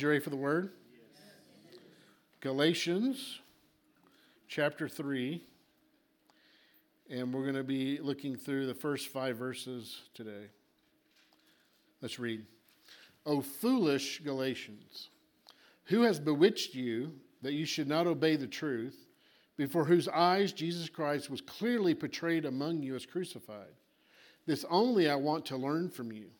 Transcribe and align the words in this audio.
You 0.00 0.08
ready 0.08 0.20
for 0.20 0.30
the 0.30 0.36
word? 0.36 0.70
Galatians 2.40 3.40
chapter 4.48 4.88
3. 4.88 5.42
And 7.10 7.34
we're 7.34 7.42
going 7.42 7.54
to 7.56 7.62
be 7.62 7.98
looking 7.98 8.34
through 8.34 8.66
the 8.66 8.74
first 8.74 9.08
five 9.08 9.36
verses 9.36 10.00
today. 10.14 10.46
Let's 12.00 12.18
read. 12.18 12.46
O 13.26 13.42
foolish 13.42 14.22
Galatians, 14.24 15.10
who 15.84 16.02
has 16.02 16.18
bewitched 16.18 16.74
you 16.74 17.12
that 17.42 17.52
you 17.52 17.66
should 17.66 17.88
not 17.88 18.06
obey 18.06 18.36
the 18.36 18.46
truth, 18.46 19.06
before 19.58 19.84
whose 19.84 20.08
eyes 20.08 20.54
Jesus 20.54 20.88
Christ 20.88 21.28
was 21.28 21.42
clearly 21.42 21.94
portrayed 21.94 22.46
among 22.46 22.82
you 22.82 22.94
as 22.94 23.04
crucified? 23.04 23.74
This 24.46 24.64
only 24.70 25.10
I 25.10 25.16
want 25.16 25.44
to 25.46 25.58
learn 25.58 25.90
from 25.90 26.10
you. 26.10 26.30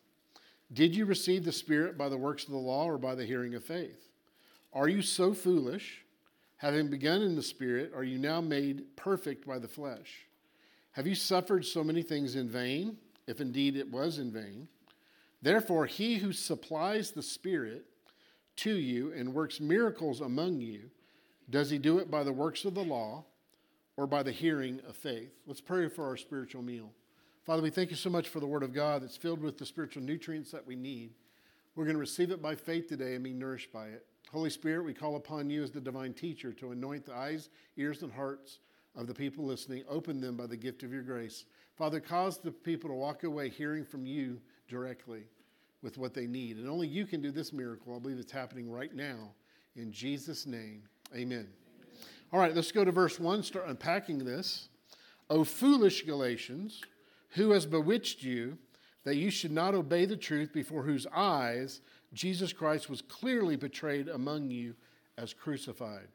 Did 0.72 0.94
you 0.94 1.04
receive 1.04 1.44
the 1.44 1.52
Spirit 1.52 1.98
by 1.98 2.08
the 2.08 2.16
works 2.16 2.44
of 2.44 2.50
the 2.50 2.56
law 2.56 2.84
or 2.84 2.98
by 2.98 3.14
the 3.14 3.24
hearing 3.24 3.54
of 3.54 3.64
faith? 3.64 4.08
Are 4.72 4.88
you 4.88 5.02
so 5.02 5.34
foolish? 5.34 6.04
Having 6.58 6.88
begun 6.88 7.22
in 7.22 7.34
the 7.34 7.42
Spirit, 7.42 7.92
are 7.94 8.04
you 8.04 8.18
now 8.18 8.40
made 8.40 8.96
perfect 8.96 9.46
by 9.46 9.58
the 9.58 9.66
flesh? 9.66 10.26
Have 10.92 11.06
you 11.06 11.14
suffered 11.14 11.64
so 11.64 11.82
many 11.82 12.02
things 12.02 12.36
in 12.36 12.48
vain, 12.48 12.98
if 13.26 13.40
indeed 13.40 13.76
it 13.76 13.90
was 13.90 14.18
in 14.18 14.30
vain? 14.30 14.68
Therefore, 15.42 15.86
he 15.86 16.18
who 16.18 16.32
supplies 16.32 17.10
the 17.10 17.22
Spirit 17.22 17.86
to 18.56 18.74
you 18.74 19.12
and 19.12 19.34
works 19.34 19.58
miracles 19.58 20.20
among 20.20 20.60
you, 20.60 20.90
does 21.48 21.70
he 21.70 21.78
do 21.78 21.98
it 21.98 22.10
by 22.10 22.22
the 22.22 22.32
works 22.32 22.64
of 22.64 22.74
the 22.74 22.84
law 22.84 23.24
or 23.96 24.06
by 24.06 24.22
the 24.22 24.32
hearing 24.32 24.80
of 24.86 24.96
faith? 24.96 25.32
Let's 25.46 25.60
pray 25.60 25.88
for 25.88 26.06
our 26.06 26.16
spiritual 26.16 26.62
meal. 26.62 26.92
Father, 27.50 27.62
we 27.62 27.70
thank 27.70 27.90
you 27.90 27.96
so 27.96 28.10
much 28.10 28.28
for 28.28 28.38
the 28.38 28.46
Word 28.46 28.62
of 28.62 28.72
God 28.72 29.02
that's 29.02 29.16
filled 29.16 29.42
with 29.42 29.58
the 29.58 29.66
spiritual 29.66 30.04
nutrients 30.04 30.52
that 30.52 30.64
we 30.64 30.76
need. 30.76 31.10
We're 31.74 31.82
going 31.82 31.96
to 31.96 32.00
receive 32.00 32.30
it 32.30 32.40
by 32.40 32.54
faith 32.54 32.86
today 32.86 33.16
and 33.16 33.24
be 33.24 33.32
nourished 33.32 33.72
by 33.72 33.88
it. 33.88 34.06
Holy 34.30 34.50
Spirit, 34.50 34.84
we 34.84 34.94
call 34.94 35.16
upon 35.16 35.50
you 35.50 35.64
as 35.64 35.72
the 35.72 35.80
divine 35.80 36.12
teacher 36.12 36.52
to 36.52 36.70
anoint 36.70 37.06
the 37.06 37.12
eyes, 37.12 37.48
ears, 37.76 38.04
and 38.04 38.12
hearts 38.12 38.60
of 38.94 39.08
the 39.08 39.14
people 39.14 39.44
listening. 39.44 39.82
Open 39.88 40.20
them 40.20 40.36
by 40.36 40.46
the 40.46 40.56
gift 40.56 40.84
of 40.84 40.92
your 40.92 41.02
grace. 41.02 41.44
Father, 41.76 41.98
cause 41.98 42.38
the 42.38 42.52
people 42.52 42.88
to 42.88 42.94
walk 42.94 43.24
away 43.24 43.48
hearing 43.48 43.84
from 43.84 44.06
you 44.06 44.40
directly 44.68 45.24
with 45.82 45.98
what 45.98 46.14
they 46.14 46.28
need. 46.28 46.56
And 46.56 46.68
only 46.68 46.86
you 46.86 47.04
can 47.04 47.20
do 47.20 47.32
this 47.32 47.52
miracle. 47.52 47.96
I 47.96 47.98
believe 47.98 48.20
it's 48.20 48.30
happening 48.30 48.70
right 48.70 48.94
now. 48.94 49.32
In 49.74 49.90
Jesus' 49.90 50.46
name, 50.46 50.84
amen. 51.12 51.24
amen. 51.26 51.48
All 52.32 52.38
right, 52.38 52.54
let's 52.54 52.70
go 52.70 52.84
to 52.84 52.92
verse 52.92 53.18
1, 53.18 53.42
start 53.42 53.66
unpacking 53.66 54.18
this. 54.18 54.68
O 55.28 55.42
foolish 55.42 56.02
Galatians, 56.06 56.80
who 57.30 57.50
has 57.50 57.66
bewitched 57.66 58.22
you 58.22 58.58
that 59.04 59.16
you 59.16 59.30
should 59.30 59.52
not 59.52 59.74
obey 59.74 60.04
the 60.04 60.16
truth 60.16 60.52
before 60.52 60.82
whose 60.82 61.06
eyes 61.14 61.80
Jesus 62.12 62.52
Christ 62.52 62.90
was 62.90 63.02
clearly 63.02 63.56
betrayed 63.56 64.08
among 64.08 64.50
you 64.50 64.74
as 65.16 65.32
crucified? 65.32 66.08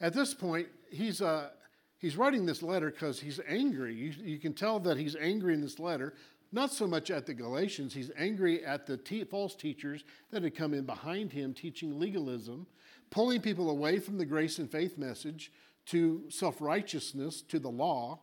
At 0.00 0.14
this 0.14 0.34
point, 0.34 0.68
he's, 0.90 1.22
uh, 1.22 1.50
he's 1.98 2.16
writing 2.16 2.46
this 2.46 2.62
letter 2.62 2.90
because 2.90 3.20
he's 3.20 3.40
angry. 3.46 3.94
You, 3.94 4.12
you, 4.22 4.38
can 4.38 4.54
tell 4.54 4.80
that 4.80 4.96
he's 4.96 5.16
angry 5.16 5.54
in 5.54 5.60
this 5.60 5.78
letter, 5.78 6.14
not 6.52 6.72
so 6.72 6.86
much 6.86 7.10
at 7.10 7.26
the 7.26 7.34
Galatians, 7.34 7.94
he's 7.94 8.10
angry 8.16 8.64
at 8.64 8.86
the 8.86 8.96
te- 8.96 9.24
false 9.24 9.54
teachers 9.54 10.04
that 10.30 10.42
had 10.42 10.54
come 10.54 10.74
in 10.74 10.84
behind 10.84 11.32
him 11.32 11.52
teaching 11.52 11.98
legalism, 11.98 12.66
pulling 13.10 13.40
people 13.40 13.70
away 13.70 13.98
from 13.98 14.18
the 14.18 14.24
grace 14.24 14.58
and 14.58 14.70
faith 14.70 14.96
message 14.96 15.52
to 15.86 16.22
self 16.30 16.60
righteousness, 16.60 17.42
to 17.42 17.58
the 17.58 17.70
law. 17.70 18.20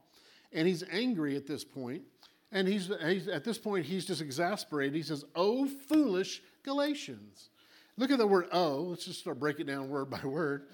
And 0.53 0.67
he's 0.67 0.83
angry 0.91 1.35
at 1.35 1.47
this 1.47 1.63
point. 1.63 2.03
And 2.51 2.67
he's, 2.67 2.91
he's, 3.05 3.27
at 3.27 3.43
this 3.43 3.57
point, 3.57 3.85
he's 3.85 4.05
just 4.05 4.21
exasperated. 4.21 4.95
He 4.95 5.03
says, 5.03 5.23
Oh, 5.35 5.67
foolish 5.67 6.41
Galatians. 6.63 7.49
Look 7.97 8.11
at 8.11 8.17
the 8.17 8.27
word 8.27 8.47
"oh." 8.51 8.87
Let's 8.89 9.05
just 9.05 9.19
start 9.19 9.39
breaking 9.39 9.67
down 9.67 9.89
word 9.89 10.09
by 10.09 10.23
word. 10.23 10.67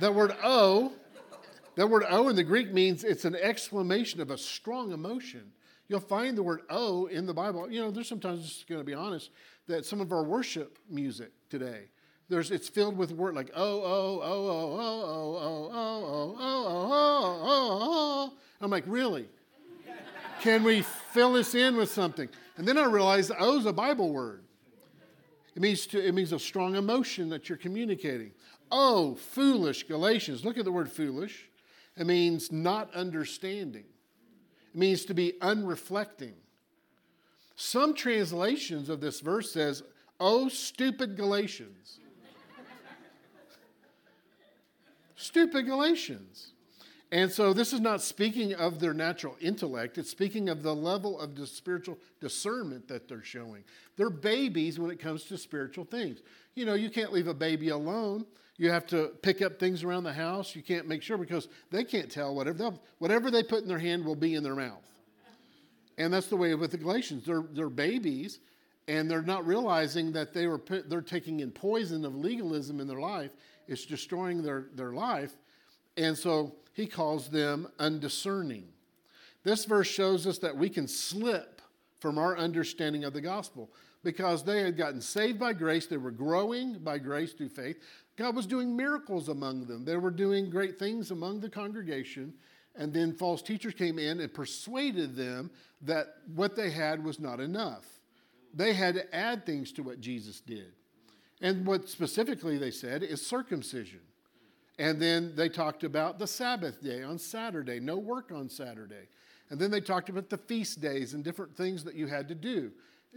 That 0.00 0.14
word 0.14 0.34
"oh," 0.42 0.92
that 1.74 1.88
word 1.88 2.04
"oh" 2.08 2.28
in 2.28 2.36
the 2.36 2.44
Greek 2.44 2.72
means 2.72 3.02
it's 3.04 3.24
an 3.24 3.34
exclamation 3.34 4.20
of 4.20 4.30
a 4.30 4.38
strong 4.38 4.92
emotion. 4.92 5.52
You'll 5.88 6.00
find 6.00 6.36
the 6.36 6.42
word 6.42 6.60
"oh" 6.70 7.06
in 7.06 7.26
the 7.26 7.34
Bible. 7.34 7.70
You 7.70 7.80
know, 7.80 7.90
there's 7.90 8.08
sometimes, 8.08 8.42
just 8.42 8.68
going 8.68 8.80
to 8.80 8.84
be 8.84 8.94
honest, 8.94 9.30
that 9.66 9.84
some 9.84 10.00
of 10.00 10.12
our 10.12 10.22
worship 10.22 10.78
music 10.88 11.32
today, 11.48 11.88
there's, 12.28 12.50
it's 12.50 12.68
filled 12.68 12.96
with 12.96 13.10
word 13.10 13.34
like 13.34 13.50
oh, 13.54 13.82
oh, 13.82 14.20
oh, 14.22 14.22
oh, 14.22 14.78
oh, 14.78 15.00
oh, 15.02 15.38
oh, 15.40 15.68
oh, 15.72 15.96
oh, 16.12 16.36
oh, 16.38 16.76
oh, 16.78 17.40
oh, 17.42 18.30
oh. 18.32 18.32
I'm 18.60 18.70
like, 18.70 18.84
really? 18.86 19.28
Can 20.40 20.64
we 20.64 20.82
fill 20.82 21.34
this 21.34 21.54
in 21.54 21.76
with 21.76 21.90
something? 21.90 22.28
And 22.56 22.66
then 22.66 22.78
I 22.78 22.84
realized 22.84 23.30
oh 23.38 23.58
is 23.58 23.66
a 23.66 23.72
Bible 23.72 24.10
word. 24.10 24.44
It 25.54 25.62
means, 25.62 25.86
to, 25.88 26.04
it 26.04 26.14
means 26.14 26.32
a 26.32 26.38
strong 26.38 26.76
emotion 26.76 27.28
that 27.30 27.48
you're 27.48 27.58
communicating. 27.58 28.32
Oh, 28.70 29.16
foolish 29.16 29.84
Galatians. 29.84 30.44
Look 30.44 30.56
at 30.56 30.64
the 30.64 30.72
word 30.72 30.90
foolish. 30.90 31.48
It 31.96 32.06
means 32.06 32.52
not 32.52 32.94
understanding. 32.94 33.84
It 34.72 34.78
means 34.78 35.04
to 35.06 35.14
be 35.14 35.34
unreflecting. 35.40 36.34
Some 37.56 37.94
translations 37.94 38.88
of 38.88 39.00
this 39.00 39.20
verse 39.20 39.52
says, 39.52 39.82
"Oh, 40.18 40.48
stupid 40.48 41.16
Galatians." 41.16 41.98
stupid 45.16 45.66
Galatians. 45.66 46.52
And 47.12 47.30
so 47.30 47.52
this 47.52 47.72
is 47.72 47.80
not 47.80 48.02
speaking 48.02 48.54
of 48.54 48.78
their 48.78 48.94
natural 48.94 49.36
intellect, 49.40 49.98
it's 49.98 50.10
speaking 50.10 50.48
of 50.48 50.62
the 50.62 50.74
level 50.74 51.18
of 51.18 51.34
the 51.34 51.46
spiritual 51.46 51.98
discernment 52.20 52.86
that 52.88 53.08
they're 53.08 53.22
showing. 53.22 53.64
They're 53.96 54.10
babies 54.10 54.78
when 54.78 54.90
it 54.90 55.00
comes 55.00 55.24
to 55.24 55.38
spiritual 55.38 55.84
things. 55.84 56.20
You 56.54 56.66
know, 56.66 56.74
you 56.74 56.88
can't 56.88 57.12
leave 57.12 57.26
a 57.26 57.34
baby 57.34 57.70
alone. 57.70 58.26
You 58.56 58.70
have 58.70 58.86
to 58.88 59.08
pick 59.22 59.42
up 59.42 59.58
things 59.58 59.82
around 59.82 60.04
the 60.04 60.12
house. 60.12 60.54
You 60.54 60.62
can't 60.62 60.86
make 60.86 61.02
sure 61.02 61.16
because 61.16 61.48
they 61.70 61.82
can't 61.82 62.10
tell 62.10 62.34
whatever 62.34 62.74
whatever 62.98 63.30
they 63.30 63.42
put 63.42 63.62
in 63.62 63.68
their 63.68 63.78
hand 63.78 64.04
will 64.04 64.14
be 64.14 64.34
in 64.34 64.42
their 64.42 64.54
mouth. 64.54 64.84
And 65.98 66.12
that's 66.12 66.28
the 66.28 66.36
way 66.36 66.54
with 66.54 66.70
the 66.70 66.78
Galatians. 66.78 67.24
They're, 67.26 67.44
they're 67.52 67.68
babies 67.68 68.38
and 68.86 69.10
they're 69.10 69.22
not 69.22 69.46
realizing 69.46 70.12
that 70.12 70.32
they 70.32 70.46
were 70.46 70.60
they're 70.88 71.00
taking 71.00 71.40
in 71.40 71.50
poison 71.50 72.04
of 72.04 72.14
legalism 72.14 72.80
in 72.80 72.86
their 72.86 73.00
life. 73.00 73.32
It's 73.66 73.86
destroying 73.86 74.42
their, 74.42 74.66
their 74.74 74.92
life. 74.92 75.32
And 76.00 76.16
so 76.16 76.54
he 76.72 76.86
calls 76.86 77.28
them 77.28 77.68
undiscerning. 77.78 78.68
This 79.44 79.66
verse 79.66 79.86
shows 79.86 80.26
us 80.26 80.38
that 80.38 80.56
we 80.56 80.70
can 80.70 80.88
slip 80.88 81.60
from 81.98 82.16
our 82.16 82.38
understanding 82.38 83.04
of 83.04 83.12
the 83.12 83.20
gospel 83.20 83.70
because 84.02 84.42
they 84.42 84.62
had 84.62 84.78
gotten 84.78 85.02
saved 85.02 85.38
by 85.38 85.52
grace. 85.52 85.86
They 85.86 85.98
were 85.98 86.10
growing 86.10 86.78
by 86.78 86.96
grace 86.96 87.34
through 87.34 87.50
faith. 87.50 87.76
God 88.16 88.34
was 88.34 88.46
doing 88.46 88.74
miracles 88.74 89.28
among 89.28 89.66
them. 89.66 89.84
They 89.84 89.98
were 89.98 90.10
doing 90.10 90.48
great 90.48 90.78
things 90.78 91.10
among 91.10 91.40
the 91.40 91.50
congregation. 91.50 92.32
And 92.74 92.94
then 92.94 93.12
false 93.12 93.42
teachers 93.42 93.74
came 93.74 93.98
in 93.98 94.20
and 94.20 94.32
persuaded 94.32 95.14
them 95.14 95.50
that 95.82 96.14
what 96.34 96.56
they 96.56 96.70
had 96.70 97.04
was 97.04 97.20
not 97.20 97.40
enough. 97.40 97.84
They 98.54 98.72
had 98.72 98.94
to 98.94 99.14
add 99.14 99.44
things 99.44 99.70
to 99.72 99.82
what 99.82 100.00
Jesus 100.00 100.40
did. 100.40 100.72
And 101.42 101.66
what 101.66 101.90
specifically 101.90 102.56
they 102.56 102.70
said 102.70 103.02
is 103.02 103.26
circumcision. 103.26 104.00
And 104.80 104.98
then 104.98 105.34
they 105.36 105.50
talked 105.50 105.84
about 105.84 106.18
the 106.18 106.26
Sabbath 106.26 106.82
day 106.82 107.02
on 107.02 107.18
Saturday, 107.18 107.80
no 107.80 107.98
work 107.98 108.32
on 108.32 108.48
Saturday. 108.48 109.08
And 109.50 109.60
then 109.60 109.70
they 109.70 109.82
talked 109.82 110.08
about 110.08 110.30
the 110.30 110.38
feast 110.38 110.80
days 110.80 111.12
and 111.12 111.22
different 111.22 111.54
things 111.54 111.84
that 111.84 111.94
you 111.94 112.06
had 112.06 112.28
to 112.28 112.34
do 112.34 112.72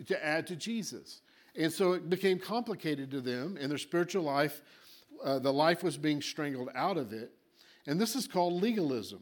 to 0.08 0.26
add 0.26 0.46
to 0.48 0.58
Jesus. 0.58 1.22
And 1.56 1.72
so 1.72 1.94
it 1.94 2.10
became 2.10 2.38
complicated 2.38 3.10
to 3.12 3.22
them 3.22 3.56
in 3.56 3.70
their 3.70 3.78
spiritual 3.78 4.24
life. 4.24 4.62
Uh, 5.24 5.40
the 5.40 5.54
life 5.54 5.84
was 5.84 5.96
being 5.96 6.22
strangled 6.22 6.68
out 6.76 6.98
of 6.98 7.14
it. 7.14 7.32
And 7.88 7.98
this 7.98 8.18
is 8.18 8.28
called 8.28 8.62
legalism. 8.62 9.22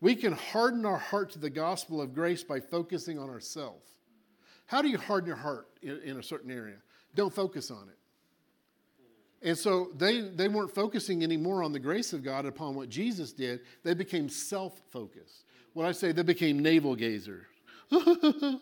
We 0.00 0.16
can 0.16 0.32
harden 0.32 0.84
our 0.84 0.98
heart 0.98 1.30
to 1.32 1.38
the 1.38 1.50
gospel 1.50 2.00
of 2.00 2.12
grace 2.12 2.42
by 2.42 2.58
focusing 2.58 3.16
on 3.16 3.30
ourselves. 3.30 3.86
How 4.66 4.82
do 4.82 4.88
you 4.88 4.98
harden 4.98 5.28
your 5.28 5.36
heart 5.36 5.68
in, 5.82 6.00
in 6.00 6.18
a 6.18 6.22
certain 6.22 6.50
area? 6.50 6.78
Don't 7.14 7.32
focus 7.32 7.70
on 7.70 7.88
it. 7.88 7.99
And 9.42 9.56
so 9.56 9.90
they, 9.96 10.20
they 10.20 10.48
weren't 10.48 10.74
focusing 10.74 11.22
anymore 11.22 11.62
on 11.62 11.72
the 11.72 11.78
grace 11.78 12.12
of 12.12 12.22
God 12.22 12.44
upon 12.44 12.74
what 12.74 12.88
Jesus 12.88 13.32
did. 13.32 13.60
They 13.82 13.94
became 13.94 14.28
self 14.28 14.80
focused. 14.90 15.44
When 15.72 15.86
I 15.86 15.92
say 15.92 16.12
they 16.12 16.22
became 16.22 16.58
navel 16.58 16.96
gazers, 16.96 17.44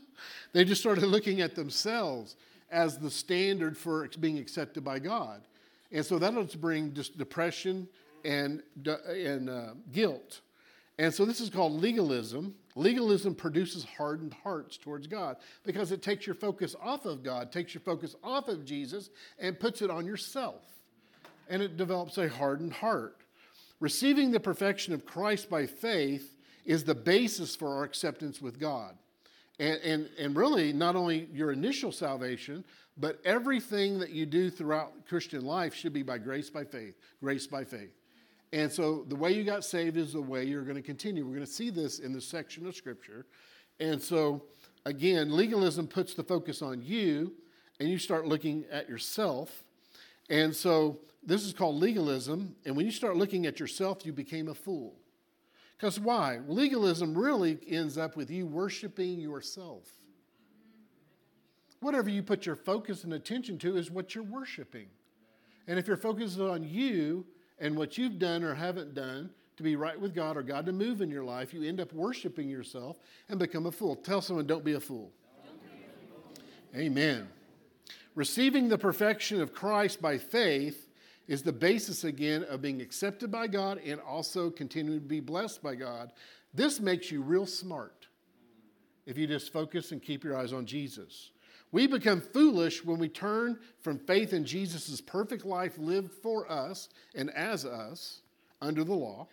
they 0.52 0.64
just 0.64 0.80
started 0.80 1.04
looking 1.04 1.40
at 1.40 1.54
themselves 1.54 2.36
as 2.70 2.98
the 2.98 3.10
standard 3.10 3.76
for 3.76 4.08
being 4.20 4.38
accepted 4.38 4.84
by 4.84 4.98
God. 4.98 5.42
And 5.90 6.04
so 6.04 6.18
that'll 6.18 6.44
bring 6.60 6.92
just 6.92 7.16
depression 7.16 7.88
and, 8.24 8.62
and 8.84 9.48
uh, 9.48 9.74
guilt. 9.92 10.40
And 10.98 11.12
so 11.12 11.24
this 11.24 11.40
is 11.40 11.48
called 11.48 11.80
legalism. 11.80 12.54
Legalism 12.78 13.34
produces 13.34 13.84
hardened 13.84 14.34
hearts 14.44 14.78
towards 14.78 15.08
God 15.08 15.36
because 15.64 15.90
it 15.90 16.00
takes 16.00 16.26
your 16.26 16.36
focus 16.36 16.76
off 16.80 17.06
of 17.06 17.24
God, 17.24 17.50
takes 17.50 17.74
your 17.74 17.80
focus 17.80 18.14
off 18.22 18.48
of 18.48 18.64
Jesus, 18.64 19.10
and 19.38 19.58
puts 19.58 19.82
it 19.82 19.90
on 19.90 20.06
yourself. 20.06 20.62
And 21.48 21.60
it 21.60 21.76
develops 21.76 22.18
a 22.18 22.28
hardened 22.28 22.74
heart. 22.74 23.16
Receiving 23.80 24.30
the 24.30 24.40
perfection 24.40 24.94
of 24.94 25.04
Christ 25.04 25.50
by 25.50 25.66
faith 25.66 26.36
is 26.64 26.84
the 26.84 26.94
basis 26.94 27.56
for 27.56 27.76
our 27.76 27.84
acceptance 27.84 28.40
with 28.40 28.60
God. 28.60 28.96
And, 29.58 29.80
and, 29.82 30.08
and 30.16 30.36
really, 30.36 30.72
not 30.72 30.94
only 30.94 31.28
your 31.32 31.50
initial 31.50 31.90
salvation, 31.90 32.64
But 32.98 33.20
everything 33.24 34.00
that 34.00 34.10
you 34.10 34.26
do 34.26 34.50
throughout 34.50 35.06
Christian 35.06 35.44
life 35.44 35.72
should 35.72 35.92
be 35.92 36.02
by 36.02 36.18
grace 36.18 36.50
by 36.50 36.64
faith, 36.64 36.94
grace 37.22 37.46
by 37.46 37.64
faith. 37.64 37.94
And 38.52 38.72
so 38.72 39.04
the 39.08 39.16
way 39.16 39.32
you 39.32 39.44
got 39.44 39.64
saved 39.64 39.96
is 39.96 40.14
the 40.14 40.22
way 40.22 40.44
you're 40.44 40.62
going 40.62 40.76
to 40.76 40.82
continue. 40.82 41.24
We're 41.24 41.34
going 41.34 41.46
to 41.46 41.52
see 41.52 41.70
this 41.70 41.98
in 41.98 42.12
this 42.12 42.26
section 42.26 42.66
of 42.66 42.74
Scripture. 42.74 43.26
And 43.78 44.00
so, 44.00 44.42
again, 44.86 45.30
legalism 45.30 45.86
puts 45.86 46.14
the 46.14 46.24
focus 46.24 46.62
on 46.62 46.82
you, 46.82 47.34
and 47.78 47.88
you 47.88 47.98
start 47.98 48.26
looking 48.26 48.64
at 48.70 48.88
yourself. 48.88 49.64
And 50.30 50.54
so 50.54 50.98
this 51.22 51.44
is 51.44 51.52
called 51.52 51.76
legalism. 51.76 52.56
And 52.64 52.76
when 52.76 52.86
you 52.86 52.92
start 52.92 53.16
looking 53.16 53.46
at 53.46 53.60
yourself, 53.60 54.04
you 54.04 54.12
became 54.12 54.48
a 54.48 54.54
fool. 54.54 54.94
Because 55.76 56.00
why? 56.00 56.40
Legalism 56.48 57.16
really 57.16 57.58
ends 57.68 57.96
up 57.96 58.16
with 58.16 58.30
you 58.30 58.46
worshiping 58.46 59.20
yourself. 59.20 59.84
Whatever 61.80 62.10
you 62.10 62.22
put 62.22 62.46
your 62.46 62.56
focus 62.56 63.04
and 63.04 63.12
attention 63.12 63.58
to 63.58 63.76
is 63.76 63.90
what 63.90 64.14
you're 64.14 64.24
worshiping. 64.24 64.88
And 65.68 65.78
if 65.78 65.86
you're 65.86 65.96
focused 65.96 66.40
on 66.40 66.64
you 66.64 67.26
and 67.60 67.76
what 67.76 67.98
you've 67.98 68.18
done 68.18 68.42
or 68.42 68.54
haven't 68.54 68.94
done 68.94 69.30
to 69.56 69.62
be 69.62 69.76
right 69.76 70.00
with 70.00 70.14
God 70.14 70.36
or 70.36 70.42
God 70.42 70.66
to 70.66 70.72
move 70.72 71.00
in 71.00 71.10
your 71.10 71.24
life, 71.24 71.52
you 71.52 71.62
end 71.62 71.80
up 71.80 71.92
worshiping 71.92 72.48
yourself 72.48 72.98
and 73.28 73.38
become 73.38 73.66
a 73.66 73.72
fool. 73.72 73.96
Tell 73.96 74.20
someone, 74.20 74.46
don't 74.46 74.64
be 74.64 74.74
a 74.74 74.80
fool. 74.80 75.12
Amen. 76.76 77.28
Receiving 78.14 78.68
the 78.68 78.78
perfection 78.78 79.40
of 79.40 79.52
Christ 79.52 80.00
by 80.00 80.18
faith 80.18 80.88
is 81.26 81.42
the 81.42 81.52
basis 81.52 82.04
again 82.04 82.44
of 82.44 82.62
being 82.62 82.80
accepted 82.80 83.30
by 83.30 83.46
God 83.46 83.78
and 83.84 84.00
also 84.00 84.50
continuing 84.50 85.00
to 85.00 85.06
be 85.06 85.20
blessed 85.20 85.62
by 85.62 85.74
God. 85.74 86.12
This 86.54 86.80
makes 86.80 87.10
you 87.10 87.22
real 87.22 87.46
smart 87.46 88.06
if 89.06 89.18
you 89.18 89.26
just 89.26 89.52
focus 89.52 89.92
and 89.92 90.02
keep 90.02 90.24
your 90.24 90.36
eyes 90.36 90.52
on 90.52 90.66
Jesus. 90.66 91.30
We 91.70 91.86
become 91.86 92.20
foolish 92.20 92.84
when 92.84 92.98
we 92.98 93.08
turn 93.08 93.58
from 93.80 93.98
faith 93.98 94.32
in 94.32 94.44
Jesus' 94.44 95.00
perfect 95.00 95.44
life 95.44 95.76
lived 95.76 96.12
for 96.22 96.50
us 96.50 96.88
and 97.14 97.30
as 97.30 97.64
us 97.64 98.22
under 98.60 98.84
the 98.84 98.94
law 98.94 99.28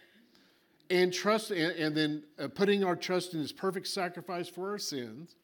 and 0.89 1.13
trust 1.13 1.51
and, 1.51 1.71
and 1.77 1.95
then 1.95 2.23
uh, 2.37 2.47
putting 2.47 2.83
our 2.83 2.95
trust 2.95 3.33
in 3.33 3.39
his 3.39 3.51
perfect 3.51 3.87
sacrifice 3.87 4.49
for 4.49 4.71
our 4.71 4.77
sins 4.77 5.35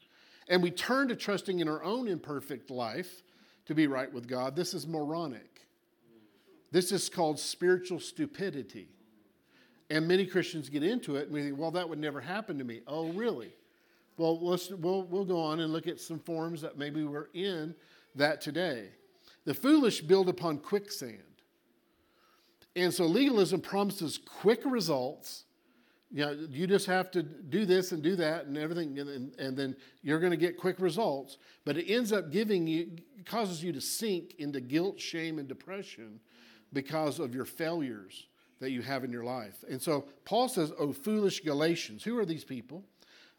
and 0.49 0.61
we 0.61 0.69
turn 0.69 1.07
to 1.07 1.15
trusting 1.15 1.59
in 1.59 1.67
our 1.67 1.83
own 1.83 2.07
imperfect 2.07 2.69
life 2.69 3.23
to 3.65 3.75
be 3.75 3.88
right 3.88 4.11
with 4.11 4.27
God. 4.27 4.55
This 4.55 4.73
is 4.73 4.85
moronic. 4.85 5.67
This 6.71 6.91
is 6.91 7.09
called 7.09 7.39
spiritual 7.39 7.99
stupidity. 7.99 8.89
And 9.89 10.07
many 10.07 10.25
christians 10.25 10.69
get 10.69 10.83
into 10.83 11.15
it 11.15 11.25
and 11.25 11.31
we 11.31 11.41
think 11.43 11.57
well 11.57 11.71
that 11.71 11.88
would 11.88 11.99
never 11.99 12.19
happen 12.19 12.57
to 12.57 12.63
me. 12.65 12.81
Oh 12.85 13.09
really 13.13 13.53
well, 14.21 14.39
let's, 14.39 14.69
we'll, 14.69 15.01
we'll 15.03 15.25
go 15.25 15.39
on 15.39 15.62
and 15.62 15.73
look 15.73 15.88
at 15.88 16.00
some 16.00 16.19
forms 16.19 16.62
that 16.62 16.77
maybe 16.77 17.03
we're 17.03 17.29
in 17.33 17.73
that 18.13 18.39
today. 18.39 18.89
The 19.45 19.53
foolish 19.56 20.01
build 20.01 20.29
upon 20.29 20.59
quicksand. 20.59 21.23
And 22.75 22.94
so 22.94 23.06
legalism 23.06 23.62
promises 23.62 24.19
quick 24.19 24.62
results. 24.63 25.45
You 26.12 26.25
know, 26.25 26.38
you 26.51 26.68
just 26.68 26.85
have 26.85 27.09
to 27.12 27.23
do 27.23 27.65
this 27.65 27.94
and 27.94 28.03
do 28.03 28.15
that 28.18 28.45
and 28.45 28.59
everything, 28.59 29.00
and, 29.00 29.33
and 29.39 29.57
then 29.57 29.75
you're 30.03 30.19
going 30.19 30.31
to 30.31 30.38
get 30.38 30.56
quick 30.56 30.79
results. 30.79 31.39
But 31.65 31.77
it 31.77 31.91
ends 31.91 32.12
up 32.12 32.31
giving 32.31 32.67
you, 32.67 32.91
causes 33.25 33.63
you 33.63 33.74
to 33.74 33.81
sink 33.81 34.35
into 34.38 34.62
guilt, 34.62 35.00
shame, 35.00 35.39
and 35.39 35.47
depression 35.47 36.19
because 36.74 37.17
of 37.19 37.33
your 37.33 37.45
failures 37.45 38.27
that 38.59 38.69
you 38.69 38.83
have 38.83 39.03
in 39.03 39.09
your 39.09 39.24
life. 39.24 39.63
And 39.67 39.81
so 39.81 40.06
Paul 40.25 40.47
says, 40.47 40.71
Oh, 40.77 40.94
foolish 40.94 41.39
Galatians. 41.39 42.03
Who 42.03 42.19
are 42.19 42.25
these 42.25 42.44
people? 42.44 42.83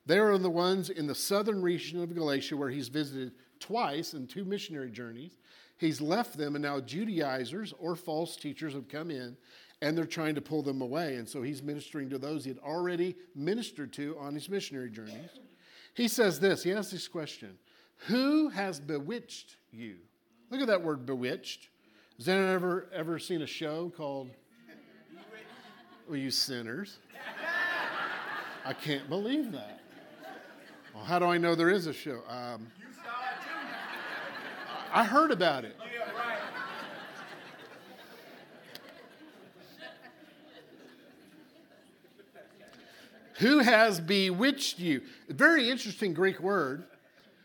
They 0.07 0.19
are 0.19 0.37
the 0.37 0.51
ones 0.51 0.91
in 0.91 1.07
the 1.07 1.15
southern 1.15 1.63
region 1.63 2.03
of 2.03 2.15
Galatia 2.15 2.57
where 2.57 2.71
he's 2.71 2.89
visited 2.89 3.33
twice 3.61 4.15
in 4.15 4.27
two 4.27 4.45
missionary 4.45 4.91
journeys. 4.91 5.39
He's 5.77 6.01
left 6.01 6.37
them, 6.37 6.55
and 6.55 6.63
now 6.63 6.81
Judaizers 6.81 7.73
or 7.79 7.97
false 7.97 8.37
teachers 8.37 8.75
have 8.75 8.89
come 8.89 9.11
in 9.11 9.37
and 9.83 9.99
they're 9.99 10.07
trying 10.07 10.37
to 10.37 10.41
pull 10.41 10.63
them 10.63 10.81
away. 10.81 11.17
And 11.17 11.29
so 11.29 11.43
he's 11.43 11.63
ministering 11.63 12.09
to 12.11 12.19
those 12.19 12.45
he 12.45 12.51
had 12.51 12.59
already 12.61 13.17
ministered 13.35 13.93
to 13.95 14.17
on 14.19 14.33
his 14.33 14.49
missionary 14.49 14.91
journeys. 14.91 15.31
He 15.95 16.09
says 16.09 16.41
this 16.41 16.63
he 16.63 16.73
asks 16.73 16.93
this 16.93 17.09
question 17.09 17.59
Who 18.07 18.49
has 18.49 18.81
bewitched 18.81 19.57
you? 19.73 19.97
Look 20.51 20.61
at 20.61 20.69
that 20.69 20.83
word 20.83 21.05
bewitched. 21.05 21.69
Has 22.17 22.29
anyone 22.29 22.55
ever, 22.55 22.89
ever 22.95 23.19
seen 23.19 23.43
a 23.43 23.47
show 23.47 23.93
called 23.95 24.31
Well, 26.09 26.17
you 26.17 26.31
sinners? 26.31 26.99
I 28.65 28.73
can't 28.73 29.09
believe 29.09 29.51
that. 29.53 29.82
Well, 30.95 31.05
how 31.05 31.19
do 31.19 31.25
I 31.25 31.39
know 31.39 31.55
there 31.55 31.71
is 31.71 31.87
a 31.87 31.93
show? 31.93 32.21
Um, 32.29 32.71
I 34.93 35.05
heard 35.05 35.31
about 35.31 35.65
it. 35.65 35.77
Who 43.39 43.59
has 43.59 43.99
bewitched 43.99 44.79
you? 44.79 45.03
Very 45.29 45.71
interesting 45.71 46.15
Greek 46.15 46.39
word. 46.39 46.85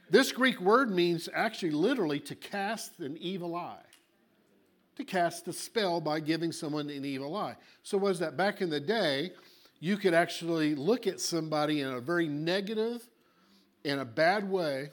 This 0.09 0.31
Greek 0.31 0.59
word 0.61 0.91
means 0.91 1.27
actually 1.33 1.71
literally 1.71 2.19
to 2.21 2.35
cast 2.35 2.99
an 2.99 3.17
evil 3.17 3.55
eye, 3.55 3.81
to 4.97 5.03
cast 5.03 5.47
a 5.47 5.53
spell 5.53 5.99
by 5.99 6.19
giving 6.19 6.51
someone 6.51 6.89
an 6.89 7.03
evil 7.03 7.35
eye. 7.35 7.55
So, 7.81 7.97
was 7.97 8.19
that 8.19 8.38
back 8.38 8.61
in 8.61 8.69
the 8.69 8.79
day, 8.79 9.31
you 9.79 9.97
could 9.97 10.13
actually 10.13 10.75
look 10.75 11.07
at 11.07 11.19
somebody 11.19 11.81
in 11.81 11.88
a 11.88 11.99
very 11.99 12.27
negative, 12.27 13.07
in 13.88 14.00
a 14.00 14.06
bad 14.06 14.50
way. 14.50 14.89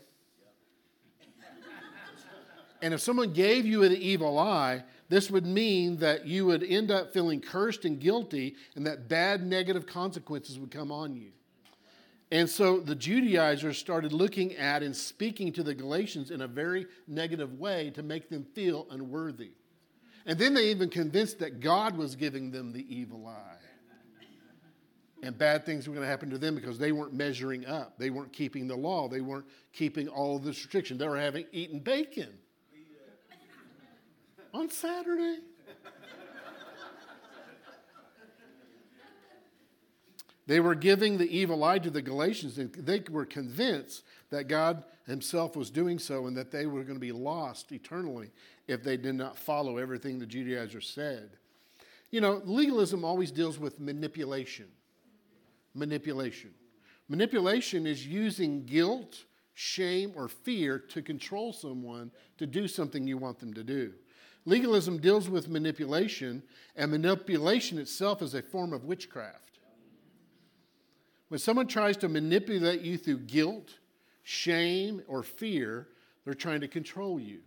And 2.81 2.95
if 2.95 3.01
someone 3.01 3.33
gave 3.33 3.67
you 3.67 3.83
an 3.83 3.93
evil 3.93 4.39
eye, 4.39 4.85
this 5.09 5.31
would 5.31 5.47
mean 5.47 5.97
that 5.99 6.27
you 6.27 6.47
would 6.47 6.63
end 6.63 6.91
up 6.91 7.13
feeling 7.13 7.41
cursed 7.41 7.85
and 7.85 7.99
guilty, 7.99 8.55
and 8.77 8.87
that 8.87 9.09
bad 9.09 9.45
negative 9.45 9.87
consequences 9.87 10.59
would 10.59 10.71
come 10.71 10.93
on 10.93 11.17
you. 11.17 11.33
And 12.31 12.49
so 12.49 12.79
the 12.79 12.95
Judaizers 12.95 13.79
started 13.79 14.13
looking 14.13 14.55
at 14.55 14.83
and 14.83 14.95
speaking 14.95 15.53
to 15.55 15.63
the 15.63 15.75
Galatians 15.75 16.31
in 16.31 16.43
a 16.43 16.47
very 16.47 16.87
negative 17.09 17.59
way 17.59 17.91
to 17.95 18.03
make 18.03 18.29
them 18.29 18.45
feel 18.55 18.87
unworthy. 18.91 19.53
And 20.25 20.39
then 20.39 20.55
they 20.55 20.71
even 20.71 20.89
convinced 20.89 21.41
that 21.41 21.61
God 21.61 21.97
was 21.97 22.15
giving 22.17 22.51
them 22.51 22.73
the 22.73 22.87
evil 22.95 23.27
eye 23.27 23.64
and 25.25 25.37
bad 25.37 25.65
things 25.65 25.89
were 25.89 25.95
going 25.95 26.05
to 26.05 26.11
happen 26.11 26.31
to 26.31 26.39
them 26.39 26.55
because 26.55 26.79
they 26.79 26.93
weren't 26.93 27.15
measuring 27.15 27.67
up. 27.67 27.99
They 27.99 28.11
weren't 28.11 28.33
keeping 28.33 28.69
the 28.69 28.77
law. 28.77 29.09
They 29.09 29.21
weren't 29.21 29.47
keeping 29.73 30.09
all 30.09 30.39
the 30.39 30.51
restriction. 30.51 30.99
They 30.99 31.09
were 31.09 31.19
having 31.19 31.47
eaten 31.53 31.79
bacon 31.79 32.29
on 34.55 34.69
Saturday. 34.71 35.39
They 40.47 40.61
were 40.61 40.75
giving 40.75 41.17
the 41.17 41.37
evil 41.37 41.65
eye 41.65 41.79
to 41.79 41.91
the 41.91 42.03
Galatians, 42.03 42.59
and 42.59 42.71
they 42.75 43.03
were 43.11 43.25
convinced 43.25 44.05
that 44.29 44.45
God 44.45 44.85
Himself 45.07 45.57
was 45.57 45.71
doing 45.71 45.99
so 45.99 46.27
and 46.27 46.37
that 46.37 46.51
they 46.51 46.67
were 46.67 46.83
going 46.83 46.97
to 46.97 47.01
be 47.01 47.13
lost 47.13 47.73
eternally 47.73 48.31
if 48.69 48.83
they 48.83 48.99
did 48.99 49.15
not 49.15 49.39
follow 49.39 49.79
everything 49.79 50.19
the 50.19 50.27
Judaizers 50.27 50.87
said. 50.87 51.31
You 52.11 52.21
know, 52.21 52.43
legalism 52.45 53.07
always 53.07 53.31
deals 53.31 53.59
with 53.59 53.81
manipulation 53.81 54.67
manipulation. 55.75 56.51
Manipulation 57.09 57.87
is 57.87 58.07
using 58.07 58.65
guilt, 58.65 59.25
shame, 59.55 60.13
or 60.17 60.29
fear 60.29 60.79
to 60.79 61.03
control 61.03 61.53
someone 61.53 62.11
to 62.39 62.47
do 62.47 62.67
something 62.67 63.07
you 63.07 63.19
want 63.19 63.39
them 63.39 63.53
to 63.55 63.63
do. 63.63 63.93
Legalism 64.47 64.99
deals 64.99 65.29
with 65.29 65.49
manipulation, 65.49 66.43
and 66.77 66.91
manipulation 66.91 67.79
itself 67.79 68.21
is 68.23 68.35
a 68.35 68.43
form 68.43 68.73
of 68.73 68.85
witchcraft. 68.85 69.59
When 71.29 71.41
someone 71.41 71.67
tries 71.67 71.97
to 71.99 72.09
manipulate 72.09 72.83
you 72.83 72.99
through 72.99 73.21
guilt, 73.21 73.79
shame, 74.23 75.03
or 75.09 75.23
fear, 75.23 75.89
they're 76.25 76.35
trying 76.35 76.61
to 76.61 76.69
control 76.69 77.19
you. 77.19 77.41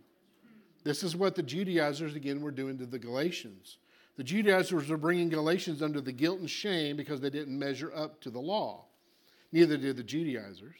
This 0.84 1.02
is 1.02 1.16
what 1.16 1.34
the 1.34 1.42
Judaizers, 1.42 2.14
again, 2.14 2.40
were 2.40 2.50
doing 2.50 2.78
to 2.78 2.86
the 2.86 2.98
Galatians. 2.98 3.78
The 4.18 4.24
Judaizers 4.24 4.88
were 4.88 4.96
bringing 4.96 5.28
Galatians 5.28 5.80
under 5.80 6.00
the 6.00 6.10
guilt 6.10 6.40
and 6.40 6.50
shame 6.50 6.96
because 6.96 7.20
they 7.20 7.30
didn't 7.30 7.56
measure 7.56 7.92
up 7.94 8.20
to 8.22 8.30
the 8.30 8.40
law. 8.40 8.86
Neither 9.52 9.76
did 9.76 9.96
the 9.96 10.02
Judaizers. 10.02 10.74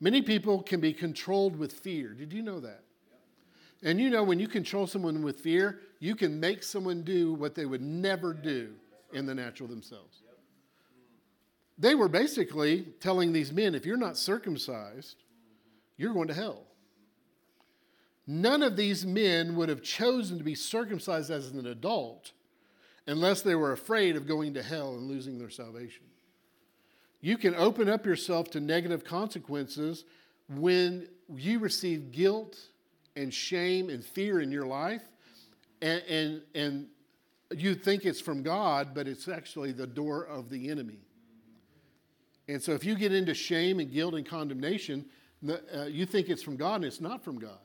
Many 0.00 0.20
people 0.20 0.62
can 0.62 0.78
be 0.78 0.92
controlled 0.92 1.56
with 1.56 1.72
fear. 1.72 2.12
Did 2.12 2.30
you 2.30 2.42
know 2.42 2.60
that? 2.60 2.82
And 3.82 3.98
you 3.98 4.10
know, 4.10 4.22
when 4.22 4.38
you 4.38 4.48
control 4.48 4.86
someone 4.86 5.22
with 5.22 5.40
fear, 5.40 5.80
you 5.98 6.14
can 6.14 6.38
make 6.38 6.62
someone 6.62 7.02
do 7.02 7.32
what 7.32 7.54
they 7.54 7.64
would 7.64 7.80
never 7.80 8.34
do 8.34 8.74
in 9.14 9.24
the 9.24 9.34
natural 9.34 9.66
themselves. 9.66 10.22
They 11.78 11.94
were 11.94 12.08
basically 12.08 12.82
telling 13.00 13.32
these 13.32 13.50
men 13.50 13.74
if 13.74 13.86
you're 13.86 13.96
not 13.96 14.18
circumcised, 14.18 15.16
you're 15.96 16.12
going 16.12 16.28
to 16.28 16.34
hell. 16.34 16.64
None 18.26 18.62
of 18.62 18.76
these 18.76 19.06
men 19.06 19.56
would 19.56 19.70
have 19.70 19.82
chosen 19.82 20.36
to 20.36 20.44
be 20.44 20.54
circumcised 20.54 21.30
as 21.30 21.48
an 21.50 21.66
adult 21.66 22.32
unless 23.06 23.42
they 23.42 23.54
were 23.54 23.72
afraid 23.72 24.16
of 24.16 24.26
going 24.26 24.54
to 24.54 24.62
hell 24.62 24.94
and 24.94 25.08
losing 25.08 25.38
their 25.38 25.50
salvation. 25.50 26.04
You 27.20 27.36
can 27.36 27.54
open 27.54 27.88
up 27.88 28.04
yourself 28.04 28.50
to 28.50 28.60
negative 28.60 29.04
consequences 29.04 30.04
when 30.48 31.08
you 31.34 31.58
receive 31.58 32.12
guilt 32.12 32.58
and 33.16 33.32
shame 33.32 33.90
and 33.90 34.04
fear 34.04 34.40
in 34.40 34.50
your 34.50 34.66
life, 34.66 35.02
and, 35.80 36.02
and, 36.08 36.42
and 36.54 36.86
you 37.56 37.74
think 37.74 38.04
it's 38.04 38.20
from 38.20 38.42
God, 38.42 38.94
but 38.94 39.06
it's 39.06 39.28
actually 39.28 39.72
the 39.72 39.86
door 39.86 40.24
of 40.24 40.48
the 40.48 40.70
enemy. 40.70 40.98
And 42.48 42.62
so 42.62 42.72
if 42.72 42.84
you 42.84 42.96
get 42.96 43.12
into 43.12 43.34
shame 43.34 43.78
and 43.78 43.90
guilt 43.90 44.14
and 44.14 44.26
condemnation, 44.26 45.06
uh, 45.48 45.84
you 45.84 46.06
think 46.06 46.28
it's 46.28 46.42
from 46.42 46.56
God 46.56 46.76
and 46.76 46.84
it's 46.84 47.00
not 47.00 47.22
from 47.22 47.38
God. 47.38 47.58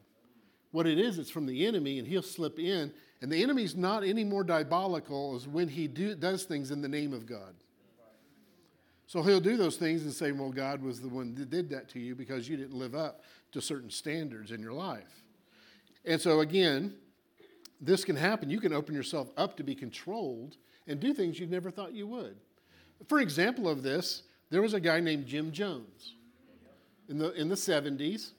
What 0.72 0.86
it 0.86 1.00
is, 1.00 1.18
it's 1.18 1.30
from 1.30 1.46
the 1.46 1.66
enemy, 1.66 1.98
and 1.98 2.08
he'll 2.08 2.22
slip 2.22 2.60
in. 2.60 2.94
And 3.22 3.32
the 3.32 3.42
enemy's 3.42 3.76
not 3.76 4.04
any 4.04 4.24
more 4.24 4.44
diabolical 4.44 5.36
as 5.36 5.48
when 5.48 5.68
he 5.68 5.88
do, 5.88 6.16
does 6.16 6.44
things 6.44 6.70
in 6.70 6.82
the 6.82 6.88
name 6.88 7.14
of 7.14 7.26
God. 7.26 7.56
So 9.08 9.24
he'll 9.24 9.40
do 9.40 9.58
those 9.58 9.78
things 9.78 10.04
and 10.04 10.14
say, 10.14 10.32
Well, 10.32 10.52
God 10.52 10.82
was 10.84 11.00
the 11.00 11.08
one 11.08 11.34
that 11.36 11.50
did 11.50 11.70
that 11.70 11.90
to 11.90 12.00
you 12.00 12.14
because 12.14 12.48
you 12.48 12.58
didn't 12.58 12.78
live 12.78 12.94
up 12.94 13.24
to 13.54 13.62
certain 13.62 13.90
standards 13.90 14.52
in 14.52 14.62
your 14.62 14.74
life. 14.74 15.24
And 16.06 16.20
so, 16.22 16.42
again, 16.42 16.94
this 17.80 18.04
can 18.04 18.16
happen. 18.16 18.50
You 18.50 18.60
can 18.60 18.74
open 18.74 18.94
yourself 18.94 19.30
up 19.38 19.58
to 19.58 19.64
be 19.64 19.76
controlled 19.76 20.58
and 20.88 21.00
do 21.00 21.14
things 21.14 21.40
you 21.40 21.48
never 21.48 21.72
thought 21.72 21.94
you 21.94 22.08
would. 22.08 22.36
For 23.08 23.20
example 23.20 23.68
of 23.68 23.84
this, 23.84 24.24
there 24.50 24.62
was 24.62 24.74
a 24.74 24.80
guy 24.80 25.00
named 25.00 25.26
Jim 25.26 25.52
Jones 25.52 26.16
in 27.10 27.18
the, 27.18 27.32
in 27.34 27.50
the 27.50 27.56
70s, 27.56 28.32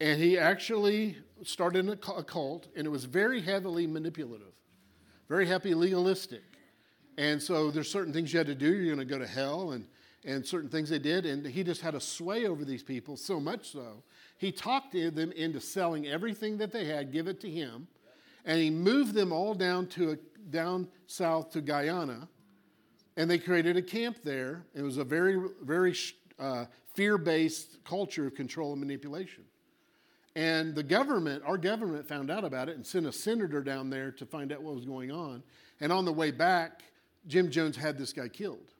and 0.00 0.20
he 0.20 0.38
actually 0.38 1.16
started 1.42 1.88
a 1.88 2.22
cult, 2.22 2.68
and 2.76 2.86
it 2.86 2.90
was 2.90 3.04
very 3.04 3.40
heavily 3.40 3.86
manipulative, 3.86 4.52
very 5.28 5.46
heavy 5.46 5.74
legalistic. 5.74 6.42
And 7.18 7.42
so 7.42 7.70
there's 7.70 7.90
certain 7.90 8.12
things 8.12 8.32
you 8.32 8.38
had 8.38 8.46
to 8.46 8.54
do. 8.54 8.72
You're 8.72 8.94
going 8.94 9.06
to 9.06 9.14
go 9.14 9.18
to 9.18 9.26
hell, 9.26 9.72
and 9.72 9.86
and 10.26 10.44
certain 10.44 10.68
things 10.68 10.90
they 10.90 10.98
did. 10.98 11.24
And 11.24 11.46
he 11.46 11.62
just 11.62 11.80
had 11.80 11.94
a 11.94 12.00
sway 12.00 12.46
over 12.46 12.64
these 12.64 12.82
people, 12.82 13.16
so 13.16 13.40
much 13.40 13.70
so. 13.70 14.02
He 14.36 14.52
talked 14.52 14.92
them 14.92 15.32
into 15.32 15.60
selling 15.60 16.06
everything 16.06 16.58
that 16.58 16.72
they 16.72 16.84
had, 16.84 17.12
give 17.12 17.28
it 17.28 17.40
to 17.40 17.50
him. 17.50 17.86
And 18.44 18.60
he 18.60 18.68
moved 18.68 19.14
them 19.14 19.32
all 19.32 19.54
down 19.54 19.86
to 19.88 20.12
a, 20.12 20.16
down 20.50 20.88
south 21.06 21.52
to 21.52 21.60
Guyana. 21.60 22.28
And 23.16 23.30
they 23.30 23.38
created 23.38 23.76
a 23.76 23.82
camp 23.82 24.18
there. 24.24 24.66
It 24.74 24.82
was 24.82 24.98
a 24.98 25.04
very, 25.04 25.40
very 25.62 25.96
uh, 26.38 26.66
fear 26.94 27.16
based 27.16 27.82
culture 27.84 28.26
of 28.26 28.34
control 28.34 28.72
and 28.72 28.80
manipulation. 28.80 29.44
And 30.36 30.74
the 30.74 30.82
government, 30.82 31.42
our 31.46 31.56
government, 31.56 32.06
found 32.06 32.30
out 32.30 32.44
about 32.44 32.68
it 32.68 32.76
and 32.76 32.86
sent 32.86 33.06
a 33.06 33.12
senator 33.12 33.62
down 33.62 33.88
there 33.88 34.10
to 34.12 34.26
find 34.26 34.52
out 34.52 34.62
what 34.62 34.74
was 34.74 34.84
going 34.84 35.10
on. 35.10 35.42
And 35.80 35.90
on 35.90 36.04
the 36.04 36.12
way 36.12 36.30
back, 36.30 36.82
Jim 37.26 37.50
Jones 37.50 37.74
had 37.74 37.96
this 37.96 38.12
guy 38.12 38.28
killed. 38.28 38.74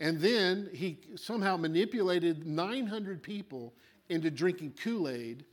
And 0.00 0.20
then 0.20 0.68
he 0.74 0.98
somehow 1.14 1.56
manipulated 1.56 2.44
900 2.44 3.22
people 3.22 3.72
into 4.08 4.28
drinking 4.28 4.74
Kool 4.82 5.08
Aid 5.08 5.44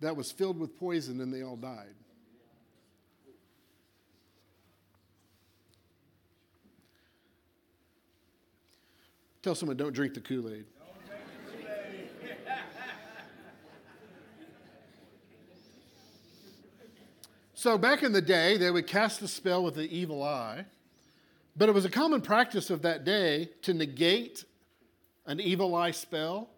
that 0.00 0.16
was 0.16 0.32
filled 0.32 0.58
with 0.58 0.78
poison 0.78 1.20
and 1.20 1.32
they 1.32 1.42
all 1.42 1.56
died. 1.56 1.94
Tell 9.42 9.54
someone, 9.54 9.76
don't 9.76 9.92
drink 9.92 10.14
the 10.14 10.20
Kool 10.20 10.48
Aid. 10.48 10.64
So, 17.66 17.78
back 17.78 18.02
in 18.02 18.12
the 18.12 18.22
day, 18.22 18.56
they 18.56 18.70
would 18.70 18.86
cast 18.86 19.22
a 19.22 19.28
spell 19.28 19.62
with 19.62 19.74
the 19.74 19.88
evil 19.94 20.22
eye 20.22 20.66
but 21.56 21.68
it 21.68 21.72
was 21.72 21.84
a 21.84 21.90
common 21.90 22.20
practice 22.20 22.70
of 22.70 22.82
that 22.82 23.04
day 23.04 23.48
to 23.62 23.72
negate 23.72 24.44
an 25.24 25.40
evil 25.40 25.74
eye 25.74 25.90
spell. 25.90 26.50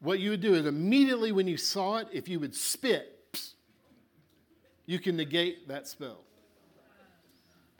What 0.00 0.20
you 0.20 0.30
would 0.30 0.40
do 0.40 0.54
is 0.54 0.66
immediately 0.66 1.32
when 1.32 1.46
you 1.46 1.56
saw 1.56 1.98
it, 1.98 2.08
if 2.12 2.28
you 2.28 2.40
would 2.40 2.54
spit, 2.54 3.12
you 4.86 4.98
can 4.98 5.16
negate 5.16 5.68
that 5.68 5.86
spell. 5.86 6.20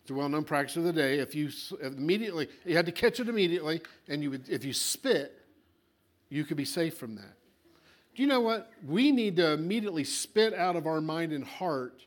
It's 0.02 0.10
a 0.10 0.14
well-known 0.14 0.44
practice 0.44 0.76
of 0.76 0.84
the 0.84 0.92
day. 0.92 1.18
If 1.18 1.34
you 1.34 1.50
immediately, 1.82 2.48
you 2.64 2.76
had 2.76 2.86
to 2.86 2.92
catch 2.92 3.18
it 3.18 3.28
immediately, 3.28 3.80
and 4.08 4.22
you 4.22 4.30
would, 4.30 4.48
if 4.48 4.64
you 4.64 4.72
spit, 4.72 5.32
you 6.28 6.44
could 6.44 6.56
be 6.56 6.64
safe 6.64 6.96
from 6.96 7.16
that. 7.16 7.34
Do 8.14 8.22
you 8.22 8.28
know 8.28 8.40
what? 8.40 8.70
We 8.86 9.10
need 9.10 9.36
to 9.36 9.52
immediately 9.52 10.04
spit 10.04 10.54
out 10.54 10.76
of 10.76 10.86
our 10.86 11.00
mind 11.00 11.32
and 11.32 11.44
heart 11.44 12.05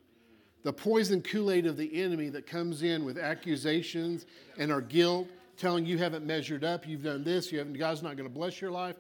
the 0.64 0.74
poison 0.74 1.22
Kool 1.22 1.52
Aid 1.52 1.66
of 1.66 1.78
the 1.78 2.02
enemy 2.02 2.30
that 2.30 2.46
comes 2.46 2.84
in 2.84 3.06
with 3.06 3.18
accusations 3.18 4.26
and 4.58 4.72
our 4.72 4.82
guilt, 4.82 5.28
telling 5.58 5.86
you 5.86 5.98
haven't 5.98 6.26
measured 6.26 6.64
up, 6.64 6.88
you've 6.88 7.04
done 7.04 7.24
this, 7.24 7.52
you 7.52 7.60
haven't, 7.60 7.74
God's 7.74 8.02
not 8.02 8.16
going 8.18 8.28
to 8.28 8.34
bless 8.34 8.62
your 8.62 8.72
life. 8.72 8.96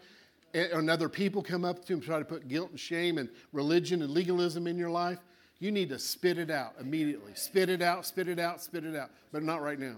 And 0.53 0.89
other 0.89 1.09
people 1.09 1.43
come 1.43 1.63
up 1.63 1.85
to 1.85 1.93
him, 1.93 2.01
try 2.01 2.17
to 2.17 2.25
put 2.25 2.47
guilt 2.47 2.71
and 2.71 2.79
shame 2.79 3.17
and 3.17 3.29
religion 3.53 4.01
and 4.01 4.11
legalism 4.11 4.65
in 4.67 4.77
your 4.77 4.89
life. 4.89 5.19
You 5.59 5.71
need 5.71 5.89
to 5.89 5.99
spit 5.99 6.37
it 6.37 6.49
out 6.49 6.73
immediately. 6.79 7.33
Spit 7.35 7.69
it 7.69 7.81
out, 7.81 8.05
spit 8.05 8.27
it 8.27 8.39
out, 8.39 8.61
spit 8.61 8.85
it 8.85 8.95
out. 8.95 9.11
But 9.31 9.43
not 9.43 9.61
right 9.61 9.79
now. 9.79 9.97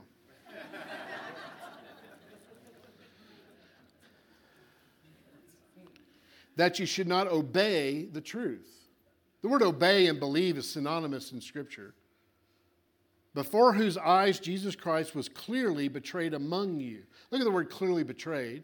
that 6.58 6.80
you 6.80 6.86
should 6.86 7.08
not 7.08 7.28
obey 7.28 8.06
the 8.06 8.22
truth. 8.22 8.81
The 9.42 9.50
word 9.50 9.64
obey 9.64 10.08
and 10.08 10.20
believe 10.20 10.58
is 10.58 10.70
synonymous 10.70 11.32
in 11.32 11.42
Scripture. 11.42 11.94
Before 13.34 13.74
whose 13.74 13.98
eyes 13.98 14.40
Jesus 14.40 14.76
Christ 14.76 15.16
was 15.16 15.30
clearly 15.30 15.88
betrayed 15.88 16.34
among 16.34 16.80
you. 16.80 17.04
Look 17.32 17.42
at 17.42 17.46
the 17.46 17.52
word 17.52 17.70
clearly 17.70 18.04
betrayed, 18.04 18.64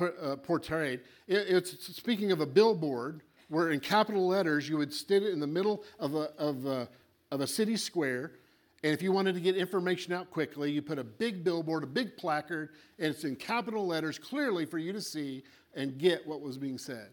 uh, 0.00 0.36
portrayed. 0.36 1.00
It's 1.26 1.94
speaking 1.96 2.30
of 2.30 2.40
a 2.40 2.46
billboard 2.46 3.22
where 3.48 3.70
in 3.70 3.80
capital 3.80 4.26
letters 4.26 4.68
you 4.68 4.78
would 4.78 4.92
stand 4.92 5.24
in 5.24 5.40
the 5.40 5.46
middle 5.46 5.82
of 5.98 6.14
a, 6.14 6.30
of, 6.38 6.64
a, 6.64 6.88
of 7.30 7.40
a 7.40 7.46
city 7.46 7.76
square. 7.76 8.32
And 8.82 8.92
if 8.92 9.02
you 9.02 9.12
wanted 9.12 9.34
to 9.34 9.40
get 9.40 9.56
information 9.56 10.12
out 10.12 10.30
quickly, 10.30 10.70
you 10.70 10.80
put 10.80 10.98
a 10.98 11.04
big 11.04 11.42
billboard, 11.42 11.82
a 11.82 11.86
big 11.86 12.16
placard, 12.16 12.70
and 12.98 13.08
it's 13.08 13.24
in 13.24 13.34
capital 13.34 13.86
letters 13.86 14.18
clearly 14.18 14.64
for 14.64 14.78
you 14.78 14.92
to 14.92 15.00
see 15.00 15.42
and 15.74 15.98
get 15.98 16.26
what 16.26 16.40
was 16.40 16.56
being 16.56 16.78
said. 16.78 17.08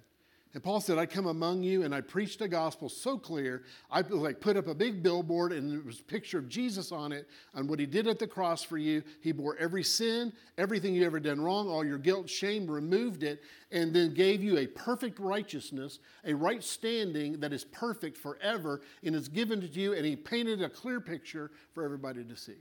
And 0.54 0.62
Paul 0.62 0.82
said, 0.82 0.98
I 0.98 1.06
come 1.06 1.28
among 1.28 1.64
you 1.64 1.84
and 1.84 1.96
I 1.96 2.02
preached 2.02 2.40
the 2.40 2.48
gospel 2.48 2.90
so 2.90 3.18
clear. 3.18 3.64
I 3.90 4.02
like 4.02 4.42
put 4.42 4.58
up 4.58 4.68
a 4.68 4.76
big 4.76 5.02
billboard 5.02 5.54
and 5.54 5.72
there 5.72 5.80
was 5.80 6.02
a 6.02 6.04
picture 6.04 6.40
of 6.40 6.50
Jesus 6.50 6.92
on 6.92 7.14
it 7.14 7.30
and 7.54 7.70
what 7.70 7.80
he 7.80 7.86
did 7.86 8.06
at 8.06 8.20
the 8.20 8.28
cross 8.28 8.62
for 8.62 8.78
you. 8.78 9.02
He 9.22 9.32
bore 9.32 9.56
every 9.58 9.84
sin, 9.84 10.34
everything 10.58 10.94
you 10.94 11.06
ever 11.06 11.22
done 11.22 11.40
wrong, 11.40 11.70
all 11.70 11.86
your 11.86 11.98
guilt, 11.98 12.30
shame, 12.30 12.70
removed 12.70 13.24
it, 13.24 13.42
and 13.72 13.94
then 13.94 14.14
gave 14.14 14.44
you 14.44 14.58
a 14.58 14.68
perfect 14.68 15.20
righteousness, 15.20 16.00
a 16.26 16.34
right 16.34 16.62
standing 16.62 17.40
that 17.40 17.54
is 17.54 17.64
perfect 17.64 18.18
forever 18.18 18.82
and 19.06 19.16
is 19.16 19.30
given 19.30 19.62
to 19.62 19.68
you. 19.68 19.94
And 19.94 20.06
he 20.06 20.18
painted 20.18 20.62
a 20.62 20.70
clear 20.70 21.00
picture 21.00 21.52
for 21.74 21.86
everybody 21.86 22.26
to 22.26 22.36
see. 22.36 22.58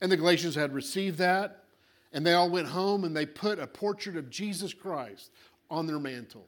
And 0.00 0.10
the 0.10 0.16
Galatians 0.16 0.56
had 0.56 0.74
received 0.74 1.18
that. 1.18 1.60
And 2.12 2.24
they 2.24 2.32
all 2.32 2.48
went 2.48 2.68
home 2.68 3.02
and 3.02 3.16
they 3.16 3.26
put 3.26 3.58
a 3.58 3.66
portrait 3.66 4.16
of 4.16 4.30
Jesus 4.30 4.72
Christ 4.72 5.32
on 5.74 5.86
their 5.86 5.98
mantle. 5.98 6.46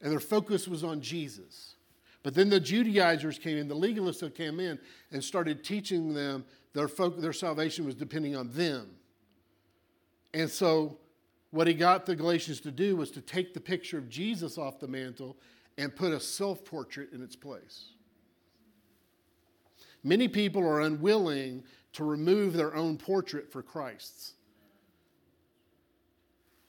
And 0.00 0.10
their 0.10 0.20
focus 0.20 0.66
was 0.66 0.82
on 0.82 1.00
Jesus. 1.00 1.76
But 2.22 2.34
then 2.34 2.50
the 2.50 2.60
Judaizers 2.60 3.38
came 3.38 3.56
in, 3.56 3.68
the 3.68 3.76
legalists 3.76 4.34
came 4.34 4.60
in 4.60 4.78
and 5.12 5.22
started 5.22 5.64
teaching 5.64 6.14
them 6.14 6.44
their, 6.72 6.88
folk, 6.88 7.20
their 7.20 7.32
salvation 7.32 7.84
was 7.84 7.94
depending 7.94 8.36
on 8.36 8.50
them. 8.52 8.90
And 10.34 10.50
so, 10.50 10.98
what 11.50 11.66
he 11.66 11.74
got 11.74 12.06
the 12.06 12.16
Galatians 12.16 12.60
to 12.60 12.70
do 12.70 12.96
was 12.96 13.10
to 13.10 13.20
take 13.20 13.52
the 13.52 13.60
picture 13.60 13.98
of 13.98 14.08
Jesus 14.08 14.56
off 14.56 14.80
the 14.80 14.88
mantle 14.88 15.36
and 15.76 15.94
put 15.94 16.12
a 16.12 16.20
self 16.20 16.64
portrait 16.64 17.12
in 17.12 17.22
its 17.22 17.36
place. 17.36 17.90
Many 20.02 20.28
people 20.28 20.66
are 20.66 20.80
unwilling 20.80 21.62
to 21.92 22.04
remove 22.04 22.54
their 22.54 22.74
own 22.74 22.96
portrait 22.96 23.52
for 23.52 23.62
Christ's. 23.62 24.32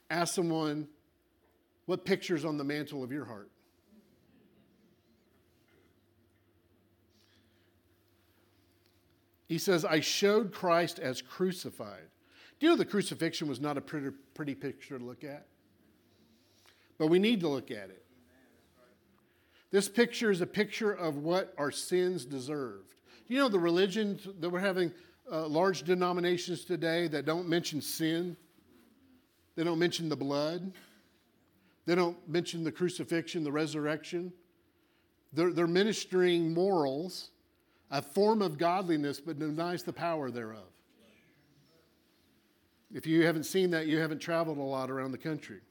Ask 0.10 0.36
someone 0.36 0.88
what 1.86 2.06
picture's 2.06 2.46
on 2.46 2.58
the 2.58 2.64
mantle 2.64 3.04
of 3.04 3.12
your 3.12 3.26
heart? 3.26 3.50
He 9.48 9.58
says, 9.58 9.86
I 9.86 10.00
showed 10.00 10.52
Christ 10.52 11.00
as 11.00 11.22
crucified. 11.22 12.08
Do 12.60 12.66
you 12.66 12.72
know 12.72 12.78
the 12.78 12.86
crucifixion 12.86 13.48
was 13.48 13.60
not 13.60 13.78
a 13.78 13.82
pretty, 13.82 14.10
pretty 14.34 14.56
picture 14.56 14.98
to 14.98 15.04
look 15.04 15.24
at? 15.24 15.46
But 16.98 17.08
we 17.08 17.20
need 17.20 17.42
to 17.42 17.48
look 17.48 17.70
at 17.70 17.90
it. 17.90 18.04
This 19.70 19.90
picture 19.90 20.32
is 20.32 20.42
a 20.42 20.48
picture 20.48 20.92
of 20.92 21.18
what 21.18 21.54
our 21.58 21.72
sins 21.72 22.26
deserved. 22.26 22.94
You 23.28 23.40
know 23.40 23.50
the 23.50 23.60
religions 23.60 24.28
that 24.40 24.50
we're 24.50 24.60
having 24.60 24.92
uh, 25.32 25.48
large 25.48 25.84
denominations 25.84 26.64
today 26.64 27.08
that 27.08 27.26
don't 27.26 27.48
mention 27.48 27.82
sin? 27.82 28.38
They 29.56 29.64
don't 29.64 29.80
mention 29.80 30.10
the 30.10 30.16
blood. 30.16 30.72
They 31.86 31.96
don't 31.96 32.18
mention 32.30 32.64
the 32.64 32.72
crucifixion, 32.72 33.44
the 33.44 33.52
resurrection. 33.52 34.32
They're, 35.34 35.52
they're 35.52 35.68
ministering 35.68 36.54
morals, 36.54 37.32
a 37.92 38.02
form 38.02 38.42
of 38.42 38.58
godliness, 38.58 39.20
but 39.20 39.40
denies 39.40 39.84
the 39.84 39.94
power 39.94 40.32
thereof. 40.32 40.70
If 42.94 43.08
you 43.08 43.26
haven't 43.26 43.46
seen 43.46 43.72
that, 43.72 43.88
you 43.88 43.98
haven't 43.98 44.20
traveled 44.20 44.60
a 44.60 44.62
lot 44.62 44.92
around 44.92 45.12
the 45.12 45.18
country. 45.18 45.62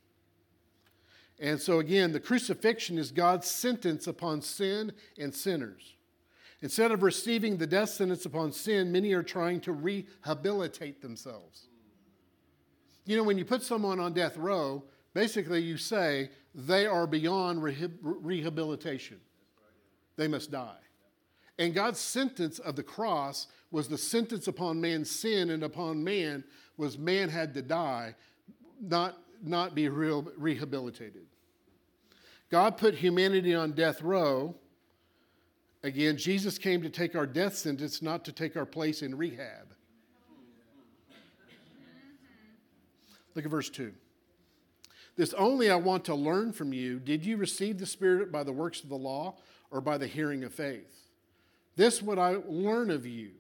And 1.39 1.61
so, 1.61 1.79
again, 1.79 2.13
the 2.13 2.21
crucifixion 2.21 2.99
is 2.99 3.11
God's 3.11 3.49
sentence 3.49 4.07
upon 4.07 4.43
sin 4.43 4.93
and 5.19 5.35
sinners. 5.35 5.95
Instead 6.61 6.93
of 6.93 7.03
receiving 7.03 7.57
the 7.57 7.67
death 7.67 7.91
sentence 7.91 8.25
upon 8.25 8.53
sin, 8.53 8.93
many 8.93 9.13
are 9.13 9.23
trying 9.23 9.61
to 9.63 9.73
rehabilitate 9.73 11.03
themselves. 11.03 11.67
You 13.05 13.17
know, 13.17 13.25
when 13.25 13.39
you 13.39 13.45
put 13.45 13.63
someone 13.63 13.99
on 13.99 14.13
death 14.13 14.37
row, 14.37 14.85
basically 15.15 15.61
you 15.61 15.77
say 15.77 16.31
they 16.55 16.87
are 16.87 17.07
beyond 17.07 17.63
rehabilitation. 17.63 19.21
They 20.17 20.29
must 20.29 20.51
die. 20.51 20.77
And 21.59 21.75
God's 21.75 22.01
sentence 22.01 22.59
of 22.59 22.77
the 22.77 22.83
cross 22.83 23.47
was 23.71 23.89
the 23.89 23.99
sentence 23.99 24.49
upon 24.49 24.81
man's 24.81 25.11
sin 25.11 25.51
and 25.51 25.63
upon 25.63 26.03
man 26.03 26.45
was 26.77 26.99
man 26.99 27.29
had 27.29 27.55
to 27.55 27.63
die, 27.63 28.15
not, 28.81 29.19
not 29.43 29.75
be 29.75 29.89
real, 29.89 30.27
rehabilitated. 30.37 31.27
God 32.51 32.77
put 32.77 32.95
humanity 32.95 33.55
on 33.55 33.73
death 33.73 34.03
row. 34.03 34.55
Again, 35.83 36.17
Jesus 36.17 36.59
came 36.59 36.83
to 36.83 36.91
take 36.91 37.15
our 37.17 37.27
death 37.27 37.57
sentence, 37.57 38.03
not 38.03 38.25
to 38.27 38.33
take 38.33 38.57
our 38.57 38.67
place 38.67 39.03
in 39.03 39.17
rehab. 39.17 39.75
Look 43.35 43.47
at 43.47 43.51
verse 43.51 43.71
2. 43.71 43.93
This 45.17 45.35
only 45.35 45.71
I 45.71 45.77
want 45.77 46.05
to 46.07 46.15
learn 46.15 46.53
from 46.53 46.73
you. 46.73 46.99
Did 46.99 47.25
you 47.25 47.37
receive 47.37 47.79
the 47.79 47.87
Spirit 47.87 48.33
by 48.33 48.45
the 48.45 48.53
works 48.53 48.83
of 48.83 48.89
the 48.89 48.97
law 48.97 49.37
or 49.71 49.81
by 49.81 49.99
the 49.99 50.07
hearing 50.07 50.45
of 50.45 50.55
faith? 50.55 51.09
This 51.77 52.03
would 52.03 52.19
I 52.19 52.37
learn 52.47 52.91
of 52.91 53.07
you. 53.07 53.33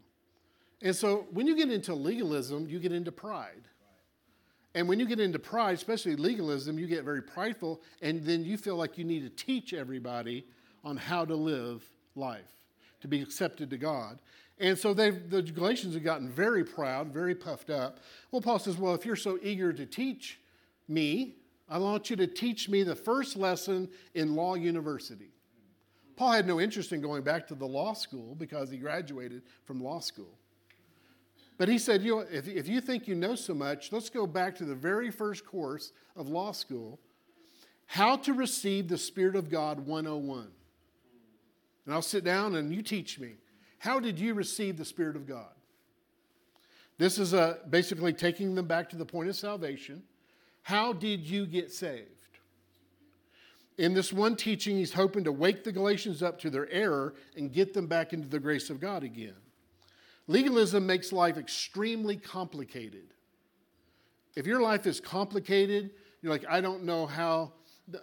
And 0.82 0.94
so 0.94 1.26
when 1.30 1.46
you 1.46 1.56
get 1.56 1.70
into 1.70 1.94
legalism, 1.94 2.68
you 2.68 2.78
get 2.78 2.92
into 2.92 3.12
pride. 3.12 3.68
And 4.74 4.88
when 4.88 4.98
you 4.98 5.06
get 5.06 5.20
into 5.20 5.38
pride, 5.38 5.74
especially 5.74 6.16
legalism, 6.16 6.78
you 6.78 6.86
get 6.86 7.04
very 7.04 7.22
prideful, 7.22 7.82
and 8.00 8.24
then 8.24 8.44
you 8.44 8.56
feel 8.56 8.76
like 8.76 8.96
you 8.96 9.04
need 9.04 9.20
to 9.20 9.44
teach 9.44 9.74
everybody 9.74 10.46
on 10.82 10.96
how 10.96 11.24
to 11.24 11.34
live 11.34 11.84
life, 12.16 12.50
to 13.00 13.08
be 13.08 13.20
accepted 13.20 13.70
to 13.70 13.76
God. 13.76 14.18
And 14.58 14.78
so 14.78 14.94
the 14.94 15.12
Galatians 15.54 15.94
have 15.94 16.04
gotten 16.04 16.28
very 16.28 16.64
proud, 16.64 17.08
very 17.08 17.34
puffed 17.34 17.70
up. 17.70 17.98
Well, 18.30 18.40
Paul 18.40 18.58
says, 18.58 18.78
Well, 18.78 18.94
if 18.94 19.04
you're 19.04 19.16
so 19.16 19.38
eager 19.42 19.72
to 19.72 19.86
teach 19.86 20.40
me, 20.88 21.36
I 21.72 21.78
want 21.78 22.10
you 22.10 22.16
to 22.16 22.26
teach 22.26 22.68
me 22.68 22.82
the 22.82 22.94
first 22.94 23.34
lesson 23.34 23.88
in 24.14 24.36
law 24.36 24.56
university. 24.56 25.30
Paul 26.16 26.32
had 26.32 26.46
no 26.46 26.60
interest 26.60 26.92
in 26.92 27.00
going 27.00 27.22
back 27.22 27.46
to 27.46 27.54
the 27.54 27.66
law 27.66 27.94
school 27.94 28.34
because 28.34 28.70
he 28.70 28.76
graduated 28.76 29.40
from 29.64 29.82
law 29.82 29.98
school. 29.98 30.38
But 31.56 31.70
he 31.70 31.78
said, 31.78 32.02
you 32.02 32.16
know, 32.16 32.26
if, 32.30 32.46
if 32.46 32.68
you 32.68 32.82
think 32.82 33.08
you 33.08 33.14
know 33.14 33.34
so 33.34 33.54
much, 33.54 33.90
let's 33.90 34.10
go 34.10 34.26
back 34.26 34.54
to 34.56 34.66
the 34.66 34.74
very 34.74 35.10
first 35.10 35.46
course 35.46 35.92
of 36.14 36.28
law 36.28 36.52
school 36.52 37.00
How 37.86 38.16
to 38.16 38.34
Receive 38.34 38.88
the 38.88 38.98
Spirit 38.98 39.34
of 39.34 39.48
God 39.48 39.80
101. 39.80 40.48
And 41.86 41.94
I'll 41.94 42.02
sit 42.02 42.22
down 42.22 42.54
and 42.54 42.74
you 42.74 42.82
teach 42.82 43.18
me. 43.18 43.36
How 43.78 43.98
did 43.98 44.18
you 44.18 44.34
receive 44.34 44.76
the 44.76 44.84
Spirit 44.84 45.16
of 45.16 45.26
God? 45.26 45.54
This 46.98 47.16
is 47.18 47.32
a, 47.32 47.60
basically 47.70 48.12
taking 48.12 48.54
them 48.54 48.66
back 48.66 48.90
to 48.90 48.96
the 48.96 49.06
point 49.06 49.30
of 49.30 49.36
salvation. 49.36 50.02
How 50.62 50.92
did 50.92 51.20
you 51.20 51.46
get 51.46 51.72
saved? 51.72 52.08
In 53.78 53.94
this 53.94 54.12
one 54.12 54.36
teaching, 54.36 54.76
he's 54.76 54.92
hoping 54.92 55.24
to 55.24 55.32
wake 55.32 55.64
the 55.64 55.72
Galatians 55.72 56.22
up 56.22 56.38
to 56.40 56.50
their 56.50 56.70
error 56.70 57.14
and 57.36 57.52
get 57.52 57.74
them 57.74 57.86
back 57.86 58.12
into 58.12 58.28
the 58.28 58.38
grace 58.38 58.70
of 58.70 58.80
God 58.80 59.02
again. 59.02 59.34
Legalism 60.28 60.86
makes 60.86 61.12
life 61.12 61.36
extremely 61.36 62.16
complicated. 62.16 63.14
If 64.36 64.46
your 64.46 64.60
life 64.60 64.86
is 64.86 65.00
complicated, 65.00 65.90
you're 66.20 66.32
like, 66.32 66.44
I 66.48 66.60
don't 66.60 66.84
know 66.84 67.06
how. 67.06 67.52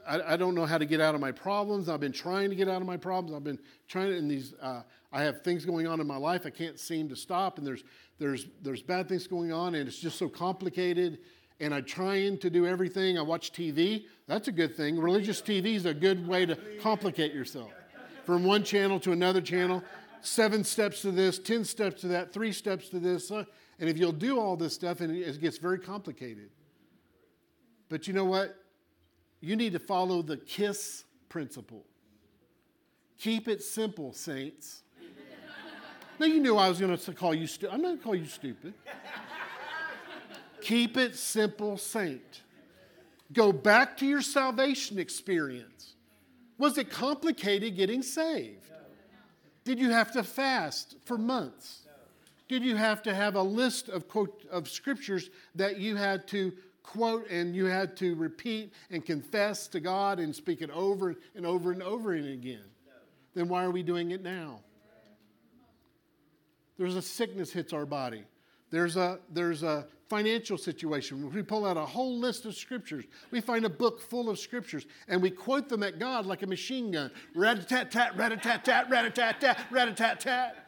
I, 0.06 0.36
don't 0.36 0.56
know 0.56 0.66
how 0.66 0.78
to 0.78 0.86
get 0.86 1.00
out 1.00 1.16
of 1.16 1.22
my 1.22 1.32
problems. 1.32 1.88
I've 1.88 2.01
been 2.01 2.12
trying 2.12 2.50
to 2.50 2.56
get 2.56 2.68
out 2.68 2.82
of 2.82 2.86
my 2.86 2.98
problems. 2.98 3.34
I've 3.34 3.46
been 3.46 3.58
trying 3.88 4.08
to, 4.08 4.18
in 4.18 4.28
these, 4.28 4.54
uh, 4.62 4.82
I 5.12 5.24
have 5.24 5.42
things 5.42 5.66
going 5.66 5.88
on 5.88 6.01
in 6.01 6.06
my 6.06 6.18
life 6.18 6.46
I 6.46 6.50
can't 6.50 6.78
seem 6.78 7.08
to 7.10 7.16
stop, 7.16 7.58
and 7.58 7.66
there's, 7.66 7.86
there's, 8.20 8.46
there's 8.62 8.84
bad 8.84 9.07
things 9.07 9.25
going 9.25 9.53
on, 9.53 9.75
and 9.75 9.88
it's 9.88 9.98
just 9.98 10.20
so 10.20 10.27
complicated. 10.27 11.20
And 11.59 11.74
I'm 11.74 11.85
trying 11.85 12.37
to 12.39 12.50
do 12.50 12.65
everything. 12.65 13.17
I 13.17 13.22
watch 13.22 13.51
TV. 13.51 14.05
That's 14.27 14.48
a 14.48 14.51
good 14.51 14.75
thing. 14.75 14.98
Religious 14.98 15.41
TV 15.41 15.75
is 15.75 15.85
a 15.85 15.93
good 15.93 16.27
way 16.27 16.45
to 16.45 16.57
complicate 16.81 17.33
yourself 17.33 17.72
from 18.25 18.43
one 18.43 18.63
channel 18.63 19.00
to 19.01 19.11
another 19.11 19.41
channel 19.41 19.83
seven 20.22 20.63
steps 20.63 21.01
to 21.01 21.11
this, 21.11 21.39
10 21.39 21.63
steps 21.63 22.01
to 22.01 22.07
that, 22.09 22.33
three 22.33 22.51
steps 22.51 22.89
to 22.89 23.00
this. 23.00 23.31
And 23.31 23.45
if 23.79 23.98
you'll 23.98 24.11
do 24.11 24.39
all 24.39 24.55
this 24.57 24.74
stuff, 24.74 25.01
and 25.01 25.15
it 25.15 25.39
gets 25.39 25.57
very 25.57 25.79
complicated. 25.79 26.50
But 27.87 28.07
you 28.07 28.13
know 28.13 28.25
what? 28.25 28.55
You 29.41 29.55
need 29.55 29.74
to 29.74 29.79
follow 29.79 30.22
the 30.22 30.37
KISS 30.37 31.05
principle. 31.29 31.85
Keep 33.17 33.48
it 33.48 33.63
simple, 33.63 34.13
saints. 34.13 34.83
now, 36.19 36.25
you 36.25 36.39
knew 36.39 36.55
I 36.57 36.69
was 36.69 36.79
going 36.79 36.95
to 36.95 37.13
call 37.13 37.33
you 37.33 37.48
stupid. 37.48 37.74
I'm 37.74 37.81
not 37.81 37.87
going 37.87 37.98
to 37.98 38.03
call 38.03 38.15
you 38.15 38.25
stupid. 38.25 38.74
Keep 40.61 40.98
it 40.98 41.15
simple, 41.15 41.77
saint. 41.77 42.41
Go 43.31 43.51
back 43.51 43.98
to 43.98 44.05
your 44.05 44.22
salvation 44.22 44.98
experience. 45.00 45.93
Was 46.57 46.77
it 46.77 46.89
complicated 46.89 47.75
getting 47.75 48.01
saved? 48.01 48.65
Did 49.63 49.79
you 49.79 49.91
have 49.91 50.11
to 50.13 50.24
fast 50.24 50.95
for 51.05 51.17
months? 51.17 51.83
Did 52.48 52.63
you 52.63 52.75
have 52.75 53.03
to 53.03 53.13
have 53.13 53.35
a 53.35 53.41
list 53.41 53.89
of 53.89 54.07
quote 54.07 54.43
of 54.50 54.67
scriptures 54.67 55.29
that 55.55 55.77
you 55.77 55.95
had 55.95 56.27
to 56.29 56.51
quote 56.81 57.29
and 57.29 57.55
you 57.55 57.65
had 57.65 57.95
to 57.98 58.15
repeat 58.15 58.74
and 58.89 59.05
confess 59.05 59.67
to 59.67 59.79
God 59.79 60.19
and 60.19 60.35
speak 60.35 60.61
it 60.61 60.72
over 60.72 61.15
and 61.35 61.45
over 61.45 61.72
and 61.72 61.83
over 61.83 62.13
and 62.13 62.27
again? 62.27 62.65
Then 63.35 63.48
why 63.48 63.63
are 63.63 63.72
we 63.72 63.83
doing 63.83 64.09
it 64.09 64.24
now? 64.24 64.61
There's 66.79 66.95
a 66.95 67.01
sickness 67.01 67.51
hits 67.51 67.74
our 67.74 67.85
body. 67.85 68.24
There's 68.72 68.98
a, 68.98 69.19
there's 69.31 69.63
a 69.63 69.85
financial 70.09 70.57
situation. 70.57 71.31
We 71.31 71.43
pull 71.43 71.65
out 71.65 71.77
a 71.77 71.85
whole 71.85 72.17
list 72.17 72.45
of 72.45 72.55
scriptures. 72.55 73.05
We 73.31 73.41
find 73.41 73.63
a 73.63 73.69
book 73.69 74.01
full 74.01 74.29
of 74.29 74.39
scriptures 74.39 74.85
and 75.07 75.22
we 75.22 75.29
quote 75.29 75.69
them 75.69 75.83
at 75.83 76.00
God 76.00 76.25
like 76.25 76.41
a 76.41 76.48
machine 76.48 76.91
gun. 76.91 77.11
Rat 77.35 77.59
a 77.59 77.63
tat 77.63 77.91
tat, 77.91 78.17
rat 78.17 78.31
a 78.31 78.37
tat 78.37 78.65
tat, 78.65 78.89
rat 78.89 79.05
a 79.05 79.11
tat 79.11 79.39
tat, 79.39 79.59
rat 79.69 79.87
a 79.87 79.93
tat 79.93 80.19
tat. 80.19 80.65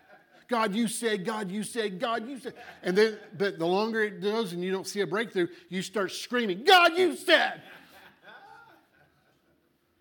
God, 0.47 0.75
you 0.75 0.87
said, 0.87 1.25
God, 1.25 1.49
you 1.49 1.63
said, 1.63 1.99
God, 1.99 2.27
you 2.27 2.37
said. 2.37 2.53
And 2.83 2.95
then, 2.95 3.17
but 3.37 3.57
the 3.57 3.65
longer 3.65 4.03
it 4.03 4.21
goes 4.21 4.53
and 4.53 4.63
you 4.63 4.71
don't 4.71 4.85
see 4.85 4.99
a 4.99 5.07
breakthrough, 5.07 5.47
you 5.69 5.81
start 5.81 6.11
screaming, 6.11 6.63
God, 6.65 6.97
you 6.97 7.15
said. 7.15 7.61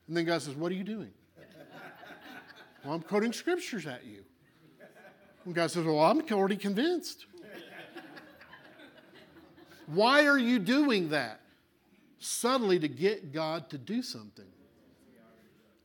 And 0.09 0.16
then 0.16 0.24
God 0.24 0.42
says, 0.42 0.57
What 0.57 0.72
are 0.72 0.74
you 0.74 0.85
doing? 0.85 1.12
Well, 2.85 2.94
I'm 2.94 3.03
quoting 3.03 3.33
scriptures 3.33 3.87
at 3.87 4.05
you. 4.05 4.24
And 5.44 5.55
God 5.55 5.70
says, 5.70 5.85
Well, 5.85 6.00
I'm 6.00 6.20
already 6.33 6.57
convinced. 6.57 7.26
Why 9.92 10.26
are 10.26 10.38
you 10.38 10.59
doing 10.59 11.11
that? 11.11 11.40
Subtly 12.18 12.79
to 12.79 12.88
get 12.88 13.33
God 13.33 13.70
to 13.70 13.79
do 13.79 14.03
something. 14.03 14.44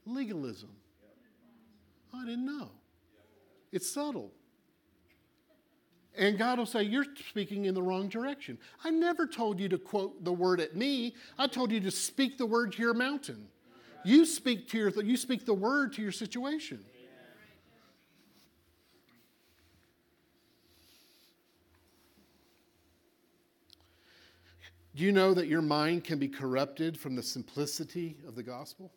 Legalism. 0.05 0.69
I 2.13 2.25
didn't 2.25 2.45
know. 2.45 2.69
It's 3.71 3.89
subtle. 3.89 4.31
And 6.17 6.37
God 6.37 6.59
will 6.59 6.65
say, 6.65 6.83
You're 6.83 7.05
speaking 7.29 7.65
in 7.65 7.73
the 7.73 7.81
wrong 7.81 8.07
direction. 8.07 8.57
I 8.83 8.91
never 8.91 9.27
told 9.27 9.59
you 9.59 9.67
to 9.69 9.77
quote 9.77 10.23
the 10.23 10.31
word 10.31 10.59
at 10.59 10.75
me. 10.75 11.15
I 11.37 11.47
told 11.47 11.71
you 11.71 11.79
to 11.81 11.91
speak 11.91 12.37
the 12.37 12.45
word 12.45 12.73
to 12.73 12.81
your 12.81 12.93
mountain. 12.93 13.47
You 14.05 14.25
speak 14.25 14.69
to 14.69 14.77
your 14.77 14.89
you 15.03 15.17
speak 15.17 15.45
the 15.45 15.53
word 15.53 15.93
to 15.93 16.01
your 16.01 16.11
situation. 16.11 16.85
Do 24.95 25.03
you 25.03 25.11
know 25.11 25.33
that 25.33 25.47
your 25.47 25.61
mind 25.61 26.05
can 26.05 26.19
be 26.19 26.29
corrupted 26.29 26.97
from 26.97 27.15
the 27.15 27.23
simplicity 27.23 28.15
of 28.25 28.35
the 28.35 28.43
gospel? 28.43 28.93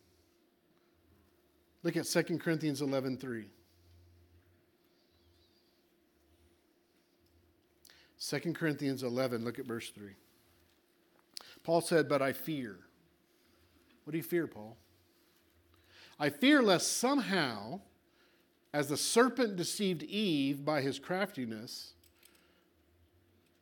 Look 1.83 1.97
at 1.97 2.07
2 2.07 2.39
Corinthians 2.39 2.81
11:3. 2.81 3.47
2 8.21 8.53
Corinthians 8.53 9.03
11, 9.03 9.45
look 9.45 9.59
at 9.59 9.65
verse 9.65 9.91
3. 9.91 10.13
Paul 11.63 11.81
said, 11.81 12.09
But 12.09 12.21
I 12.21 12.33
fear. 12.33 12.79
What 14.05 14.13
do 14.13 14.17
you 14.17 14.25
fear, 14.25 14.47
Paul? 14.47 14.77
I 16.19 16.31
fear 16.31 16.63
lest 16.63 16.97
somehow, 16.97 17.81
as 18.73 18.89
the 18.89 18.97
serpent 18.97 19.57
deceived 19.57 20.03
Eve 20.03 20.65
by 20.65 20.81
his 20.81 20.99
craftiness, 20.99 21.93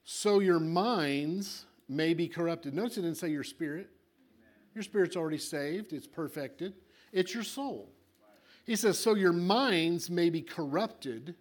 so 0.04 0.40
your 0.40 0.60
minds 0.60 1.66
may 1.88 2.14
be 2.14 2.28
corrupted. 2.28 2.74
Notice 2.74 2.98
it 2.98 3.02
didn't 3.02 3.18
say 3.18 3.28
your 3.28 3.44
spirit. 3.44 3.90
Your 4.74 4.82
spirit's 4.82 5.16
already 5.16 5.38
saved, 5.38 5.92
it's 5.92 6.06
perfected. 6.06 6.74
It's 7.12 7.32
your 7.32 7.44
soul. 7.44 7.90
He 8.66 8.76
says, 8.76 8.98
so 8.98 9.14
your 9.14 9.32
minds 9.32 10.10
may 10.10 10.28
be 10.28 10.42
corrupted 10.42 11.36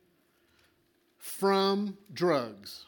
from 1.17 1.97
drugs. 2.13 2.85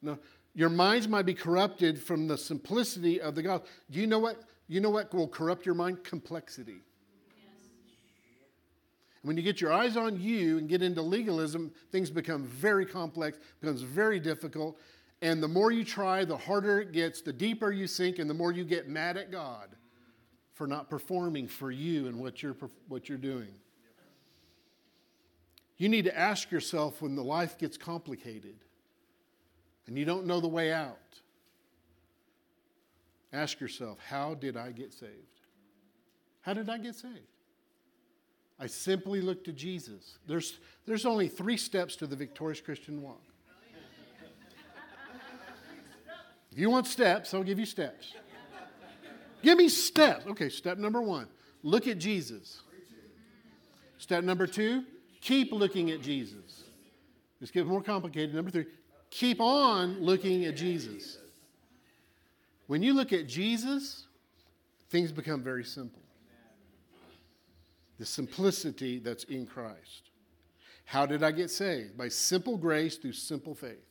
No. 0.00 0.18
Your 0.54 0.68
minds 0.68 1.08
might 1.08 1.26
be 1.26 1.34
corrupted 1.34 2.02
from 2.02 2.26
the 2.26 2.36
simplicity 2.36 3.20
of 3.20 3.34
the 3.34 3.42
gospel. 3.42 3.68
Do 3.90 4.00
you 4.00 4.06
know 4.06 4.18
what? 4.18 4.42
You 4.68 4.80
know 4.80 4.90
what 4.90 5.12
will 5.14 5.28
corrupt 5.28 5.64
your 5.64 5.74
mind? 5.74 6.04
Complexity. 6.04 6.82
When 9.22 9.36
you 9.36 9.42
get 9.42 9.60
your 9.60 9.72
eyes 9.72 9.96
on 9.96 10.20
you 10.20 10.58
and 10.58 10.68
get 10.68 10.82
into 10.82 11.00
legalism, 11.00 11.72
things 11.92 12.10
become 12.10 12.44
very 12.44 12.84
complex, 12.84 13.38
becomes 13.60 13.82
very 13.82 14.18
difficult. 14.18 14.78
And 15.20 15.40
the 15.40 15.48
more 15.48 15.70
you 15.70 15.84
try, 15.84 16.24
the 16.24 16.36
harder 16.36 16.80
it 16.80 16.90
gets, 16.90 17.22
the 17.22 17.32
deeper 17.32 17.70
you 17.70 17.86
sink, 17.86 18.18
and 18.18 18.28
the 18.28 18.34
more 18.34 18.50
you 18.50 18.64
get 18.64 18.88
mad 18.88 19.16
at 19.16 19.30
God 19.30 19.68
for 20.54 20.66
not 20.66 20.90
performing 20.90 21.46
for 21.46 21.70
you 21.70 22.08
and 22.08 22.18
what 22.18 22.42
you're, 22.42 22.56
what 22.88 23.08
you're 23.08 23.18
doing. 23.18 23.54
You 25.76 25.88
need 25.88 26.04
to 26.04 26.18
ask 26.18 26.50
yourself 26.50 27.00
when 27.00 27.14
the 27.14 27.24
life 27.24 27.58
gets 27.58 27.76
complicated 27.76 28.56
and 29.86 29.96
you 29.96 30.04
don't 30.04 30.26
know 30.26 30.40
the 30.40 30.48
way 30.48 30.72
out. 30.72 30.98
Ask 33.32 33.60
yourself, 33.60 33.98
how 34.06 34.34
did 34.34 34.56
I 34.56 34.72
get 34.72 34.92
saved? 34.92 35.12
How 36.42 36.52
did 36.52 36.68
I 36.68 36.78
get 36.78 36.94
saved? 36.94 37.31
I 38.62 38.66
simply 38.66 39.20
look 39.20 39.42
to 39.46 39.52
Jesus. 39.52 40.18
There's, 40.28 40.60
there's 40.86 41.04
only 41.04 41.26
three 41.26 41.56
steps 41.56 41.96
to 41.96 42.06
the 42.06 42.14
victorious 42.14 42.60
Christian 42.60 43.02
walk. 43.02 43.20
If 46.52 46.58
you 46.58 46.70
want 46.70 46.86
steps, 46.86 47.34
I'll 47.34 47.42
give 47.42 47.58
you 47.58 47.66
steps. 47.66 48.14
Give 49.42 49.58
me 49.58 49.68
steps. 49.68 50.26
Okay, 50.28 50.48
step 50.48 50.78
number 50.78 51.02
one 51.02 51.26
look 51.64 51.88
at 51.88 51.98
Jesus. 51.98 52.60
Step 53.98 54.22
number 54.22 54.46
two, 54.46 54.84
keep 55.20 55.50
looking 55.50 55.90
at 55.90 56.00
Jesus. 56.00 56.62
This 57.40 57.50
gets 57.50 57.66
more 57.66 57.82
complicated. 57.82 58.32
Number 58.32 58.52
three, 58.52 58.66
keep 59.10 59.40
on 59.40 60.00
looking 60.00 60.44
at 60.44 60.56
Jesus. 60.56 61.18
When 62.68 62.80
you 62.80 62.94
look 62.94 63.12
at 63.12 63.26
Jesus, 63.26 64.06
things 64.88 65.10
become 65.10 65.42
very 65.42 65.64
simple 65.64 66.01
the 68.02 68.06
simplicity 68.06 68.98
that's 68.98 69.22
in 69.24 69.46
Christ. 69.46 70.10
How 70.86 71.06
did 71.06 71.22
I 71.22 71.30
get 71.30 71.52
saved? 71.52 71.96
By 71.96 72.08
simple 72.08 72.56
grace 72.56 72.96
through 72.96 73.12
simple 73.12 73.54
faith. 73.54 73.86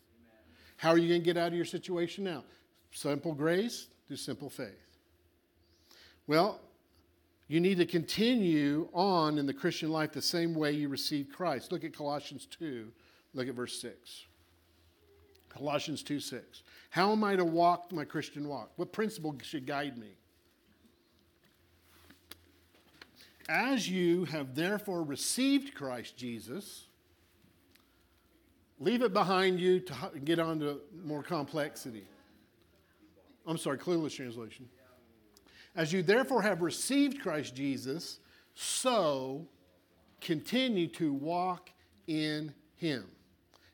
How 0.75 0.89
are 0.89 0.97
you 0.97 1.07
going 1.07 1.21
to 1.21 1.25
get 1.25 1.37
out 1.37 1.47
of 1.47 1.53
your 1.53 1.63
situation 1.63 2.25
now? 2.25 2.43
Simple 2.91 3.33
grace 3.33 3.87
through 4.09 4.17
simple 4.17 4.49
faith. 4.49 4.97
Well, 6.27 6.59
you 7.47 7.61
need 7.61 7.77
to 7.77 7.85
continue 7.85 8.89
on 8.91 9.37
in 9.37 9.45
the 9.45 9.53
Christian 9.53 9.89
life 9.89 10.11
the 10.11 10.21
same 10.21 10.55
way 10.55 10.73
you 10.73 10.89
received 10.89 11.31
Christ. 11.31 11.71
Look 11.71 11.85
at 11.85 11.95
Colossians 11.95 12.45
2, 12.59 12.91
look 13.33 13.47
at 13.47 13.53
verse 13.53 13.79
6. 13.79 14.25
Colossians 15.47 16.03
2 16.03 16.19
6. 16.19 16.63
How 16.89 17.13
am 17.13 17.23
I 17.23 17.37
to 17.37 17.45
walk 17.45 17.93
my 17.93 18.03
Christian 18.03 18.49
walk? 18.49 18.73
What 18.75 18.91
principle 18.91 19.33
should 19.41 19.65
guide 19.65 19.97
me? 19.97 20.17
As 23.51 23.89
you 23.89 24.23
have 24.25 24.55
therefore 24.55 25.03
received 25.03 25.75
Christ 25.75 26.15
Jesus, 26.15 26.85
leave 28.79 29.01
it 29.01 29.11
behind 29.11 29.59
you 29.59 29.81
to 29.81 29.93
get 30.23 30.39
on 30.39 30.61
to 30.61 30.79
more 31.03 31.21
complexity. 31.21 32.05
I'm 33.45 33.57
sorry, 33.57 33.77
clueless 33.77 34.15
translation. 34.15 34.69
As 35.75 35.91
you 35.91 36.01
therefore 36.01 36.41
have 36.41 36.61
received 36.61 37.21
Christ 37.21 37.53
Jesus, 37.53 38.19
so 38.55 39.45
continue 40.21 40.87
to 40.87 41.11
walk 41.11 41.71
in 42.07 42.53
him. 42.77 43.03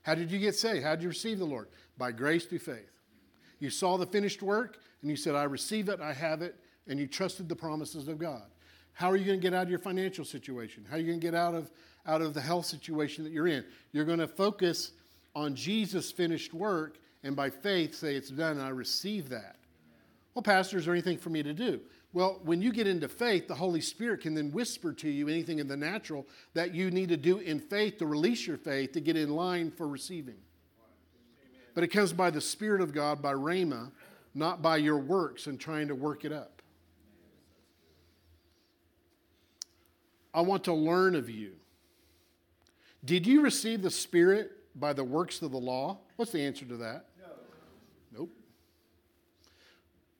How 0.02 0.16
did 0.16 0.32
you 0.32 0.40
get 0.40 0.56
saved? 0.56 0.82
How 0.82 0.96
did 0.96 1.02
you 1.04 1.10
receive 1.10 1.38
the 1.38 1.44
Lord? 1.44 1.68
By 1.96 2.10
grace 2.10 2.46
through 2.46 2.58
faith. 2.58 2.90
You 3.60 3.70
saw 3.70 3.96
the 3.96 4.06
finished 4.06 4.42
work 4.42 4.78
and 5.02 5.10
you 5.10 5.16
said, 5.16 5.36
I 5.36 5.44
receive 5.44 5.88
it, 5.88 6.00
I 6.00 6.14
have 6.14 6.42
it, 6.42 6.56
and 6.88 6.98
you 6.98 7.06
trusted 7.06 7.48
the 7.48 7.54
promises 7.54 8.08
of 8.08 8.18
God. 8.18 8.42
How 8.98 9.12
are 9.12 9.16
you 9.16 9.24
going 9.24 9.38
to 9.38 9.42
get 9.42 9.54
out 9.54 9.62
of 9.62 9.70
your 9.70 9.78
financial 9.78 10.24
situation? 10.24 10.84
How 10.90 10.96
are 10.96 10.98
you 10.98 11.06
going 11.06 11.20
to 11.20 11.24
get 11.24 11.32
out 11.32 11.54
of, 11.54 11.70
out 12.04 12.20
of 12.20 12.34
the 12.34 12.40
health 12.40 12.66
situation 12.66 13.22
that 13.22 13.32
you're 13.32 13.46
in? 13.46 13.64
You're 13.92 14.04
going 14.04 14.18
to 14.18 14.26
focus 14.26 14.90
on 15.36 15.54
Jesus' 15.54 16.10
finished 16.10 16.52
work 16.52 16.98
and 17.22 17.36
by 17.36 17.48
faith 17.48 17.94
say, 17.94 18.16
It's 18.16 18.28
done, 18.28 18.58
I 18.58 18.70
receive 18.70 19.28
that. 19.28 19.54
Well, 20.34 20.42
Pastor, 20.42 20.78
is 20.78 20.84
there 20.84 20.94
anything 20.94 21.16
for 21.16 21.30
me 21.30 21.44
to 21.44 21.52
do? 21.52 21.80
Well, 22.12 22.40
when 22.42 22.60
you 22.60 22.72
get 22.72 22.88
into 22.88 23.06
faith, 23.06 23.46
the 23.46 23.54
Holy 23.54 23.80
Spirit 23.80 24.22
can 24.22 24.34
then 24.34 24.50
whisper 24.50 24.92
to 24.94 25.08
you 25.08 25.28
anything 25.28 25.60
in 25.60 25.68
the 25.68 25.76
natural 25.76 26.26
that 26.54 26.74
you 26.74 26.90
need 26.90 27.10
to 27.10 27.16
do 27.16 27.38
in 27.38 27.60
faith 27.60 27.98
to 27.98 28.06
release 28.06 28.48
your 28.48 28.56
faith 28.56 28.90
to 28.94 29.00
get 29.00 29.16
in 29.16 29.30
line 29.30 29.70
for 29.70 29.86
receiving. 29.86 30.38
But 31.72 31.84
it 31.84 31.88
comes 31.88 32.12
by 32.12 32.30
the 32.30 32.40
Spirit 32.40 32.80
of 32.80 32.92
God, 32.92 33.22
by 33.22 33.34
Rhema, 33.34 33.92
not 34.34 34.60
by 34.60 34.78
your 34.78 34.98
works 34.98 35.46
and 35.46 35.60
trying 35.60 35.86
to 35.86 35.94
work 35.94 36.24
it 36.24 36.32
up. 36.32 36.57
I 40.34 40.40
want 40.42 40.64
to 40.64 40.74
learn 40.74 41.14
of 41.14 41.30
you. 41.30 41.52
Did 43.04 43.26
you 43.26 43.42
receive 43.42 43.82
the 43.82 43.90
Spirit 43.90 44.52
by 44.74 44.92
the 44.92 45.04
works 45.04 45.42
of 45.42 45.50
the 45.50 45.58
law? 45.58 45.98
What's 46.16 46.32
the 46.32 46.40
answer 46.40 46.64
to 46.66 46.76
that? 46.78 47.06
No. 47.20 48.18
Nope. 48.18 48.30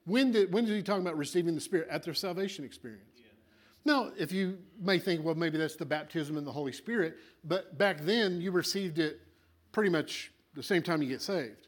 When 0.05 0.33
did, 0.33 0.53
when 0.53 0.65
did 0.65 0.75
he 0.75 0.83
talk 0.83 1.01
about 1.01 1.17
receiving 1.17 1.55
the 1.55 1.61
Spirit? 1.61 1.89
At 1.91 2.03
their 2.03 2.15
salvation 2.15 2.65
experience. 2.65 3.03
Yeah. 3.17 3.25
Now, 3.85 4.13
if 4.17 4.33
you 4.33 4.59
may 4.81 4.99
think, 4.99 5.25
well, 5.25 5.35
maybe 5.35 5.59
that's 5.59 5.77
the 5.77 5.85
baptism 5.85 6.37
in 6.37 6.45
the 6.45 6.53
Holy 6.53 6.73
Spirit, 6.73 7.17
but 7.45 7.77
back 7.79 8.01
then 8.01 8.41
you 8.41 8.51
received 8.51 8.99
it 8.99 9.21
pretty 9.73 9.91
much 9.91 10.33
the 10.55 10.63
same 10.63 10.83
time 10.83 11.03
you 11.03 11.09
get 11.09 11.23
saved. 11.23 11.67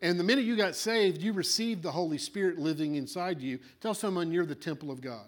And 0.00 0.18
the 0.18 0.24
minute 0.24 0.44
you 0.44 0.56
got 0.56 0.76
saved, 0.76 1.20
you 1.20 1.32
received 1.32 1.82
the 1.82 1.90
Holy 1.90 2.18
Spirit 2.18 2.58
living 2.58 2.94
inside 2.94 3.40
you. 3.40 3.58
Tell 3.80 3.94
someone 3.94 4.30
you're 4.30 4.46
the 4.46 4.54
temple 4.54 4.90
of 4.90 5.00
God. 5.00 5.26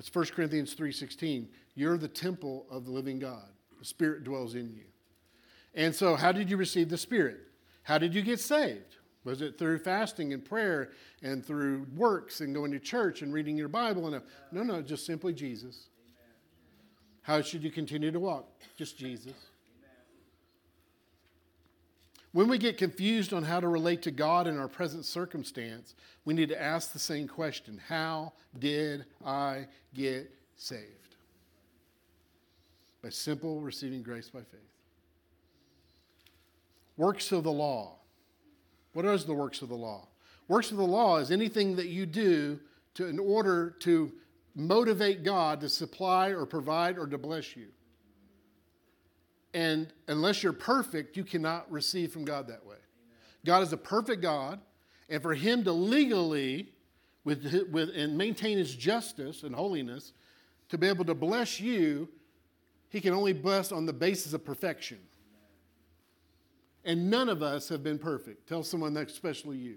That's 0.00 0.08
1 0.08 0.32
Corinthians 0.32 0.72
3:16. 0.72 1.50
You're 1.74 1.98
the 1.98 2.08
temple 2.08 2.66
of 2.70 2.86
the 2.86 2.90
living 2.90 3.18
God. 3.18 3.50
The 3.78 3.84
Spirit 3.84 4.24
dwells 4.24 4.54
in 4.54 4.72
you. 4.72 4.86
And 5.74 5.94
so, 5.94 6.16
how 6.16 6.32
did 6.32 6.48
you 6.48 6.56
receive 6.56 6.88
the 6.88 6.96
Spirit? 6.96 7.40
How 7.82 7.98
did 7.98 8.14
you 8.14 8.22
get 8.22 8.40
saved? 8.40 8.96
Was 9.24 9.42
it 9.42 9.58
through 9.58 9.80
fasting 9.80 10.32
and 10.32 10.42
prayer 10.42 10.92
and 11.20 11.44
through 11.44 11.86
works 11.94 12.40
and 12.40 12.54
going 12.54 12.70
to 12.70 12.78
church 12.78 13.20
and 13.20 13.30
reading 13.30 13.58
your 13.58 13.68
Bible? 13.68 14.06
And 14.06 14.16
a, 14.16 14.22
no, 14.50 14.62
no, 14.62 14.80
just 14.80 15.04
simply 15.04 15.34
Jesus. 15.34 15.90
How 17.20 17.42
should 17.42 17.62
you 17.62 17.70
continue 17.70 18.10
to 18.10 18.20
walk? 18.20 18.48
Just 18.78 18.96
Jesus. 18.96 19.49
When 22.32 22.48
we 22.48 22.58
get 22.58 22.78
confused 22.78 23.32
on 23.32 23.42
how 23.42 23.58
to 23.58 23.66
relate 23.66 24.02
to 24.02 24.10
God 24.10 24.46
in 24.46 24.58
our 24.58 24.68
present 24.68 25.04
circumstance, 25.04 25.94
we 26.24 26.32
need 26.32 26.48
to 26.50 26.62
ask 26.62 26.92
the 26.92 26.98
same 26.98 27.26
question 27.26 27.80
How 27.88 28.32
did 28.58 29.04
I 29.24 29.66
get 29.94 30.32
saved? 30.56 31.16
By 33.02 33.08
simple 33.08 33.60
receiving 33.60 34.02
grace 34.02 34.28
by 34.28 34.40
faith. 34.40 34.60
Works 36.96 37.32
of 37.32 37.44
the 37.44 37.52
law. 37.52 37.96
What 38.92 39.06
is 39.06 39.24
the 39.24 39.32
works 39.32 39.62
of 39.62 39.68
the 39.68 39.76
law? 39.76 40.06
Works 40.48 40.70
of 40.70 40.76
the 40.76 40.86
law 40.86 41.18
is 41.18 41.30
anything 41.30 41.76
that 41.76 41.86
you 41.86 42.06
do 42.06 42.60
to, 42.94 43.06
in 43.06 43.18
order 43.18 43.70
to 43.80 44.12
motivate 44.54 45.22
God 45.22 45.60
to 45.60 45.68
supply 45.68 46.28
or 46.28 46.44
provide 46.44 46.98
or 46.98 47.06
to 47.06 47.18
bless 47.18 47.56
you. 47.56 47.68
And 49.52 49.92
unless 50.06 50.42
you're 50.42 50.52
perfect, 50.52 51.16
you 51.16 51.24
cannot 51.24 51.70
receive 51.70 52.12
from 52.12 52.24
God 52.24 52.46
that 52.48 52.64
way. 52.64 52.76
God 53.44 53.62
is 53.62 53.72
a 53.72 53.76
perfect 53.76 54.22
God, 54.22 54.60
and 55.08 55.22
for 55.22 55.34
Him 55.34 55.64
to 55.64 55.72
legally 55.72 56.68
with, 57.24 57.68
with, 57.70 57.90
and 57.94 58.16
maintain 58.16 58.58
His 58.58 58.74
justice 58.74 59.42
and 59.42 59.54
holiness, 59.54 60.12
to 60.68 60.78
be 60.78 60.86
able 60.86 61.04
to 61.06 61.14
bless 61.14 61.60
you, 61.60 62.08
He 62.90 63.00
can 63.00 63.12
only 63.12 63.32
bless 63.32 63.72
on 63.72 63.86
the 63.86 63.92
basis 63.92 64.32
of 64.32 64.44
perfection. 64.44 64.98
And 66.84 67.10
none 67.10 67.28
of 67.28 67.42
us 67.42 67.68
have 67.68 67.82
been 67.82 67.98
perfect. 67.98 68.48
Tell 68.48 68.62
someone 68.62 68.94
that, 68.94 69.10
especially 69.10 69.58
you. 69.58 69.76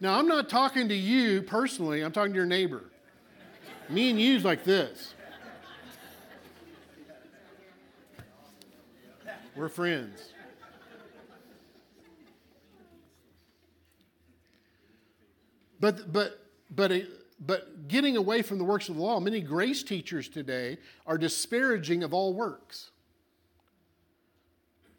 now, 0.00 0.18
I'm 0.18 0.26
not 0.26 0.48
talking 0.48 0.88
to 0.88 0.94
you 0.94 1.42
personally, 1.42 2.02
I'm 2.02 2.12
talking 2.12 2.32
to 2.32 2.36
your 2.36 2.46
neighbor. 2.46 2.89
Me 3.90 4.10
and 4.10 4.20
you's 4.20 4.44
like 4.44 4.62
this. 4.62 5.14
We're 9.56 9.68
friends. 9.68 10.32
But, 15.80 16.12
but, 16.12 16.46
but, 16.70 16.92
but 17.40 17.88
getting 17.88 18.16
away 18.16 18.42
from 18.42 18.58
the 18.58 18.64
works 18.64 18.88
of 18.88 18.96
the 18.96 19.02
law, 19.02 19.18
many 19.18 19.40
grace 19.40 19.82
teachers 19.82 20.28
today 20.28 20.78
are 21.06 21.18
disparaging 21.18 22.04
of 22.04 22.14
all 22.14 22.32
works 22.32 22.90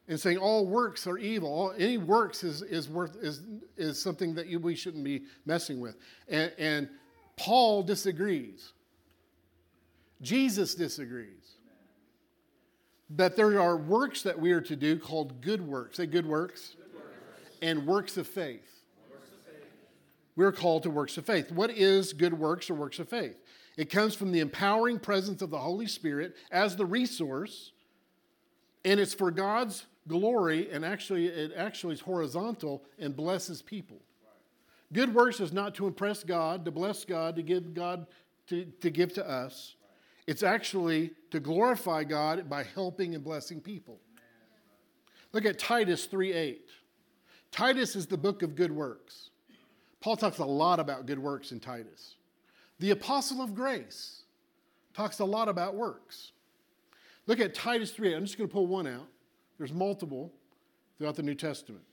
and 0.07 0.19
saying 0.19 0.37
all 0.37 0.65
works 0.65 1.07
are 1.07 1.17
evil. 1.17 1.49
All, 1.49 1.73
any 1.77 1.97
works 1.97 2.43
is, 2.43 2.61
is, 2.63 2.89
worth, 2.89 3.15
is, 3.21 3.43
is 3.77 4.01
something 4.01 4.35
that 4.35 4.47
you, 4.47 4.59
we 4.59 4.75
shouldn't 4.75 5.05
be 5.05 5.23
messing 5.45 5.79
with. 5.79 5.95
And, 6.27 6.51
and 6.57 6.89
Paul 7.37 7.83
disagrees. 7.83 8.73
Jesus 10.21 10.75
disagrees. 10.75 11.55
That 13.11 13.35
there 13.35 13.59
are 13.59 13.75
works 13.75 14.23
that 14.23 14.39
we 14.39 14.51
are 14.51 14.61
to 14.61 14.75
do 14.75 14.97
called 14.97 15.41
good 15.41 15.65
works. 15.65 15.97
Say 15.97 16.05
good 16.05 16.25
works. 16.25 16.75
Good 16.77 16.95
works. 16.95 17.57
And 17.61 17.85
works 17.85 18.17
of 18.17 18.27
faith. 18.27 18.83
Works 19.11 19.27
of 19.33 19.53
faith. 19.53 19.69
We're 20.35 20.51
called 20.53 20.83
to 20.83 20.89
works 20.89 21.17
of 21.17 21.25
faith. 21.25 21.51
What 21.51 21.71
is 21.71 22.13
good 22.13 22.33
works 22.33 22.69
or 22.69 22.75
works 22.75 22.99
of 22.99 23.09
faith? 23.09 23.35
It 23.77 23.89
comes 23.89 24.15
from 24.15 24.31
the 24.31 24.39
empowering 24.39 24.99
presence 24.99 25.41
of 25.41 25.49
the 25.49 25.57
Holy 25.57 25.87
Spirit 25.87 26.35
as 26.51 26.75
the 26.75 26.85
resource, 26.85 27.71
and 28.85 28.99
it's 28.99 29.13
for 29.13 29.31
God's 29.31 29.85
glory, 30.07 30.69
and 30.71 30.83
actually, 30.83 31.27
it 31.27 31.51
actually 31.55 31.93
is 31.93 32.01
horizontal 32.01 32.83
and 32.99 33.15
blesses 33.15 33.61
people. 33.61 33.97
Good 34.93 35.13
works 35.13 35.39
is 35.39 35.53
not 35.53 35.75
to 35.75 35.87
impress 35.87 36.23
God, 36.23 36.65
to 36.65 36.71
bless 36.71 37.05
God, 37.05 37.35
to 37.37 37.41
give 37.41 37.73
God 37.73 38.07
to, 38.47 38.65
to 38.65 38.89
give 38.89 39.13
to 39.13 39.27
us. 39.27 39.75
It's 40.27 40.43
actually 40.43 41.11
to 41.31 41.39
glorify 41.39 42.03
God 42.03 42.49
by 42.49 42.63
helping 42.63 43.15
and 43.15 43.23
blessing 43.23 43.59
people. 43.59 43.99
Look 45.33 45.45
at 45.45 45.59
Titus 45.59 46.05
3 46.05 46.33
8. 46.33 46.69
Titus 47.51 47.95
is 47.95 48.07
the 48.07 48.17
book 48.17 48.43
of 48.43 48.55
good 48.55 48.71
works. 48.71 49.29
Paul 49.99 50.15
talks 50.15 50.39
a 50.39 50.45
lot 50.45 50.79
about 50.79 51.05
good 51.05 51.19
works 51.19 51.51
in 51.51 51.59
Titus. 51.59 52.15
The 52.79 52.91
apostle 52.91 53.41
of 53.41 53.53
grace 53.53 54.23
talks 54.93 55.19
a 55.19 55.25
lot 55.25 55.47
about 55.47 55.75
works. 55.75 56.31
Look 57.27 57.39
at 57.39 57.53
Titus 57.53 57.91
3. 57.91 58.15
I'm 58.15 58.25
just 58.25 58.37
going 58.37 58.49
to 58.49 58.53
pull 58.53 58.67
one 58.67 58.87
out. 58.87 59.07
There's 59.57 59.73
multiple 59.73 60.33
throughout 60.97 61.15
the 61.15 61.23
New 61.23 61.35
Testament. 61.35 61.83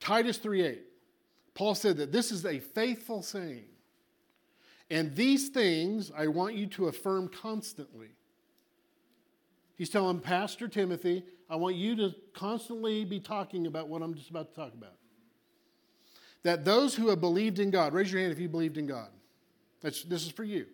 Titus 0.00 0.36
3 0.38 0.62
8. 0.62 0.82
Paul 1.54 1.74
said 1.74 1.96
that 1.96 2.12
this 2.12 2.30
is 2.30 2.44
a 2.44 2.60
faithful 2.60 3.22
saying. 3.22 3.64
And 4.90 5.14
these 5.16 5.48
things 5.48 6.12
I 6.16 6.28
want 6.28 6.54
you 6.54 6.66
to 6.68 6.86
affirm 6.86 7.28
constantly. 7.28 8.10
He's 9.76 9.90
telling 9.90 10.20
Pastor 10.20 10.68
Timothy, 10.68 11.24
I 11.50 11.56
want 11.56 11.76
you 11.76 11.96
to 11.96 12.14
constantly 12.32 13.04
be 13.04 13.20
talking 13.20 13.66
about 13.66 13.88
what 13.88 14.02
I'm 14.02 14.14
just 14.14 14.30
about 14.30 14.50
to 14.50 14.54
talk 14.54 14.74
about. 14.74 14.94
That 16.44 16.64
those 16.64 16.94
who 16.94 17.08
have 17.08 17.20
believed 17.20 17.58
in 17.58 17.70
God, 17.70 17.92
raise 17.92 18.10
your 18.10 18.20
hand 18.20 18.32
if 18.32 18.38
you 18.38 18.48
believed 18.48 18.78
in 18.78 18.86
God. 18.86 19.08
That's, 19.80 20.02
this 20.04 20.24
is 20.24 20.30
for 20.30 20.44
you. 20.44 20.66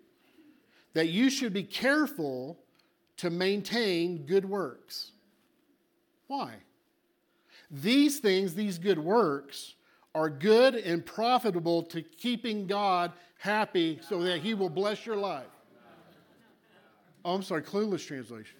That 0.95 1.09
you 1.09 1.31
should 1.31 1.53
be 1.53 1.63
careful 1.63 2.59
to 3.19 3.31
maintain 3.31 4.27
good 4.27 4.45
works. 4.45 5.13
Why? 6.27 6.55
These 7.71 8.21
things, 8.21 8.55
these 8.55 8.79
good 8.79 8.99
works, 8.99 9.75
are 10.15 10.29
good 10.29 10.75
and 10.75 11.05
profitable 11.05 11.83
to 11.85 12.03
keeping 12.03 12.67
God 12.67 13.13
happy 13.39 14.01
so 14.09 14.23
that 14.23 14.41
He 14.41 14.55
will 14.55 14.69
bless 14.69 15.07
your 15.07 15.17
life. 15.17 15.47
Oh, 17.25 17.35
I'm 17.35 17.43
sorry, 17.43 17.63
clueless 17.63 18.07
translation. 18.07 18.59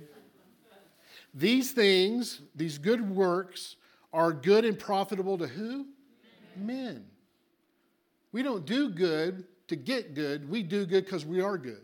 These 1.35 1.73
things, 1.73 2.41
these 2.55 2.79
good 2.79 3.09
works, 3.09 3.77
are 4.13 4.33
good 4.33 4.65
and 4.65 4.79
profitable 4.79 5.39
to 5.39 5.47
who? 5.47 5.87
Men. 6.57 7.07
We 8.31 8.43
don't 8.43 8.65
do 8.65 8.91
good 8.91 9.45
to 9.69 9.77
get 9.77 10.15
good, 10.15 10.49
we 10.49 10.63
do 10.63 10.85
good 10.85 11.05
because 11.05 11.25
we 11.25 11.41
are 11.41 11.57
good. 11.57 11.81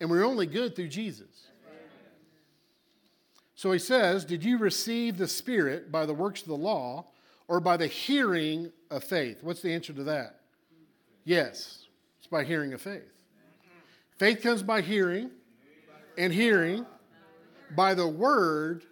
And 0.00 0.08
we're 0.08 0.24
only 0.24 0.46
good 0.46 0.74
through 0.74 0.88
Jesus. 0.88 1.26
So 3.54 3.72
he 3.72 3.78
says, 3.78 4.24
Did 4.24 4.42
you 4.42 4.56
receive 4.56 5.18
the 5.18 5.28
Spirit 5.28 5.92
by 5.92 6.06
the 6.06 6.14
works 6.14 6.40
of 6.40 6.48
the 6.48 6.56
law 6.56 7.06
or 7.50 7.58
by 7.58 7.76
the 7.76 7.88
hearing 7.88 8.70
of 8.92 9.02
faith? 9.02 9.42
What's 9.42 9.60
the 9.60 9.74
answer 9.74 9.92
to 9.92 10.04
that? 10.04 10.36
Yes, 11.24 11.86
it's 12.18 12.28
by 12.28 12.44
hearing 12.44 12.72
of 12.74 12.80
faith. 12.80 13.10
Faith 14.18 14.40
comes 14.40 14.62
by 14.62 14.80
hearing, 14.80 15.32
and 16.16 16.32
hearing 16.32 16.86
by 17.74 17.94
the 17.94 18.06
word 18.06 18.84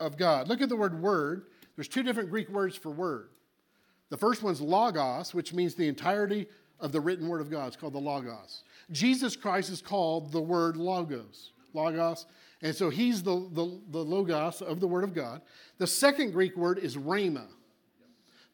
of 0.00 0.16
God. 0.16 0.48
Look 0.48 0.62
at 0.62 0.70
the 0.70 0.76
word 0.76 1.02
word. 1.02 1.44
There's 1.76 1.86
two 1.86 2.02
different 2.02 2.30
Greek 2.30 2.48
words 2.48 2.76
for 2.76 2.90
word. 2.90 3.28
The 4.08 4.16
first 4.16 4.42
one's 4.42 4.62
logos, 4.62 5.34
which 5.34 5.52
means 5.52 5.74
the 5.74 5.86
entirety 5.86 6.46
of 6.80 6.92
the 6.92 7.00
written 7.00 7.28
word 7.28 7.42
of 7.42 7.50
God. 7.50 7.66
It's 7.66 7.76
called 7.76 7.92
the 7.92 7.98
logos. 7.98 8.62
Jesus 8.90 9.36
Christ 9.36 9.68
is 9.68 9.82
called 9.82 10.32
the 10.32 10.40
word 10.40 10.78
logos. 10.78 11.52
Logos. 11.74 12.24
And 12.62 12.74
so 12.74 12.88
he's 12.88 13.22
the, 13.22 13.50
the, 13.52 13.78
the 13.90 14.02
logos 14.02 14.62
of 14.62 14.80
the 14.80 14.86
word 14.86 15.04
of 15.04 15.12
God. 15.12 15.42
The 15.76 15.86
second 15.86 16.32
Greek 16.32 16.56
word 16.56 16.78
is 16.78 16.96
rhema. 16.96 17.48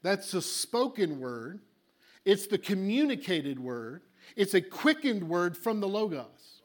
That's 0.02 0.34
a 0.34 0.42
spoken 0.42 1.20
word, 1.20 1.60
it's 2.24 2.46
the 2.46 2.58
communicated 2.58 3.58
word, 3.58 4.02
it's 4.36 4.54
a 4.54 4.60
quickened 4.60 5.28
word 5.28 5.56
from 5.56 5.80
the 5.80 5.88
Logos. 5.88 6.62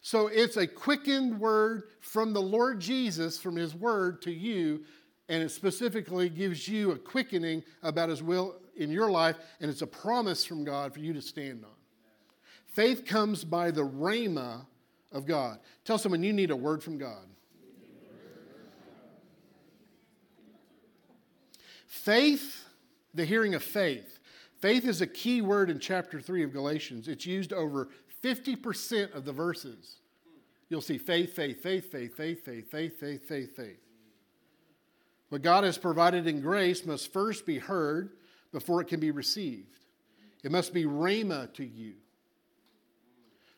So 0.00 0.28
it's 0.28 0.56
a 0.56 0.66
quickened 0.66 1.40
word 1.40 1.84
from 2.00 2.32
the 2.32 2.40
Lord 2.40 2.80
Jesus, 2.80 3.38
from 3.38 3.56
his 3.56 3.74
word 3.74 4.22
to 4.22 4.32
you, 4.32 4.84
and 5.28 5.42
it 5.42 5.50
specifically 5.50 6.28
gives 6.28 6.68
you 6.68 6.92
a 6.92 6.98
quickening 6.98 7.62
about 7.82 8.08
his 8.08 8.22
will 8.22 8.60
in 8.76 8.90
your 8.90 9.10
life, 9.10 9.36
and 9.60 9.70
it's 9.70 9.82
a 9.82 9.86
promise 9.86 10.44
from 10.44 10.64
God 10.64 10.94
for 10.94 11.00
you 11.00 11.12
to 11.12 11.20
stand 11.20 11.64
on. 11.64 11.70
Faith 12.66 13.04
comes 13.04 13.44
by 13.44 13.70
the 13.70 13.84
rhema 13.84 14.64
of 15.10 15.26
God. 15.26 15.58
Tell 15.84 15.98
someone 15.98 16.22
you 16.22 16.32
need 16.32 16.50
a 16.50 16.56
word 16.56 16.82
from 16.82 16.96
God. 16.96 17.26
Faith, 21.98 22.64
the 23.12 23.24
hearing 23.24 23.54
of 23.54 23.62
faith. 23.62 24.20
Faith 24.60 24.86
is 24.86 25.00
a 25.00 25.06
key 25.06 25.42
word 25.42 25.68
in 25.68 25.78
chapter 25.80 26.20
3 26.20 26.44
of 26.44 26.52
Galatians. 26.52 27.08
It's 27.08 27.26
used 27.26 27.52
over 27.52 27.88
50% 28.22 29.14
of 29.14 29.24
the 29.24 29.32
verses. 29.32 29.96
You'll 30.68 30.80
see 30.80 30.96
faith, 30.96 31.34
faith, 31.34 31.60
faith, 31.60 31.90
faith, 31.90 32.16
faith, 32.16 32.44
faith, 32.44 32.70
faith, 32.70 33.00
faith, 33.00 33.28
faith, 33.28 33.56
faith. 33.56 33.80
What 35.28 35.42
God 35.42 35.64
has 35.64 35.76
provided 35.76 36.26
in 36.26 36.40
grace 36.40 36.86
must 36.86 37.12
first 37.12 37.44
be 37.44 37.58
heard 37.58 38.10
before 38.52 38.80
it 38.80 38.88
can 38.88 39.00
be 39.00 39.10
received. 39.10 39.78
It 40.44 40.52
must 40.52 40.72
be 40.72 40.84
rhema 40.84 41.52
to 41.54 41.64
you. 41.64 41.94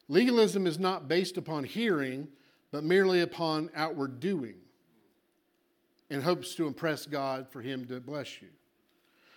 Legalism 0.09 0.66
is 0.66 0.79
not 0.79 1.09
based 1.09 1.37
upon 1.37 1.64
hearing, 1.64 2.26
but 2.72 2.85
merely 2.85 3.20
upon 3.20 3.70
outward 3.76 4.18
doing 4.18 4.57
and 6.11 6.23
hopes 6.23 6.55
to 6.57 6.66
impress 6.66 7.07
God 7.07 7.49
for 7.49 7.62
Him 7.62 7.87
to 7.87 8.01
bless 8.01 8.42
you. 8.42 8.49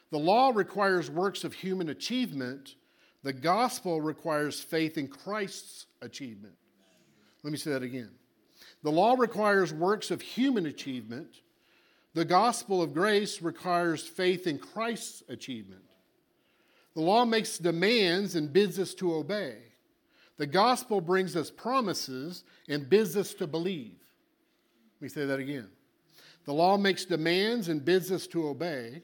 The 0.10 0.20
law 0.20 0.52
requires 0.54 1.10
works 1.10 1.44
of 1.44 1.54
human 1.54 1.90
achievement, 1.90 2.76
the 3.24 3.34
gospel 3.34 4.02
requires 4.02 4.60
faith 4.60 4.98
in 4.98 5.08
Christ's 5.08 5.86
achievement. 6.02 6.56
Let 7.42 7.52
me 7.52 7.58
say 7.58 7.72
that 7.72 7.84
again. 7.84 8.12
The 8.84 8.92
law 8.92 9.16
requires 9.18 9.74
works 9.74 10.12
of 10.12 10.22
human 10.22 10.66
achievement. 10.66 11.42
The 12.14 12.26
gospel 12.26 12.82
of 12.82 12.94
grace 12.94 13.42
requires 13.42 14.04
faith 14.04 14.46
in 14.46 14.60
Christ's 14.60 15.24
achievement. 15.30 15.84
The 16.96 17.02
law 17.02 17.26
makes 17.26 17.58
demands 17.58 18.36
and 18.36 18.54
bids 18.54 18.78
us 18.78 18.94
to 18.96 19.16
obey. 19.16 19.58
The 20.38 20.46
gospel 20.46 21.02
brings 21.02 21.36
us 21.36 21.50
promises 21.50 22.44
and 22.68 22.90
bids 22.90 23.18
us 23.18 23.34
to 23.36 23.48
believe. 23.48 23.98
Let 24.98 25.02
me 25.02 25.10
say 25.10 25.26
that 25.26 25.40
again. 25.40 25.70
The 26.46 26.54
law 26.54 26.78
makes 26.78 27.06
demands 27.06 27.70
and 27.70 27.84
bids 27.84 28.12
us 28.12 28.28
to 28.28 28.48
obey. 28.48 29.04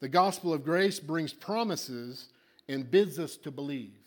The 0.00 0.08
gospel 0.08 0.52
of 0.52 0.64
grace 0.64 1.00
brings 1.00 1.32
promises 1.32 2.28
and 2.68 2.90
bids 2.90 3.18
us 3.18 3.36
to 3.38 3.50
believe. 3.50 3.98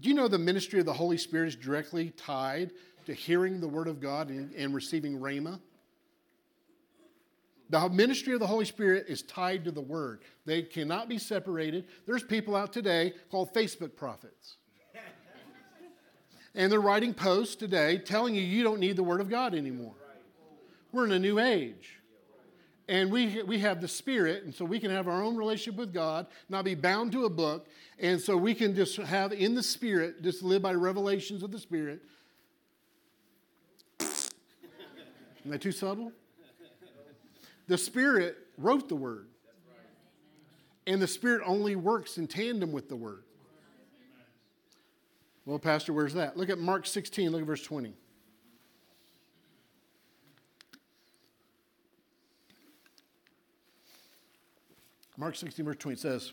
Do 0.00 0.08
you 0.08 0.14
know 0.14 0.28
the 0.28 0.38
ministry 0.38 0.80
of 0.80 0.86
the 0.86 0.92
Holy 0.92 1.16
Spirit 1.16 1.48
is 1.48 1.56
directly 1.56 2.10
tied 2.10 2.72
to 3.06 3.14
hearing 3.14 3.60
the 3.60 3.68
word 3.68 3.88
of 3.88 4.00
God 4.00 4.28
and, 4.28 4.52
and 4.54 4.74
receiving 4.74 5.18
rhema? 5.18 5.60
The 7.70 7.88
ministry 7.88 8.34
of 8.34 8.40
the 8.40 8.46
Holy 8.46 8.66
Spirit 8.66 9.06
is 9.08 9.22
tied 9.22 9.64
to 9.64 9.70
the 9.70 9.80
word. 9.80 10.20
They 10.44 10.62
cannot 10.62 11.08
be 11.08 11.16
separated. 11.16 11.86
There's 12.06 12.22
people 12.22 12.54
out 12.54 12.72
today 12.72 13.14
called 13.30 13.54
Facebook 13.54 13.96
prophets. 13.96 14.56
and 16.54 16.70
they're 16.70 16.80
writing 16.80 17.14
posts 17.14 17.54
today 17.54 17.96
telling 17.96 18.34
you 18.34 18.42
you 18.42 18.62
don't 18.62 18.80
need 18.80 18.96
the 18.96 19.02
word 19.02 19.22
of 19.22 19.30
God 19.30 19.54
anymore. 19.54 19.94
We're 20.92 21.06
in 21.06 21.12
a 21.12 21.18
new 21.18 21.38
age. 21.38 21.98
And 22.88 23.10
we, 23.10 23.42
we 23.44 23.58
have 23.60 23.80
the 23.80 23.88
Spirit, 23.88 24.44
and 24.44 24.54
so 24.54 24.64
we 24.64 24.78
can 24.78 24.90
have 24.90 25.08
our 25.08 25.22
own 25.22 25.36
relationship 25.36 25.78
with 25.78 25.94
God, 25.94 26.26
not 26.48 26.64
be 26.64 26.74
bound 26.74 27.12
to 27.12 27.24
a 27.24 27.30
book. 27.30 27.68
And 27.98 28.20
so 28.20 28.36
we 28.36 28.54
can 28.54 28.74
just 28.74 28.96
have 28.96 29.32
in 29.32 29.54
the 29.54 29.62
Spirit, 29.62 30.22
just 30.22 30.42
live 30.42 30.62
by 30.62 30.74
revelations 30.74 31.42
of 31.42 31.52
the 31.52 31.58
Spirit. 31.58 32.02
Am 34.00 35.52
I 35.52 35.56
too 35.56 35.72
subtle? 35.72 36.12
The 37.68 37.78
Spirit 37.78 38.36
wrote 38.58 38.88
the 38.88 38.96
Word. 38.96 39.28
And 40.86 41.00
the 41.00 41.06
Spirit 41.06 41.42
only 41.46 41.76
works 41.76 42.18
in 42.18 42.26
tandem 42.26 42.72
with 42.72 42.88
the 42.88 42.96
Word. 42.96 43.22
Well, 45.46 45.58
Pastor, 45.58 45.92
where's 45.92 46.14
that? 46.14 46.36
Look 46.36 46.50
at 46.50 46.58
Mark 46.58 46.86
16, 46.86 47.30
look 47.30 47.40
at 47.40 47.46
verse 47.46 47.62
20. 47.62 47.94
Mark 55.22 55.36
16, 55.36 55.64
verse 55.64 55.76
20 55.76 55.96
says, 55.98 56.32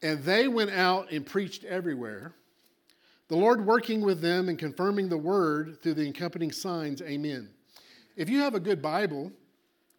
And 0.00 0.22
they 0.22 0.48
went 0.48 0.70
out 0.70 1.12
and 1.12 1.26
preached 1.26 1.62
everywhere, 1.64 2.32
The 3.28 3.36
Lord 3.36 3.66
working 3.66 4.00
with 4.00 4.22
them 4.22 4.48
and 4.48 4.58
confirming 4.58 5.10
the 5.10 5.18
word 5.18 5.76
through 5.82 5.92
the 5.92 6.08
accompanying 6.08 6.52
signs. 6.52 7.02
Amen. 7.02 7.50
If 8.16 8.30
you 8.30 8.38
have 8.38 8.54
a 8.54 8.60
good 8.60 8.80
Bible 8.80 9.30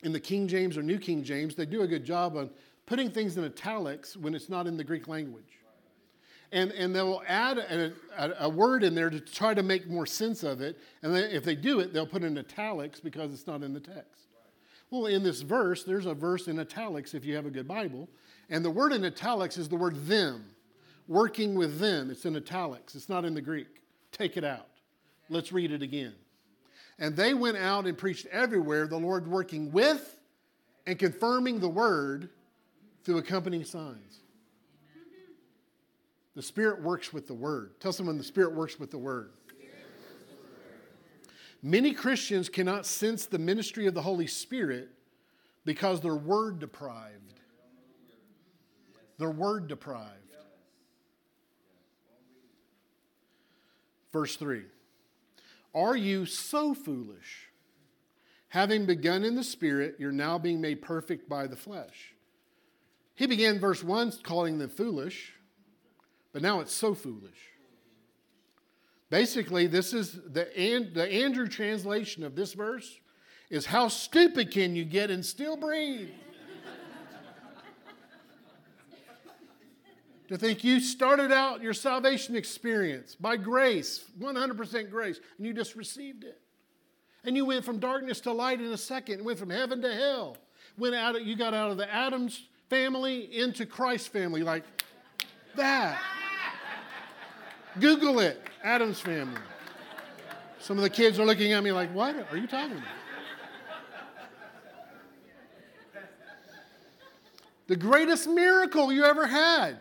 in 0.01 0.11
the 0.11 0.19
King 0.19 0.47
James 0.47 0.75
or 0.75 0.81
New 0.81 0.97
King 0.97 1.23
James, 1.23 1.53
they 1.53 1.67
do 1.67 1.83
a 1.83 1.87
good 1.87 2.03
job 2.03 2.35
on 2.35 2.49
putting 2.87 3.11
things 3.11 3.37
in 3.37 3.45
italics 3.45 4.17
when 4.17 4.33
it's 4.33 4.49
not 4.49 4.65
in 4.65 4.75
the 4.75 4.83
Greek 4.83 5.07
language. 5.07 5.59
And, 6.51 6.71
and 6.71 6.95
they'll 6.95 7.21
add 7.27 7.59
a, 7.59 7.93
a, 8.17 8.45
a 8.45 8.49
word 8.49 8.83
in 8.83 8.95
there 8.95 9.11
to 9.11 9.19
try 9.19 9.53
to 9.53 9.61
make 9.61 9.87
more 9.87 10.07
sense 10.07 10.41
of 10.41 10.61
it. 10.61 10.79
And 11.03 11.13
they, 11.13 11.25
if 11.25 11.43
they 11.43 11.53
do 11.53 11.79
it, 11.79 11.93
they'll 11.93 12.07
put 12.07 12.23
in 12.23 12.39
italics 12.39 12.99
because 12.99 13.31
it's 13.35 13.45
not 13.45 13.61
in 13.61 13.71
the 13.71 13.79
text. 13.79 14.28
Well, 14.91 15.05
in 15.05 15.23
this 15.23 15.41
verse, 15.41 15.83
there's 15.83 16.05
a 16.05 16.13
verse 16.13 16.47
in 16.47 16.59
italics 16.59 17.13
if 17.13 17.23
you 17.23 17.35
have 17.35 17.45
a 17.45 17.51
good 17.51 17.67
Bible. 17.67 18.09
And 18.49 18.65
the 18.65 18.71
word 18.71 18.91
in 18.91 19.05
italics 19.05 19.57
is 19.57 19.69
the 19.69 19.75
word 19.75 20.07
them 20.07 20.45
working 21.07 21.55
with 21.55 21.79
them. 21.79 22.09
It's 22.09 22.25
in 22.25 22.35
italics, 22.35 22.95
it's 22.95 23.09
not 23.09 23.25
in 23.25 23.33
the 23.33 23.41
Greek. 23.41 23.81
Take 24.11 24.37
it 24.37 24.43
out. 24.43 24.67
Let's 25.29 25.51
read 25.51 25.71
it 25.71 25.81
again. 25.81 26.15
And 26.97 27.15
they 27.15 27.33
went 27.33 27.57
out 27.57 27.85
and 27.85 27.97
preached 27.97 28.25
everywhere, 28.27 28.87
the 28.87 28.97
Lord 28.97 29.27
working 29.27 29.71
with 29.71 30.19
and 30.85 30.97
confirming 30.97 31.59
the 31.59 31.69
word 31.69 32.29
through 33.03 33.19
accompanying 33.19 33.63
signs. 33.63 34.19
The 36.35 36.41
Spirit 36.41 36.81
works 36.81 37.13
with 37.13 37.27
the 37.27 37.33
word. 37.33 37.79
Tell 37.79 37.91
someone 37.93 38.17
the 38.17 38.23
Spirit 38.23 38.55
works 38.55 38.79
with 38.79 38.91
the 38.91 38.97
word. 38.97 39.31
Many 41.61 41.93
Christians 41.93 42.47
cannot 42.47 42.85
sense 42.85 43.25
the 43.25 43.39
ministry 43.39 43.85
of 43.85 43.93
the 43.93 44.01
Holy 44.01 44.27
Spirit 44.27 44.89
because 45.65 45.99
they're 45.99 46.15
word 46.15 46.59
deprived. 46.59 47.33
They're 49.17 49.29
word 49.29 49.67
deprived. 49.67 50.15
Verse 54.11 54.35
3 54.37 54.63
Are 55.75 55.97
you 55.97 56.25
so 56.25 56.73
foolish? 56.73 57.49
Having 58.49 58.87
begun 58.87 59.23
in 59.23 59.35
the 59.35 59.43
Spirit, 59.43 59.97
you're 59.99 60.11
now 60.11 60.39
being 60.39 60.59
made 60.59 60.81
perfect 60.81 61.29
by 61.29 61.45
the 61.45 61.55
flesh. 61.55 62.15
He 63.13 63.27
began 63.27 63.59
verse 63.59 63.83
1 63.83 64.13
calling 64.23 64.57
them 64.57 64.69
foolish, 64.69 65.33
but 66.33 66.41
now 66.41 66.61
it's 66.61 66.73
so 66.73 66.95
foolish. 66.95 67.48
Basically, 69.09 69.65
this 69.67 69.93
is 69.93 70.13
the, 70.13 70.47
the 70.93 71.07
Andrew 71.11 71.47
translation 71.47 72.23
of 72.23 72.35
this 72.35 72.53
verse 72.53 72.99
is 73.49 73.65
how 73.65 73.87
stupid 73.87 74.51
can 74.51 74.75
you 74.75 74.85
get 74.85 75.09
and 75.09 75.25
still 75.25 75.57
breathe? 75.57 76.09
to 80.27 80.37
think 80.37 80.63
you 80.63 80.79
started 80.79 81.31
out 81.31 81.63
your 81.63 81.73
salvation 81.73 82.35
experience 82.35 83.15
by 83.15 83.35
grace, 83.35 84.05
100% 84.19 84.91
grace, 84.91 85.19
and 85.37 85.47
you 85.47 85.53
just 85.53 85.75
received 85.75 86.23
it. 86.23 86.39
And 87.23 87.35
you 87.35 87.45
went 87.45 87.65
from 87.65 87.79
darkness 87.79 88.21
to 88.21 88.31
light 88.31 88.61
in 88.61 88.67
a 88.67 88.77
second, 88.77 89.25
went 89.25 89.39
from 89.39 89.49
heaven 89.49 89.81
to 89.81 89.91
hell. 89.91 90.37
Went 90.77 90.93
out, 90.93 91.19
you 91.25 91.35
got 91.35 91.55
out 91.55 91.71
of 91.71 91.77
the 91.77 91.91
Adam's 91.91 92.47
family 92.69 93.35
into 93.35 93.65
Christ's 93.65 94.07
family 94.07 94.43
like 94.43 94.63
that. 95.55 95.99
Google 97.79 98.19
it, 98.19 98.41
Adam's 98.63 98.99
family. 98.99 99.41
Some 100.59 100.77
of 100.77 100.83
the 100.83 100.89
kids 100.89 101.19
are 101.19 101.25
looking 101.25 101.53
at 101.53 101.63
me 101.63 101.71
like, 101.71 101.93
what 101.93 102.15
are 102.31 102.37
you 102.37 102.47
talking 102.47 102.77
about? 102.77 102.83
The 107.67 107.75
greatest 107.75 108.27
miracle 108.27 108.91
you 108.91 109.05
ever 109.05 109.27
had 109.27 109.77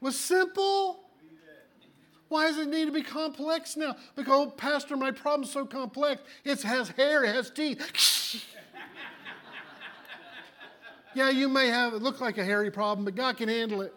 was 0.00 0.18
simple. 0.18 1.00
Why 2.28 2.48
does 2.48 2.58
it 2.58 2.68
need 2.68 2.86
to 2.86 2.92
be 2.92 3.02
complex 3.02 3.76
now? 3.76 3.94
Because, 4.16 4.48
oh, 4.48 4.50
Pastor, 4.50 4.96
my 4.96 5.12
problem's 5.12 5.52
so 5.52 5.64
complex. 5.64 6.22
It 6.44 6.60
has 6.62 6.88
hair, 6.88 7.22
it 7.22 7.32
has 7.34 7.50
teeth. 7.50 8.44
yeah, 11.14 11.30
you 11.30 11.48
may 11.48 11.68
have 11.68 11.94
it 11.94 12.02
look 12.02 12.20
like 12.20 12.36
a 12.36 12.44
hairy 12.44 12.72
problem, 12.72 13.04
but 13.04 13.14
God 13.14 13.36
can 13.36 13.48
handle 13.48 13.82
it. 13.82 13.94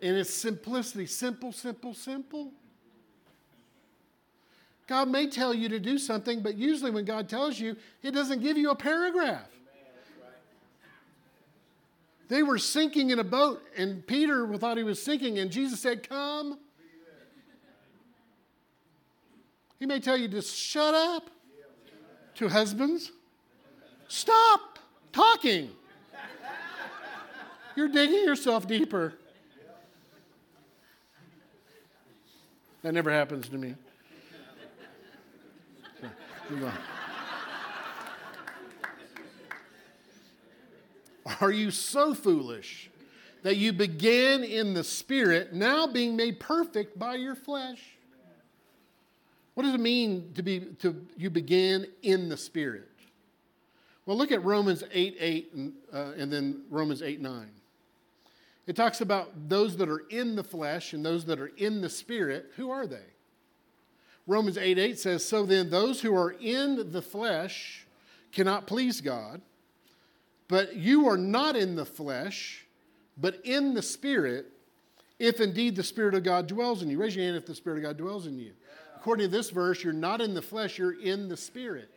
In 0.00 0.14
its 0.14 0.32
simplicity, 0.32 1.06
simple, 1.06 1.52
simple, 1.52 1.94
simple. 1.94 2.52
God 4.86 5.08
may 5.08 5.28
tell 5.28 5.52
you 5.52 5.68
to 5.68 5.78
do 5.78 5.98
something, 5.98 6.40
but 6.40 6.56
usually 6.56 6.90
when 6.90 7.04
God 7.04 7.28
tells 7.28 7.58
you, 7.58 7.76
He 8.00 8.10
doesn't 8.10 8.40
give 8.40 8.56
you 8.56 8.70
a 8.70 8.76
paragraph. 8.76 9.48
They 12.28 12.42
were 12.42 12.58
sinking 12.58 13.10
in 13.10 13.18
a 13.18 13.24
boat, 13.24 13.62
and 13.76 14.06
Peter 14.06 14.46
thought 14.58 14.76
he 14.76 14.82
was 14.82 15.02
sinking, 15.02 15.38
and 15.38 15.50
Jesus 15.50 15.80
said, 15.80 16.06
Come. 16.08 16.58
He 19.78 19.86
may 19.86 19.98
tell 19.98 20.16
you 20.16 20.28
to 20.28 20.42
shut 20.42 20.94
up 20.94 21.30
to 22.34 22.48
husbands. 22.48 23.12
Stop 24.08 24.78
talking. 25.12 25.70
You're 27.76 27.88
digging 27.88 28.24
yourself 28.24 28.66
deeper. 28.66 29.14
That 32.88 32.94
never 32.94 33.10
happens 33.10 33.50
to 33.50 33.58
me. 33.58 33.74
So, 36.48 36.72
Are 41.42 41.52
you 41.52 41.70
so 41.70 42.14
foolish 42.14 42.88
that 43.42 43.58
you 43.58 43.74
began 43.74 44.42
in 44.42 44.72
the 44.72 44.82
Spirit, 44.82 45.52
now 45.52 45.86
being 45.86 46.16
made 46.16 46.40
perfect 46.40 46.98
by 46.98 47.16
your 47.16 47.34
flesh? 47.34 47.82
What 49.52 49.64
does 49.64 49.74
it 49.74 49.80
mean 49.80 50.32
to 50.32 50.42
be 50.42 50.60
to 50.78 51.06
you 51.18 51.28
began 51.28 51.84
in 52.00 52.30
the 52.30 52.38
Spirit? 52.38 52.88
Well, 54.06 54.16
look 54.16 54.32
at 54.32 54.42
Romans 54.42 54.82
8 54.90 55.16
8 55.20 55.52
and, 55.52 55.72
uh, 55.92 56.12
and 56.16 56.32
then 56.32 56.62
Romans 56.70 57.02
8 57.02 57.20
9. 57.20 57.50
It 58.68 58.76
talks 58.76 59.00
about 59.00 59.48
those 59.48 59.78
that 59.78 59.88
are 59.88 60.04
in 60.10 60.36
the 60.36 60.44
flesh 60.44 60.92
and 60.92 61.04
those 61.04 61.24
that 61.24 61.40
are 61.40 61.50
in 61.56 61.80
the 61.80 61.88
Spirit. 61.88 62.52
Who 62.56 62.70
are 62.70 62.86
they? 62.86 63.06
Romans 64.26 64.58
8 64.58 64.78
8 64.78 64.98
says, 64.98 65.24
So 65.24 65.46
then, 65.46 65.70
those 65.70 66.02
who 66.02 66.14
are 66.14 66.32
in 66.32 66.92
the 66.92 67.00
flesh 67.00 67.86
cannot 68.30 68.66
please 68.66 69.00
God. 69.00 69.40
But 70.48 70.76
you 70.76 71.08
are 71.08 71.16
not 71.16 71.56
in 71.56 71.76
the 71.76 71.86
flesh, 71.86 72.66
but 73.16 73.40
in 73.42 73.72
the 73.72 73.80
Spirit, 73.80 74.46
if 75.18 75.40
indeed 75.40 75.74
the 75.74 75.82
Spirit 75.82 76.14
of 76.14 76.22
God 76.22 76.46
dwells 76.46 76.82
in 76.82 76.90
you. 76.90 76.98
Raise 76.98 77.16
your 77.16 77.24
hand 77.24 77.38
if 77.38 77.46
the 77.46 77.54
Spirit 77.54 77.78
of 77.78 77.84
God 77.84 77.96
dwells 77.96 78.26
in 78.26 78.38
you. 78.38 78.52
According 78.96 79.30
to 79.30 79.34
this 79.34 79.48
verse, 79.48 79.82
you're 79.82 79.94
not 79.94 80.20
in 80.20 80.34
the 80.34 80.42
flesh, 80.42 80.76
you're 80.76 81.00
in 81.00 81.30
the 81.30 81.38
Spirit. 81.38 81.88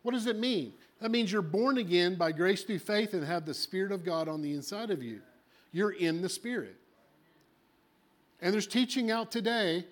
What 0.00 0.12
does 0.12 0.26
it 0.26 0.38
mean? 0.38 0.72
That 1.02 1.10
means 1.10 1.30
you're 1.30 1.42
born 1.42 1.76
again 1.76 2.14
by 2.14 2.32
grace 2.32 2.64
through 2.64 2.78
faith 2.78 3.12
and 3.12 3.22
have 3.22 3.44
the 3.44 3.52
Spirit 3.52 3.92
of 3.92 4.02
God 4.02 4.28
on 4.28 4.40
the 4.40 4.54
inside 4.54 4.90
of 4.90 5.02
you. 5.02 5.20
You're 5.72 5.90
in 5.90 6.22
the 6.22 6.28
Spirit. 6.28 6.76
And 8.40 8.52
there's 8.52 8.66
teaching 8.66 9.10
out 9.10 9.30
today 9.30 9.86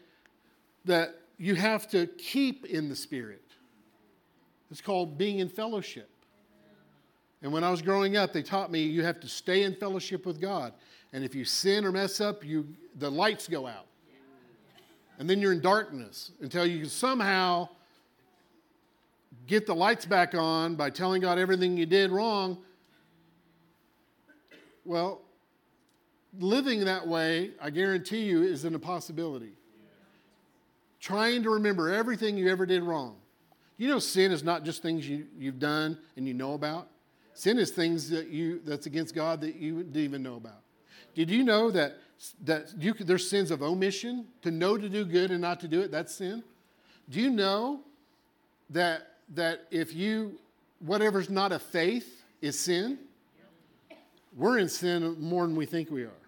that 0.84 1.14
you 1.38 1.54
have 1.54 1.88
to 1.90 2.06
keep 2.06 2.66
in 2.66 2.88
the 2.88 2.96
Spirit. 2.96 3.42
It's 4.70 4.80
called 4.80 5.18
being 5.18 5.38
in 5.38 5.48
fellowship. 5.48 6.10
And 7.42 7.52
when 7.52 7.64
I 7.64 7.70
was 7.70 7.80
growing 7.80 8.16
up, 8.16 8.32
they 8.32 8.42
taught 8.42 8.70
me 8.70 8.82
you 8.82 9.02
have 9.02 9.20
to 9.20 9.28
stay 9.28 9.62
in 9.62 9.74
fellowship 9.74 10.26
with 10.26 10.40
God. 10.40 10.74
And 11.12 11.24
if 11.24 11.34
you 11.34 11.44
sin 11.44 11.84
or 11.84 11.92
mess 11.92 12.20
up, 12.20 12.44
you, 12.44 12.66
the 12.96 13.10
lights 13.10 13.48
go 13.48 13.66
out. 13.66 13.86
And 15.18 15.28
then 15.28 15.40
you're 15.40 15.52
in 15.52 15.60
darkness 15.60 16.32
until 16.40 16.66
you 16.66 16.86
somehow 16.86 17.68
get 19.46 19.66
the 19.66 19.74
lights 19.74 20.06
back 20.06 20.34
on 20.34 20.76
by 20.76 20.90
telling 20.90 21.20
God 21.20 21.38
everything 21.38 21.76
you 21.76 21.86
did 21.86 22.10
wrong. 22.10 22.58
Well, 24.84 25.20
living 26.38 26.84
that 26.84 27.06
way, 27.06 27.50
I 27.60 27.70
guarantee 27.70 28.24
you, 28.24 28.42
is 28.42 28.64
an 28.64 28.74
impossibility. 28.74 29.52
Trying 31.00 31.42
to 31.44 31.50
remember 31.50 31.92
everything 31.92 32.36
you 32.36 32.50
ever 32.50 32.66
did 32.66 32.82
wrong. 32.82 33.16
You 33.78 33.88
know, 33.88 33.98
sin 33.98 34.32
is 34.32 34.44
not 34.44 34.64
just 34.64 34.82
things 34.82 35.08
you, 35.08 35.26
you've 35.38 35.58
done 35.58 35.96
and 36.16 36.28
you 36.28 36.34
know 36.34 36.52
about. 36.52 36.88
Sin 37.32 37.58
is 37.58 37.70
things 37.70 38.10
that 38.10 38.28
you 38.28 38.60
that's 38.64 38.84
against 38.84 39.14
God 39.14 39.40
that 39.40 39.56
you 39.56 39.82
didn't 39.82 39.96
even 39.96 40.22
know 40.22 40.36
about. 40.36 40.60
Did 41.14 41.30
you 41.30 41.42
know 41.42 41.70
that 41.70 41.96
that 42.44 42.74
you 42.78 42.92
there's 42.92 43.28
sins 43.30 43.50
of 43.50 43.62
omission 43.62 44.26
to 44.42 44.50
know 44.50 44.76
to 44.76 44.88
do 44.88 45.06
good 45.06 45.30
and 45.30 45.40
not 45.40 45.60
to 45.60 45.68
do 45.68 45.80
it? 45.80 45.90
That's 45.90 46.14
sin. 46.14 46.44
Do 47.08 47.18
you 47.18 47.30
know 47.30 47.80
that 48.68 49.12
that 49.34 49.66
if 49.70 49.94
you 49.94 50.38
whatever's 50.80 51.30
not 51.30 51.52
a 51.52 51.58
faith 51.58 52.22
is 52.42 52.58
sin? 52.58 52.98
We're 54.36 54.58
in 54.58 54.68
sin 54.68 55.16
more 55.18 55.46
than 55.46 55.56
we 55.56 55.64
think 55.64 55.90
we 55.90 56.02
are. 56.02 56.19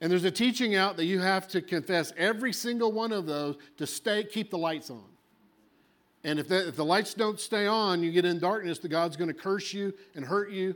And 0.00 0.12
there's 0.12 0.24
a 0.24 0.30
teaching 0.30 0.74
out 0.74 0.96
that 0.98 1.06
you 1.06 1.20
have 1.20 1.48
to 1.48 1.62
confess 1.62 2.12
every 2.16 2.52
single 2.52 2.92
one 2.92 3.12
of 3.12 3.26
those 3.26 3.56
to 3.78 3.86
stay 3.86 4.24
keep 4.24 4.50
the 4.50 4.58
lights 4.58 4.90
on. 4.90 5.04
And 6.22 6.38
if, 6.38 6.50
if 6.50 6.76
the 6.76 6.84
lights 6.84 7.14
don't 7.14 7.40
stay 7.40 7.66
on, 7.66 8.02
you 8.02 8.10
get 8.12 8.24
in 8.24 8.38
darkness, 8.38 8.78
the 8.78 8.88
God's 8.88 9.16
going 9.16 9.28
to 9.28 9.34
curse 9.34 9.72
you 9.72 9.94
and 10.14 10.24
hurt 10.24 10.50
you. 10.50 10.74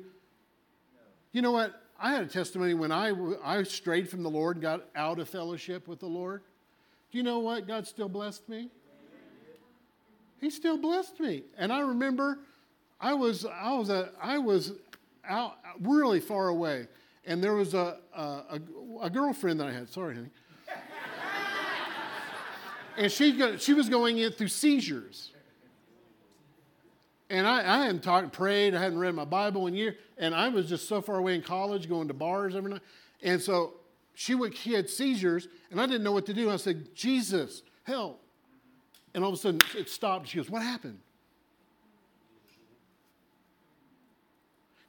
You 1.32 1.42
know 1.42 1.52
what? 1.52 1.74
I 1.98 2.12
had 2.12 2.22
a 2.22 2.26
testimony 2.26 2.72
when 2.72 2.92
I, 2.92 3.12
I 3.44 3.62
strayed 3.64 4.08
from 4.08 4.22
the 4.22 4.30
Lord, 4.30 4.56
and 4.56 4.62
got 4.62 4.84
out 4.96 5.18
of 5.18 5.28
fellowship 5.28 5.86
with 5.86 6.00
the 6.00 6.06
Lord. 6.06 6.42
Do 7.10 7.18
you 7.18 7.24
know 7.24 7.40
what? 7.40 7.66
God 7.66 7.86
still 7.86 8.08
blessed 8.08 8.48
me. 8.48 8.70
He 10.40 10.48
still 10.48 10.78
blessed 10.78 11.20
me. 11.20 11.42
And 11.58 11.70
I 11.70 11.80
remember 11.80 12.38
I 13.00 13.12
was, 13.12 13.44
I 13.44 13.72
was, 13.74 13.90
a, 13.90 14.10
I 14.22 14.38
was 14.38 14.72
out 15.28 15.58
really 15.80 16.20
far 16.20 16.48
away. 16.48 16.86
And 17.30 17.40
there 17.40 17.54
was 17.54 17.74
a, 17.74 17.98
a, 18.12 18.60
a 19.02 19.08
girlfriend 19.08 19.60
that 19.60 19.68
I 19.68 19.72
had. 19.72 19.88
Sorry, 19.88 20.16
honey. 20.16 20.30
and 22.98 23.12
she, 23.12 23.56
she 23.58 23.72
was 23.72 23.88
going 23.88 24.18
in 24.18 24.32
through 24.32 24.48
seizures. 24.48 25.30
And 27.30 27.46
I, 27.46 27.58
I 27.58 27.84
hadn't 27.84 28.02
talked, 28.02 28.32
prayed, 28.32 28.74
I 28.74 28.82
hadn't 28.82 28.98
read 28.98 29.14
my 29.14 29.24
Bible 29.24 29.68
in 29.68 29.74
a 29.74 29.76
year, 29.76 29.96
and 30.18 30.34
I 30.34 30.48
was 30.48 30.68
just 30.68 30.88
so 30.88 31.00
far 31.00 31.18
away 31.18 31.36
in 31.36 31.42
college, 31.42 31.88
going 31.88 32.08
to 32.08 32.14
bars 32.14 32.56
every 32.56 32.72
night. 32.72 32.82
And 33.22 33.40
so 33.40 33.74
she, 34.14 34.34
would, 34.34 34.56
she 34.56 34.72
had 34.72 34.90
seizures, 34.90 35.46
and 35.70 35.80
I 35.80 35.86
didn't 35.86 36.02
know 36.02 36.10
what 36.10 36.26
to 36.26 36.34
do. 36.34 36.50
I 36.50 36.56
said, 36.56 36.96
Jesus, 36.96 37.62
help. 37.84 38.20
And 39.14 39.22
all 39.22 39.30
of 39.30 39.34
a 39.34 39.38
sudden 39.38 39.60
it 39.78 39.88
stopped. 39.88 40.26
She 40.26 40.38
goes, 40.38 40.50
What 40.50 40.62
happened? 40.62 40.98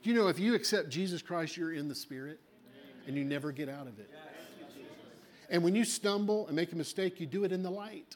Do 0.02 0.10
you 0.10 0.16
know 0.16 0.28
if 0.28 0.40
you 0.40 0.56
accept 0.56 0.90
Jesus 0.90 1.22
Christ, 1.22 1.58
you're 1.58 1.74
in 1.74 1.88
the 1.88 1.96
Spirit 1.96 2.40
and 3.08 3.16
you 3.16 3.24
never 3.24 3.52
get 3.52 3.70
out 3.70 3.88
of 3.88 4.00
it? 4.00 4.10
And 5.50 5.64
when 5.64 5.76
you 5.76 5.84
stumble 5.84 6.48
and 6.48 6.56
make 6.56 6.72
a 6.72 6.76
mistake, 6.76 7.20
you 7.20 7.28
do 7.28 7.44
it 7.44 7.52
in 7.52 7.62
the 7.62 7.70
light. 7.70 8.16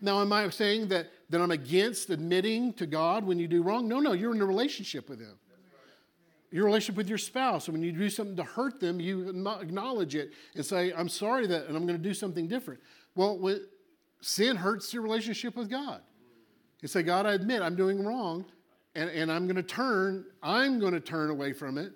Now, 0.00 0.22
am 0.22 0.32
I 0.32 0.48
saying 0.48 0.88
that, 0.88 1.10
that 1.28 1.40
I'm 1.42 1.50
against 1.50 2.08
admitting 2.08 2.72
to 2.74 2.86
God 2.86 3.24
when 3.24 3.38
you 3.38 3.46
do 3.46 3.62
wrong? 3.62 3.86
No, 3.86 4.00
no, 4.00 4.12
you're 4.12 4.34
in 4.34 4.40
a 4.40 4.46
relationship 4.46 5.10
with 5.10 5.20
Him. 5.20 5.38
Your 6.50 6.64
relationship 6.64 6.96
with 6.96 7.08
your 7.08 7.18
spouse. 7.18 7.68
And 7.68 7.74
when 7.74 7.82
you 7.82 7.92
do 7.92 8.08
something 8.08 8.36
to 8.36 8.42
hurt 8.42 8.80
them, 8.80 8.98
you 8.98 9.28
acknowledge 9.28 10.14
it 10.14 10.32
and 10.54 10.64
say, 10.64 10.92
I'm 10.94 11.08
sorry 11.08 11.46
that, 11.46 11.66
and 11.66 11.76
I'm 11.76 11.86
going 11.86 11.98
to 11.98 12.02
do 12.02 12.14
something 12.14 12.48
different. 12.48 12.80
Well, 13.14 13.60
sin 14.22 14.56
hurts 14.56 14.92
your 14.94 15.02
relationship 15.02 15.54
with 15.54 15.68
God. 15.68 16.00
You 16.80 16.88
say, 16.88 17.02
God, 17.02 17.26
I 17.26 17.32
admit 17.32 17.62
I'm 17.62 17.76
doing 17.76 18.04
wrong, 18.04 18.44
and, 18.94 19.10
and 19.10 19.30
I'm 19.30 19.46
going 19.46 19.56
to 19.56 19.62
turn, 19.62 20.24
I'm 20.42 20.78
going 20.80 20.92
to 20.94 21.00
turn 21.00 21.30
away 21.30 21.52
from 21.52 21.78
it, 21.78 21.92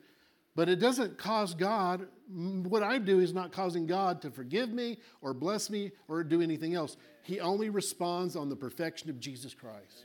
but 0.55 0.69
it 0.69 0.77
doesn't 0.77 1.19
cause 1.19 1.55
God, 1.55 2.07
what 2.29 2.83
I 2.83 2.99
do 2.99 3.21
is 3.21 3.35
not 3.35 3.51
causing 3.51 3.87
God 3.87 4.23
to 4.23 4.31
forgive 4.31 4.71
me 4.71 4.99
or 5.21 5.35
bless 5.35 5.69
me 5.69 5.93
or 6.09 6.23
do 6.23 6.41
anything 6.41 6.75
else. 6.75 6.97
He 7.23 7.41
only 7.41 7.71
responds 7.71 8.37
on 8.37 8.49
the 8.49 8.57
perfection 8.57 9.11
of 9.11 9.19
Jesus 9.19 9.55
Christ. 9.55 10.05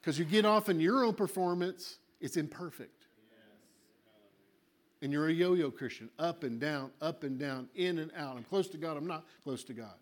Because 0.00 0.18
you 0.18 0.24
get 0.24 0.44
off 0.44 0.68
in 0.68 0.80
your 0.80 1.04
own 1.04 1.14
performance, 1.14 1.98
it's 2.20 2.36
imperfect. 2.36 3.06
And 5.00 5.12
you're 5.12 5.28
a 5.28 5.32
yo 5.32 5.54
yo 5.54 5.70
Christian, 5.70 6.10
up 6.18 6.42
and 6.42 6.60
down, 6.60 6.90
up 7.00 7.22
and 7.22 7.38
down, 7.38 7.68
in 7.76 7.98
and 7.98 8.10
out. 8.16 8.36
I'm 8.36 8.42
close 8.42 8.68
to 8.68 8.78
God, 8.78 8.96
I'm 8.96 9.06
not 9.06 9.24
close 9.44 9.62
to 9.64 9.72
God. 9.72 9.94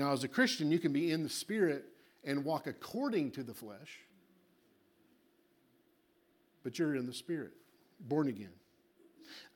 Now, 0.00 0.12
as 0.12 0.24
a 0.24 0.28
Christian, 0.28 0.70
you 0.70 0.78
can 0.78 0.94
be 0.94 1.12
in 1.12 1.22
the 1.22 1.28
Spirit 1.28 1.84
and 2.24 2.42
walk 2.42 2.66
according 2.66 3.32
to 3.32 3.42
the 3.42 3.52
flesh, 3.52 3.98
but 6.64 6.78
you're 6.78 6.94
in 6.94 7.04
the 7.04 7.12
Spirit, 7.12 7.52
born 8.00 8.28
again. 8.28 8.54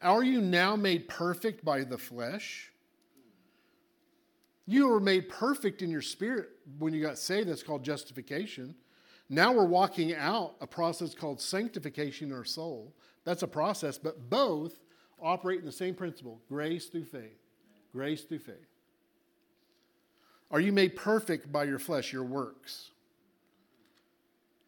Are 0.02 0.22
you 0.22 0.42
now 0.42 0.76
made 0.76 1.08
perfect 1.08 1.64
by 1.64 1.82
the 1.82 1.96
flesh? 1.96 2.70
You 4.66 4.88
were 4.90 5.00
made 5.00 5.30
perfect 5.30 5.80
in 5.80 5.90
your 5.90 6.02
spirit 6.02 6.50
when 6.78 6.92
you 6.92 7.00
got 7.00 7.16
saved. 7.16 7.48
That's 7.48 7.62
called 7.62 7.82
justification. 7.82 8.74
Now 9.30 9.50
we're 9.50 9.64
walking 9.64 10.14
out 10.14 10.56
a 10.60 10.66
process 10.66 11.14
called 11.14 11.40
sanctification 11.40 12.28
in 12.28 12.36
our 12.36 12.44
soul. 12.44 12.92
That's 13.24 13.42
a 13.42 13.48
process, 13.48 13.96
but 13.96 14.28
both 14.28 14.78
operate 15.22 15.60
in 15.60 15.64
the 15.64 15.72
same 15.72 15.94
principle 15.94 16.42
grace 16.50 16.88
through 16.88 17.06
faith. 17.06 17.40
Grace 17.94 18.24
through 18.24 18.40
faith. 18.40 18.73
Are 20.50 20.60
you 20.60 20.72
made 20.72 20.96
perfect 20.96 21.50
by 21.50 21.64
your 21.64 21.78
flesh, 21.78 22.12
your 22.12 22.24
works? 22.24 22.90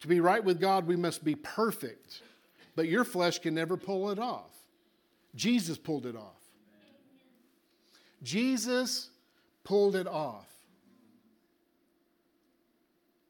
To 0.01 0.07
be 0.07 0.19
right 0.19 0.43
with 0.43 0.59
God, 0.59 0.85
we 0.85 0.95
must 0.95 1.23
be 1.23 1.35
perfect, 1.35 2.21
but 2.75 2.87
your 2.87 3.03
flesh 3.03 3.39
can 3.39 3.55
never 3.55 3.77
pull 3.77 4.09
it 4.11 4.19
off. 4.19 4.51
Jesus 5.35 5.77
pulled 5.77 6.05
it 6.05 6.15
off. 6.15 6.41
Jesus 8.23 9.09
pulled 9.63 9.95
it 9.95 10.07
off. 10.07 10.47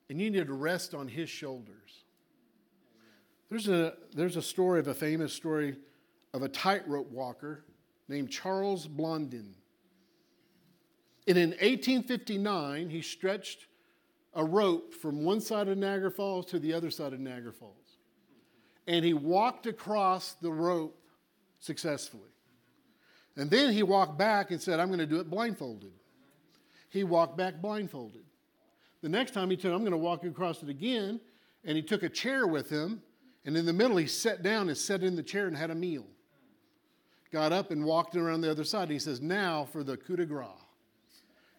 And 0.09 0.21
you 0.21 0.29
need 0.29 0.47
to 0.47 0.53
rest 0.53 0.93
on 0.93 1.07
his 1.07 1.29
shoulders. 1.29 2.03
There's 3.49 3.67
a, 3.67 3.93
there's 4.13 4.37
a 4.37 4.41
story 4.41 4.79
of 4.79 4.87
a 4.87 4.93
famous 4.93 5.33
story 5.33 5.77
of 6.33 6.43
a 6.43 6.49
tightrope 6.49 7.09
walker 7.11 7.63
named 8.07 8.29
Charles 8.29 8.87
Blondin. 8.87 9.53
And 11.27 11.37
in 11.37 11.49
1859, 11.49 12.89
he 12.89 13.01
stretched 13.01 13.67
a 14.33 14.43
rope 14.45 14.93
from 14.93 15.23
one 15.23 15.41
side 15.41 15.67
of 15.67 15.77
Niagara 15.77 16.11
Falls 16.11 16.45
to 16.47 16.59
the 16.59 16.73
other 16.73 16.89
side 16.89 17.11
of 17.11 17.19
Niagara 17.19 17.51
Falls. 17.51 17.97
And 18.87 19.03
he 19.03 19.13
walked 19.13 19.67
across 19.67 20.33
the 20.41 20.51
rope 20.51 20.97
successfully. 21.59 22.29
And 23.35 23.51
then 23.51 23.73
he 23.73 23.83
walked 23.83 24.17
back 24.17 24.51
and 24.51 24.61
said, 24.61 24.79
I'm 24.79 24.87
going 24.87 24.99
to 24.99 25.05
do 25.05 25.19
it 25.19 25.29
blindfolded. 25.29 25.91
He 26.89 27.03
walked 27.03 27.37
back 27.37 27.61
blindfolded. 27.61 28.23
The 29.01 29.09
next 29.09 29.31
time 29.31 29.49
he 29.49 29.59
said, 29.59 29.73
I'm 29.73 29.81
going 29.81 29.91
to 29.91 29.97
walk 29.97 30.23
across 30.23 30.63
it 30.63 30.69
again. 30.69 31.19
And 31.65 31.75
he 31.75 31.83
took 31.83 32.03
a 32.03 32.09
chair 32.09 32.47
with 32.47 32.69
him. 32.69 33.01
And 33.43 33.57
in 33.57 33.65
the 33.65 33.73
middle, 33.73 33.97
he 33.97 34.07
sat 34.07 34.43
down 34.43 34.69
and 34.69 34.77
sat 34.77 35.03
in 35.03 35.15
the 35.15 35.23
chair 35.23 35.47
and 35.47 35.57
had 35.57 35.71
a 35.71 35.75
meal. 35.75 36.05
Got 37.31 37.51
up 37.51 37.71
and 37.71 37.83
walked 37.83 38.15
around 38.15 38.41
the 38.41 38.49
other 38.49 38.63
side. 38.63 38.89
He 38.89 38.99
says, 38.99 39.21
Now 39.21 39.65
for 39.65 39.83
the 39.83 39.97
coup 39.97 40.15
de 40.15 40.25
grace. 40.25 40.47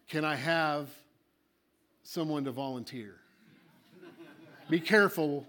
Can 0.09 0.25
I 0.25 0.35
have 0.35 0.89
someone 2.03 2.45
to 2.45 2.51
volunteer? 2.51 3.17
Be 4.71 4.81
careful 4.81 5.47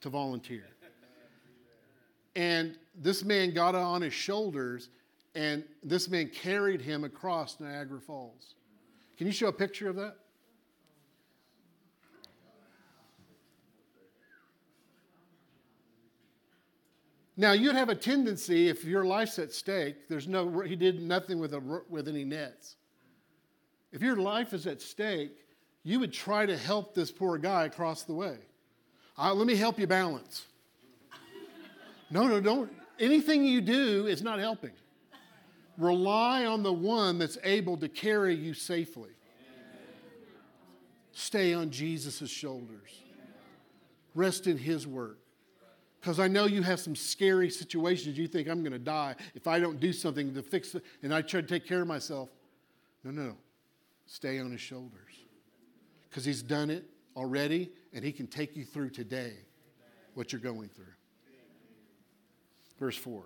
to 0.00 0.08
volunteer. 0.08 0.64
And 2.34 2.76
this 2.94 3.24
man 3.24 3.54
got 3.54 3.74
on 3.74 4.02
his 4.02 4.12
shoulders, 4.12 4.88
and 5.34 5.64
this 5.82 6.08
man 6.08 6.28
carried 6.28 6.80
him 6.80 7.04
across 7.04 7.60
Niagara 7.60 8.00
Falls. 8.00 8.54
Can 9.16 9.26
you 9.26 9.32
show 9.32 9.48
a 9.48 9.52
picture 9.52 9.88
of 9.88 9.96
that? 9.96 10.16
Now 17.36 17.52
you'd 17.52 17.74
have 17.74 17.88
a 17.88 17.94
tendency, 17.94 18.68
if 18.68 18.84
your 18.84 19.04
life's 19.04 19.38
at 19.38 19.52
stake, 19.52 20.08
there's 20.08 20.28
no, 20.28 20.60
he 20.60 20.76
did 20.76 21.00
nothing 21.00 21.38
with, 21.38 21.54
a, 21.54 21.82
with 21.88 22.08
any 22.08 22.24
nets. 22.24 22.76
If 23.92 24.02
your 24.02 24.16
life 24.16 24.54
is 24.54 24.66
at 24.66 24.80
stake, 24.80 25.36
you 25.84 26.00
would 26.00 26.12
try 26.12 26.46
to 26.46 26.56
help 26.56 26.94
this 26.94 27.10
poor 27.10 27.38
guy 27.38 27.64
across 27.64 28.02
the 28.04 28.14
way. 28.14 28.38
Uh, 29.18 29.34
let 29.34 29.46
me 29.46 29.54
help 29.54 29.78
you 29.78 29.86
balance. 29.86 30.46
No, 32.10 32.26
no, 32.26 32.40
don't. 32.40 32.72
Anything 32.98 33.44
you 33.44 33.60
do 33.60 34.06
is 34.06 34.22
not 34.22 34.38
helping. 34.38 34.72
Rely 35.78 36.44
on 36.44 36.62
the 36.62 36.72
one 36.72 37.18
that's 37.18 37.38
able 37.42 37.76
to 37.78 37.88
carry 37.88 38.34
you 38.34 38.54
safely. 38.54 39.10
Stay 41.12 41.52
on 41.52 41.70
Jesus' 41.70 42.30
shoulders. 42.30 43.02
Rest 44.14 44.46
in 44.46 44.56
his 44.56 44.86
work. 44.86 45.18
Because 46.00 46.18
I 46.18 46.28
know 46.28 46.46
you 46.46 46.62
have 46.62 46.80
some 46.80 46.96
scary 46.96 47.48
situations. 47.48 48.18
You 48.18 48.26
think, 48.26 48.48
I'm 48.48 48.60
going 48.60 48.72
to 48.72 48.78
die 48.78 49.14
if 49.34 49.46
I 49.46 49.60
don't 49.60 49.78
do 49.78 49.92
something 49.92 50.34
to 50.34 50.42
fix 50.42 50.74
it 50.74 50.84
and 51.02 51.14
I 51.14 51.22
try 51.22 51.40
to 51.40 51.46
take 51.46 51.66
care 51.66 51.82
of 51.82 51.86
myself. 51.86 52.28
No, 53.04 53.10
no, 53.10 53.22
no. 53.22 53.36
Stay 54.06 54.38
on 54.38 54.50
his 54.50 54.60
shoulders. 54.60 55.12
Because 56.08 56.24
he's 56.24 56.42
done 56.42 56.70
it 56.70 56.84
already 57.16 57.70
and 57.92 58.04
he 58.04 58.12
can 58.12 58.26
take 58.26 58.56
you 58.56 58.64
through 58.64 58.90
today 58.90 59.34
what 60.14 60.32
you're 60.32 60.40
going 60.40 60.68
through. 60.68 60.84
Verse 62.78 62.96
4 62.96 63.22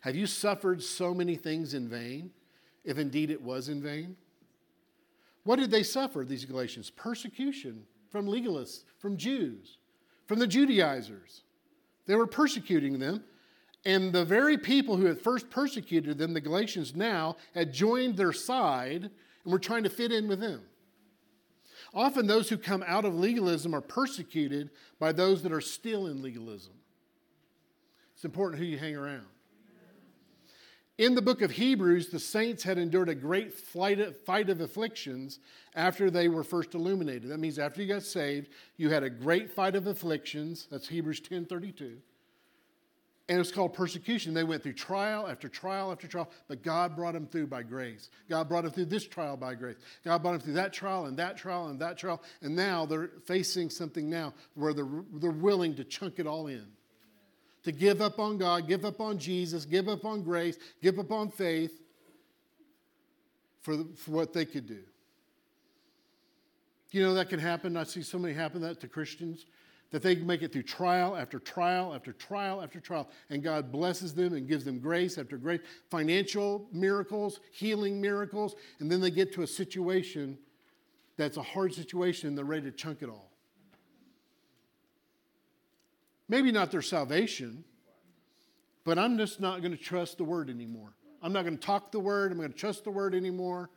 Have 0.00 0.16
you 0.16 0.26
suffered 0.26 0.82
so 0.82 1.14
many 1.14 1.36
things 1.36 1.74
in 1.74 1.88
vain, 1.88 2.30
if 2.84 2.98
indeed 2.98 3.30
it 3.30 3.40
was 3.40 3.68
in 3.68 3.82
vain? 3.82 4.16
What 5.44 5.60
did 5.60 5.70
they 5.70 5.84
suffer, 5.84 6.24
these 6.24 6.44
Galatians? 6.44 6.90
Persecution 6.90 7.84
from 8.10 8.26
legalists, 8.26 8.82
from 8.98 9.16
Jews, 9.16 9.78
from 10.26 10.40
the 10.40 10.46
Judaizers. 10.46 11.42
They 12.06 12.16
were 12.16 12.26
persecuting 12.26 12.98
them. 12.98 13.22
And 13.84 14.12
the 14.12 14.24
very 14.24 14.58
people 14.58 14.96
who 14.96 15.06
had 15.06 15.20
first 15.20 15.48
persecuted 15.48 16.18
them, 16.18 16.34
the 16.34 16.40
Galatians 16.40 16.96
now, 16.96 17.36
had 17.54 17.72
joined 17.72 18.16
their 18.16 18.32
side 18.32 19.10
and 19.46 19.52
were 19.52 19.58
trying 19.58 19.84
to 19.84 19.90
fit 19.90 20.12
in 20.12 20.28
with 20.28 20.40
them. 20.40 20.60
Often, 21.94 22.26
those 22.26 22.48
who 22.48 22.58
come 22.58 22.84
out 22.86 23.04
of 23.04 23.14
legalism 23.14 23.72
are 23.72 23.80
persecuted 23.80 24.70
by 24.98 25.12
those 25.12 25.42
that 25.44 25.52
are 25.52 25.60
still 25.60 26.08
in 26.08 26.20
legalism. 26.20 26.74
It's 28.14 28.24
important 28.24 28.60
who 28.60 28.66
you 28.66 28.76
hang 28.76 28.96
around. 28.96 29.26
In 30.98 31.14
the 31.14 31.22
book 31.22 31.42
of 31.42 31.52
Hebrews, 31.52 32.08
the 32.08 32.18
saints 32.18 32.62
had 32.62 32.76
endured 32.78 33.08
a 33.08 33.14
great 33.14 33.54
fight 33.54 34.00
of 34.00 34.60
afflictions 34.60 35.38
after 35.74 36.10
they 36.10 36.28
were 36.28 36.42
first 36.42 36.74
illuminated. 36.74 37.30
That 37.30 37.38
means 37.38 37.58
after 37.58 37.82
you 37.82 37.88
got 37.88 38.02
saved, 38.02 38.48
you 38.78 38.90
had 38.90 39.04
a 39.04 39.10
great 39.10 39.50
fight 39.50 39.76
of 39.76 39.86
afflictions. 39.86 40.66
That's 40.70 40.88
Hebrews 40.88 41.20
10:32. 41.20 41.98
And 43.28 43.40
it's 43.40 43.50
called 43.50 43.74
persecution. 43.74 44.34
They 44.34 44.44
went 44.44 44.62
through 44.62 44.74
trial 44.74 45.26
after 45.26 45.48
trial 45.48 45.90
after 45.90 46.06
trial, 46.06 46.30
but 46.46 46.62
God 46.62 46.94
brought 46.94 47.14
them 47.14 47.26
through 47.26 47.48
by 47.48 47.64
grace. 47.64 48.08
God 48.30 48.48
brought 48.48 48.62
them 48.62 48.72
through 48.72 48.84
this 48.84 49.06
trial 49.06 49.36
by 49.36 49.54
grace. 49.54 49.76
God 50.04 50.22
brought 50.22 50.32
them 50.32 50.40
through 50.42 50.52
that 50.54 50.72
trial 50.72 51.06
and 51.06 51.16
that 51.16 51.36
trial 51.36 51.66
and 51.66 51.80
that 51.80 51.98
trial. 51.98 52.22
And 52.40 52.54
now 52.54 52.86
they're 52.86 53.10
facing 53.24 53.70
something 53.70 54.08
now 54.08 54.32
where 54.54 54.72
they're, 54.72 54.86
they're 55.14 55.30
willing 55.32 55.74
to 55.74 55.84
chunk 55.84 56.20
it 56.20 56.26
all 56.26 56.46
in. 56.46 56.66
To 57.64 57.72
give 57.72 58.00
up 58.00 58.20
on 58.20 58.38
God, 58.38 58.68
give 58.68 58.84
up 58.84 59.00
on 59.00 59.18
Jesus, 59.18 59.64
give 59.64 59.88
up 59.88 60.04
on 60.04 60.22
grace, 60.22 60.56
give 60.80 61.00
up 61.00 61.10
on 61.10 61.32
faith 61.32 61.82
for, 63.62 63.76
the, 63.76 63.88
for 63.96 64.12
what 64.12 64.32
they 64.32 64.44
could 64.44 64.68
do. 64.68 64.78
You 66.92 67.02
know 67.02 67.14
that 67.14 67.28
can 67.28 67.40
happen. 67.40 67.76
I 67.76 67.82
see 67.82 68.02
so 68.02 68.18
many 68.18 68.34
happen 68.34 68.60
that 68.60 68.80
to 68.82 68.88
Christians 68.88 69.46
that 69.90 70.02
they 70.02 70.16
make 70.16 70.42
it 70.42 70.52
through 70.52 70.64
trial 70.64 71.16
after 71.16 71.38
trial 71.38 71.94
after 71.94 72.12
trial 72.12 72.60
after 72.62 72.80
trial, 72.80 73.08
and 73.30 73.42
God 73.42 73.70
blesses 73.70 74.14
them 74.14 74.34
and 74.34 74.48
gives 74.48 74.64
them 74.64 74.78
grace 74.78 75.16
after 75.16 75.36
grace, 75.36 75.60
financial 75.90 76.66
miracles, 76.72 77.40
healing 77.52 78.00
miracles, 78.00 78.56
and 78.80 78.90
then 78.90 79.00
they 79.00 79.10
get 79.10 79.32
to 79.34 79.42
a 79.42 79.46
situation 79.46 80.38
that's 81.16 81.36
a 81.36 81.42
hard 81.42 81.72
situation 81.72 82.34
they're 82.34 82.44
ready 82.44 82.70
to 82.70 82.76
chunk 82.76 83.02
it 83.02 83.08
all. 83.08 83.30
Maybe 86.28 86.50
not 86.50 86.70
their 86.70 86.82
salvation, 86.82 87.64
but 88.84 88.98
I'm 88.98 89.16
just 89.16 89.40
not 89.40 89.60
going 89.60 89.76
to 89.76 89.82
trust 89.82 90.18
the 90.18 90.24
word 90.24 90.50
anymore. 90.50 90.92
I'm 91.22 91.32
not 91.32 91.44
going 91.44 91.56
to 91.56 91.64
talk 91.64 91.92
the 91.92 92.00
word, 92.00 92.32
I'm 92.32 92.38
going 92.38 92.52
to 92.52 92.58
trust 92.58 92.84
the 92.84 92.90
word 92.90 93.14
anymore. 93.14 93.70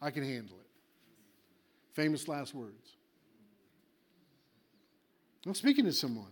I 0.00 0.10
can 0.10 0.24
handle 0.24 0.56
it. 0.56 0.66
Famous 1.92 2.26
last 2.26 2.54
words. 2.54 2.96
I'm 5.46 5.54
speaking 5.54 5.84
to 5.86 5.92
someone. 5.92 6.30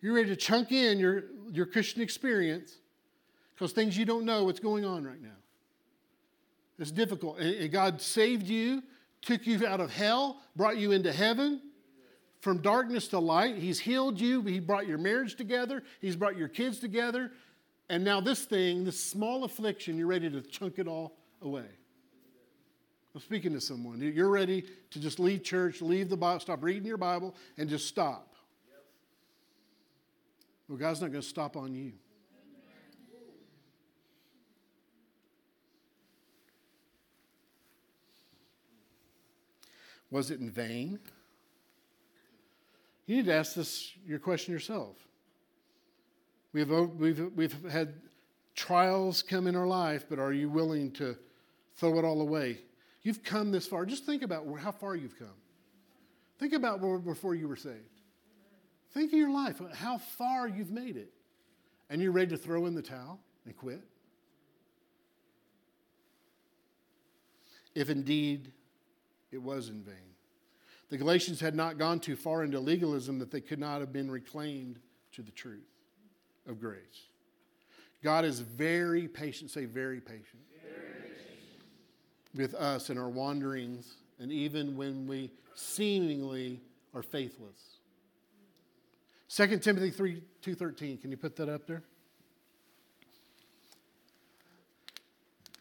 You're 0.00 0.14
ready 0.14 0.28
to 0.28 0.36
chunk 0.36 0.72
in 0.72 0.98
your, 0.98 1.24
your 1.52 1.66
Christian 1.66 2.02
experience 2.02 2.78
because 3.54 3.72
things 3.72 3.96
you 3.96 4.04
don't 4.04 4.24
know 4.24 4.44
what's 4.44 4.60
going 4.60 4.84
on 4.84 5.04
right 5.04 5.20
now. 5.22 5.28
It's 6.78 6.90
difficult. 6.90 7.38
And 7.38 7.70
God 7.70 8.00
saved 8.00 8.48
you, 8.48 8.82
took 9.20 9.46
you 9.46 9.64
out 9.66 9.80
of 9.80 9.92
hell, 9.92 10.40
brought 10.56 10.78
you 10.78 10.92
into 10.92 11.12
heaven 11.12 11.60
from 12.40 12.58
darkness 12.58 13.06
to 13.08 13.20
light. 13.20 13.56
He's 13.56 13.78
healed 13.78 14.20
you. 14.20 14.42
He 14.42 14.58
brought 14.58 14.88
your 14.88 14.98
marriage 14.98 15.36
together. 15.36 15.84
He's 16.00 16.16
brought 16.16 16.36
your 16.36 16.48
kids 16.48 16.80
together. 16.80 17.30
And 17.88 18.02
now, 18.02 18.20
this 18.20 18.44
thing, 18.44 18.84
this 18.84 18.98
small 18.98 19.44
affliction, 19.44 19.96
you're 19.96 20.06
ready 20.06 20.30
to 20.30 20.40
chunk 20.40 20.78
it 20.78 20.88
all 20.88 21.16
away. 21.40 21.66
I'm 23.14 23.20
speaking 23.20 23.52
to 23.52 23.60
someone. 23.60 24.00
You're 24.00 24.30
ready 24.30 24.64
to 24.90 24.98
just 24.98 25.20
leave 25.20 25.42
church, 25.42 25.82
leave 25.82 26.08
the 26.08 26.16
Bible, 26.16 26.40
stop 26.40 26.62
reading 26.62 26.86
your 26.86 26.96
Bible, 26.96 27.34
and 27.58 27.68
just 27.68 27.86
stop. 27.86 28.34
Well, 30.68 30.78
God's 30.78 31.02
not 31.02 31.10
going 31.10 31.20
to 31.20 31.28
stop 31.28 31.56
on 31.56 31.74
you. 31.74 31.92
Was 40.10 40.30
it 40.30 40.40
in 40.40 40.50
vain? 40.50 40.98
You 43.06 43.16
need 43.16 43.26
to 43.26 43.34
ask 43.34 43.54
this 43.54 43.92
your 44.06 44.18
question 44.18 44.52
yourself. 44.52 44.96
We've, 46.54 46.70
we've, 46.70 47.32
we've 47.34 47.70
had 47.70 47.94
trials 48.54 49.22
come 49.22 49.46
in 49.46 49.56
our 49.56 49.66
life, 49.66 50.06
but 50.08 50.18
are 50.18 50.32
you 50.32 50.48
willing 50.48 50.92
to 50.92 51.16
throw 51.76 51.98
it 51.98 52.04
all 52.04 52.20
away 52.20 52.58
You've 53.02 53.22
come 53.22 53.50
this 53.50 53.66
far. 53.66 53.84
Just 53.84 54.04
think 54.04 54.22
about 54.22 54.46
how 54.58 54.72
far 54.72 54.94
you've 54.94 55.18
come. 55.18 55.28
Think 56.38 56.52
about 56.52 56.80
before 57.04 57.34
you 57.34 57.48
were 57.48 57.56
saved. 57.56 58.00
Think 58.92 59.12
of 59.12 59.18
your 59.18 59.30
life, 59.30 59.60
uh, 59.60 59.74
how 59.74 59.98
far 59.98 60.46
you've 60.46 60.70
made 60.70 60.96
it. 60.96 61.12
And 61.88 62.00
you're 62.00 62.12
ready 62.12 62.30
to 62.30 62.36
throw 62.36 62.66
in 62.66 62.74
the 62.74 62.82
towel 62.82 63.20
and 63.44 63.56
quit? 63.56 63.82
If 67.74 67.90
indeed 67.90 68.52
it 69.30 69.38
was 69.42 69.68
in 69.68 69.82
vain. 69.82 69.94
The 70.90 70.98
Galatians 70.98 71.40
had 71.40 71.54
not 71.54 71.78
gone 71.78 72.00
too 72.00 72.16
far 72.16 72.44
into 72.44 72.60
legalism 72.60 73.18
that 73.18 73.30
they 73.30 73.40
could 73.40 73.58
not 73.58 73.80
have 73.80 73.92
been 73.92 74.10
reclaimed 74.10 74.78
to 75.12 75.22
the 75.22 75.30
truth 75.30 75.60
of 76.46 76.60
grace. 76.60 77.06
God 78.02 78.26
is 78.26 78.40
very 78.40 79.08
patient, 79.08 79.50
say, 79.50 79.64
very 79.64 80.00
patient 80.00 80.42
with 82.34 82.54
us 82.54 82.90
in 82.90 82.98
our 82.98 83.08
wanderings 83.08 83.96
and 84.18 84.32
even 84.32 84.76
when 84.76 85.06
we 85.06 85.30
seemingly 85.54 86.60
are 86.94 87.02
faithless. 87.02 87.78
2 89.28 89.58
Timothy 89.58 89.90
3 89.90 90.22
2.13, 90.42 91.00
can 91.00 91.10
you 91.10 91.16
put 91.16 91.36
that 91.36 91.48
up 91.48 91.66
there? 91.66 91.82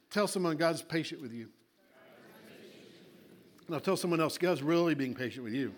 Tell 0.10 0.28
someone 0.28 0.58
God's 0.58 0.82
patient 0.82 1.22
with 1.22 1.32
you. 1.32 1.48
Now 3.70 3.80
tell 3.80 3.96
someone 3.96 4.20
else 4.20 4.38
God's 4.38 4.62
really 4.62 4.96
being 4.96 5.14
patient 5.14 5.46
with 5.46 5.54
you. 5.54 5.74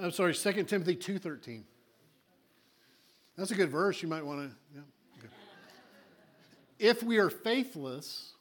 I'm 0.00 0.10
sorry, 0.10 0.34
2 0.34 0.64
Timothy 0.64 0.96
2.13. 0.96 1.62
That's 3.40 3.52
a 3.52 3.54
good 3.54 3.70
verse. 3.70 4.02
You 4.02 4.08
might 4.08 4.22
want 4.22 4.50
to. 4.50 4.56
Yeah, 4.74 4.80
okay. 5.18 5.32
If 6.78 7.02
we 7.02 7.16
are 7.16 7.30
faithless, 7.30 8.34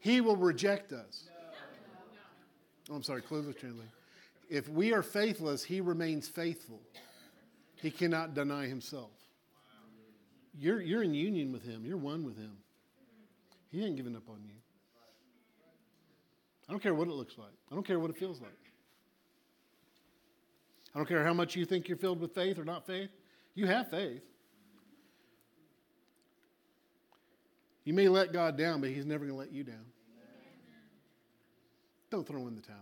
he 0.00 0.20
will 0.20 0.34
reject 0.34 0.92
us. 0.92 1.28
Oh, 2.90 2.96
I'm 2.96 3.04
sorry, 3.04 3.20
the 3.20 3.52
translation. 3.52 3.92
If 4.50 4.68
we 4.68 4.92
are 4.92 5.04
faithless, 5.04 5.62
he 5.62 5.80
remains 5.80 6.26
faithful. 6.26 6.80
He 7.76 7.92
cannot 7.92 8.34
deny 8.34 8.66
himself. 8.66 9.12
You're, 10.58 10.80
you're 10.80 11.04
in 11.04 11.14
union 11.14 11.52
with 11.52 11.62
him, 11.62 11.84
you're 11.86 11.96
one 11.96 12.24
with 12.24 12.36
him. 12.36 12.56
He 13.70 13.84
ain't 13.84 13.94
giving 13.94 14.16
up 14.16 14.28
on 14.28 14.40
you. 14.44 14.56
I 16.68 16.72
don't 16.72 16.82
care 16.82 16.94
what 16.94 17.06
it 17.06 17.14
looks 17.14 17.38
like, 17.38 17.54
I 17.70 17.76
don't 17.76 17.86
care 17.86 18.00
what 18.00 18.10
it 18.10 18.16
feels 18.16 18.40
like. 18.40 18.50
I 20.96 20.98
don't 20.98 21.06
care 21.06 21.24
how 21.24 21.32
much 21.32 21.54
you 21.54 21.64
think 21.64 21.86
you're 21.86 21.96
filled 21.96 22.20
with 22.20 22.34
faith 22.34 22.58
or 22.58 22.64
not 22.64 22.88
faith. 22.88 23.10
You 23.54 23.66
have 23.66 23.90
faith. 23.90 24.22
You 27.84 27.94
may 27.94 28.08
let 28.08 28.32
God 28.32 28.56
down, 28.56 28.80
but 28.80 28.90
He's 28.90 29.06
never 29.06 29.24
going 29.24 29.36
to 29.36 29.38
let 29.38 29.52
you 29.52 29.64
down. 29.64 29.84
Don't 32.10 32.26
throw 32.26 32.46
in 32.46 32.54
the 32.54 32.60
towel. 32.60 32.76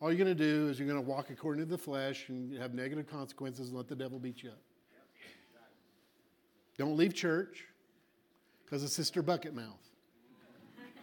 All 0.00 0.10
you're 0.12 0.22
going 0.22 0.36
to 0.36 0.44
do 0.44 0.68
is 0.68 0.78
you're 0.78 0.88
going 0.88 1.00
to 1.00 1.08
walk 1.08 1.30
according 1.30 1.64
to 1.64 1.70
the 1.70 1.78
flesh 1.78 2.28
and 2.28 2.58
have 2.58 2.74
negative 2.74 3.08
consequences 3.08 3.68
and 3.68 3.76
let 3.76 3.86
the 3.86 3.94
devil 3.94 4.18
beat 4.18 4.42
you 4.42 4.50
up. 4.50 4.58
Don't 6.76 6.96
leave 6.96 7.14
church 7.14 7.66
because 8.64 8.82
of 8.82 8.90
Sister 8.90 9.22
Bucket 9.22 9.54
Mouth 9.54 9.90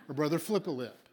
or 0.10 0.14
Brother 0.14 0.40
Flip 0.40 0.68
a 0.68 0.72
Lip. 0.72 1.09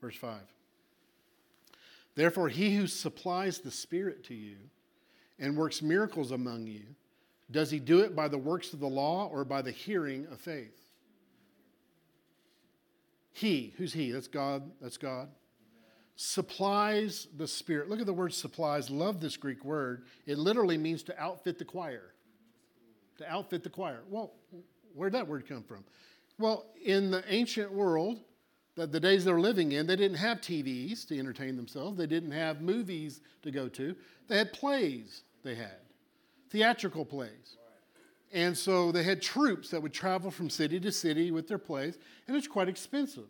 Verse 0.00 0.16
5. 0.16 0.40
Therefore, 2.14 2.48
he 2.48 2.76
who 2.76 2.86
supplies 2.86 3.58
the 3.58 3.70
Spirit 3.70 4.24
to 4.24 4.34
you 4.34 4.56
and 5.38 5.56
works 5.56 5.80
miracles 5.82 6.32
among 6.32 6.66
you, 6.66 6.82
does 7.50 7.70
he 7.70 7.78
do 7.78 8.00
it 8.00 8.14
by 8.14 8.28
the 8.28 8.38
works 8.38 8.72
of 8.72 8.80
the 8.80 8.88
law 8.88 9.28
or 9.32 9.44
by 9.44 9.62
the 9.62 9.70
hearing 9.70 10.26
of 10.30 10.40
faith? 10.40 10.76
He, 13.32 13.74
who's 13.76 13.92
he? 13.92 14.10
That's 14.12 14.28
God. 14.28 14.70
That's 14.80 14.96
God. 14.96 15.28
Supplies 16.16 17.26
the 17.36 17.48
Spirit. 17.48 17.88
Look 17.88 18.00
at 18.00 18.06
the 18.06 18.12
word 18.12 18.34
supplies. 18.34 18.90
Love 18.90 19.20
this 19.20 19.36
Greek 19.36 19.64
word. 19.64 20.04
It 20.26 20.36
literally 20.36 20.76
means 20.76 21.02
to 21.04 21.18
outfit 21.18 21.58
the 21.58 21.64
choir. 21.64 22.12
To 23.18 23.30
outfit 23.30 23.62
the 23.62 23.70
choir. 23.70 24.00
Well, 24.08 24.32
where'd 24.94 25.14
that 25.14 25.26
word 25.26 25.48
come 25.48 25.62
from? 25.62 25.84
Well, 26.38 26.66
in 26.84 27.10
the 27.10 27.24
ancient 27.28 27.72
world, 27.72 28.20
the, 28.76 28.86
the 28.86 29.00
days 29.00 29.24
they're 29.24 29.40
living 29.40 29.72
in, 29.72 29.86
they 29.86 29.96
didn't 29.96 30.18
have 30.18 30.40
TVs 30.40 31.06
to 31.08 31.18
entertain 31.18 31.56
themselves. 31.56 31.98
They 31.98 32.06
didn't 32.06 32.30
have 32.30 32.60
movies 32.60 33.20
to 33.42 33.50
go 33.50 33.68
to. 33.68 33.96
They 34.28 34.38
had 34.38 34.52
plays, 34.52 35.22
they 35.42 35.54
had 35.54 35.76
theatrical 36.50 37.04
plays. 37.04 37.56
And 38.32 38.56
so 38.56 38.92
they 38.92 39.02
had 39.02 39.20
troupes 39.20 39.70
that 39.70 39.82
would 39.82 39.92
travel 39.92 40.30
from 40.30 40.50
city 40.50 40.78
to 40.80 40.92
city 40.92 41.30
with 41.30 41.48
their 41.48 41.58
plays, 41.58 41.98
and 42.28 42.36
it's 42.36 42.46
quite 42.46 42.68
expensive. 42.68 43.26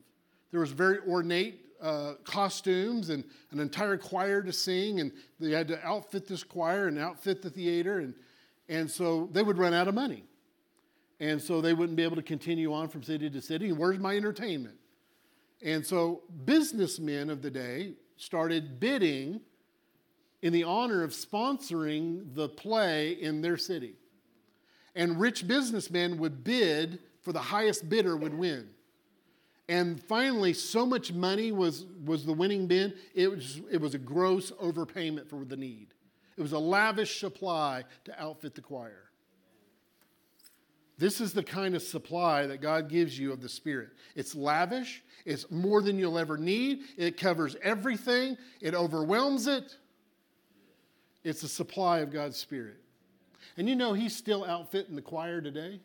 There 0.50 0.60
was 0.60 0.72
very 0.72 0.98
ornate 1.08 1.64
uh, 1.80 2.14
costumes 2.24 3.08
and 3.08 3.24
an 3.52 3.60
entire 3.60 3.96
choir 3.96 4.42
to 4.42 4.52
sing, 4.52 5.00
and 5.00 5.10
they 5.38 5.52
had 5.52 5.68
to 5.68 5.86
outfit 5.86 6.26
this 6.26 6.44
choir 6.44 6.88
and 6.88 6.98
outfit 6.98 7.40
the 7.40 7.48
theater. 7.48 8.00
And, 8.00 8.14
And 8.68 8.90
so 8.90 9.28
they 9.32 9.42
would 9.42 9.56
run 9.56 9.72
out 9.72 9.88
of 9.88 9.94
money. 9.94 10.24
And 11.18 11.40
so 11.40 11.60
they 11.60 11.74
wouldn't 11.74 11.96
be 11.96 12.02
able 12.02 12.16
to 12.16 12.22
continue 12.22 12.72
on 12.72 12.88
from 12.88 13.02
city 13.02 13.28
to 13.30 13.40
city. 13.40 13.68
And 13.68 13.78
where's 13.78 13.98
my 13.98 14.16
entertainment? 14.16 14.76
And 15.62 15.84
so 15.86 16.22
businessmen 16.44 17.30
of 17.30 17.42
the 17.42 17.50
day 17.50 17.94
started 18.16 18.80
bidding 18.80 19.40
in 20.42 20.52
the 20.52 20.64
honor 20.64 21.02
of 21.02 21.10
sponsoring 21.10 22.34
the 22.34 22.48
play 22.48 23.12
in 23.12 23.42
their 23.42 23.56
city. 23.56 23.94
And 24.94 25.20
rich 25.20 25.46
businessmen 25.46 26.18
would 26.18 26.42
bid 26.42 26.98
for 27.20 27.32
the 27.32 27.40
highest 27.40 27.88
bidder 27.88 28.16
would 28.16 28.34
win. 28.34 28.70
And 29.68 30.02
finally, 30.02 30.52
so 30.52 30.84
much 30.84 31.12
money 31.12 31.52
was, 31.52 31.86
was 32.04 32.24
the 32.24 32.32
winning 32.32 32.66
bid, 32.66 32.94
it 33.14 33.30
was, 33.30 33.60
it 33.70 33.80
was 33.80 33.94
a 33.94 33.98
gross 33.98 34.50
overpayment 34.52 35.28
for 35.28 35.44
the 35.44 35.56
need. 35.56 35.88
It 36.36 36.42
was 36.42 36.52
a 36.52 36.58
lavish 36.58 37.20
supply 37.20 37.84
to 38.04 38.20
outfit 38.20 38.54
the 38.54 38.62
choir. 38.62 39.09
This 41.00 41.22
is 41.22 41.32
the 41.32 41.42
kind 41.42 41.74
of 41.74 41.80
supply 41.80 42.46
that 42.46 42.60
God 42.60 42.90
gives 42.90 43.18
you 43.18 43.32
of 43.32 43.40
the 43.40 43.48
Spirit. 43.48 43.88
It's 44.14 44.34
lavish, 44.34 45.02
it's 45.24 45.50
more 45.50 45.80
than 45.80 45.98
you'll 45.98 46.18
ever 46.18 46.36
need, 46.36 46.80
it 46.98 47.16
covers 47.16 47.56
everything, 47.62 48.36
it 48.60 48.74
overwhelms 48.74 49.46
it. 49.46 49.74
It's 51.24 51.42
a 51.42 51.48
supply 51.48 52.00
of 52.00 52.12
God's 52.12 52.36
Spirit. 52.36 52.76
And 53.56 53.66
you 53.66 53.76
know, 53.76 53.94
He's 53.94 54.14
still 54.14 54.44
outfitting 54.44 54.94
the 54.94 55.00
choir 55.00 55.40
today. 55.40 55.80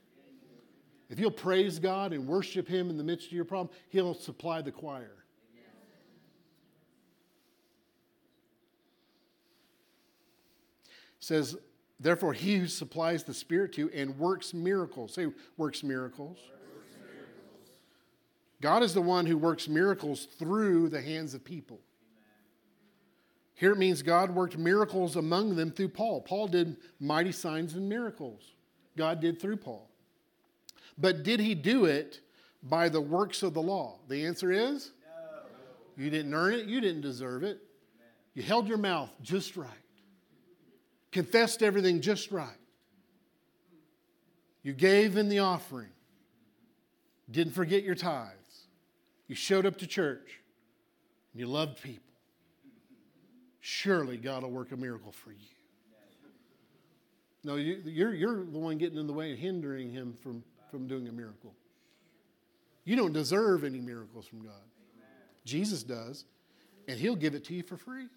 If 1.10 1.18
you'll 1.18 1.32
praise 1.32 1.80
God 1.80 2.12
and 2.12 2.28
worship 2.28 2.68
Him 2.68 2.90
in 2.90 2.98
the 2.98 3.04
midst 3.04 3.28
of 3.28 3.34
your 3.34 3.46
problem, 3.46 3.74
He'll 3.88 4.16
supply 4.16 4.62
the 4.62 4.74
choir. 4.74 5.14
Says, 11.22 11.56
therefore, 12.00 12.34
he 12.34 12.58
who 12.58 12.68
supplies 12.68 13.24
the 13.24 13.34
Spirit 13.34 13.74
to 13.74 13.90
and 13.94 14.18
works 14.18 14.54
miracles. 14.54 15.14
Say, 15.14 15.28
works 15.58 15.84
miracles. 15.84 16.40
God 18.62 18.84
is 18.84 18.94
the 18.94 19.02
one 19.02 19.26
who 19.26 19.38
works 19.38 19.68
miracles 19.68 20.26
through 20.26 20.90
the 20.90 21.02
hands 21.02 21.34
of 21.34 21.44
people. 21.44 21.80
Here 23.54 23.72
it 23.72 23.78
means 23.78 24.02
God 24.02 24.32
worked 24.32 24.58
miracles 24.58 25.16
among 25.16 25.56
them 25.56 25.72
through 25.72 25.90
Paul. 25.90 26.22
Paul 26.22 26.48
did 26.48 26.76
mighty 27.00 27.32
signs 27.32 27.74
and 27.76 27.88
miracles. 27.88 28.54
God 28.98 29.22
did 29.22 29.42
through 29.42 29.58
Paul. 29.58 29.90
But 30.98 31.24
did 31.24 31.40
he 31.40 31.56
do 31.56 31.86
it 31.86 32.22
by 32.64 32.90
the 32.90 33.02
works 33.02 33.44
of 33.44 33.54
the 33.54 33.62
law? 33.62 34.00
The 34.08 34.26
answer 34.26 34.52
is 34.52 34.92
no. 35.98 36.04
You 36.04 36.10
didn't 36.10 36.34
earn 36.34 36.54
it, 36.54 36.66
you 36.66 36.82
didn't 36.82 37.02
deserve 37.02 37.44
it. 37.44 37.60
You 38.34 38.44
held 38.44 38.68
your 38.68 38.78
mouth 38.78 39.10
just 39.22 39.56
right, 39.56 39.70
confessed 41.16 41.64
everything 41.64 42.02
just 42.02 42.30
right. 42.30 42.60
You 44.64 44.74
gave 44.74 45.16
in 45.16 45.30
the 45.30 45.40
offering, 45.40 45.94
didn't 47.32 47.54
forget 47.54 47.84
your 47.84 47.96
tithes. 47.96 48.68
You 49.28 49.36
showed 49.36 49.66
up 49.66 49.78
to 49.78 49.88
church, 49.88 50.42
and 51.32 51.40
you 51.40 51.48
loved 51.48 51.82
people. 51.82 52.02
Surely 53.62 54.18
God 54.18 54.44
will 54.44 54.52
work 54.52 54.74
a 54.74 54.76
miracle 54.76 55.14
for 55.14 55.32
you. 55.32 55.38
No, 57.46 57.56
you, 57.56 57.82
you're, 57.86 58.14
you're 58.14 58.44
the 58.44 58.60
one 58.60 58.78
getting 58.78 58.98
in 58.98 59.08
the 59.08 59.14
way 59.14 59.30
and 59.30 59.40
hindering 59.40 59.92
him 59.92 60.18
from 60.22 60.44
from 60.70 60.88
doing 60.88 61.08
a 61.08 61.12
miracle. 61.14 61.54
You 62.84 62.98
don't 62.98 63.14
deserve 63.14 63.64
any 63.64 63.80
miracles 63.80 64.28
from 64.28 64.42
God. 64.42 64.62
Jesus 65.46 65.84
does, 65.84 66.26
and 66.90 67.00
He'll 67.00 67.16
give 67.16 67.34
it 67.34 67.46
to 67.46 67.54
you 67.54 67.64
for 67.64 67.78
free. 67.78 68.08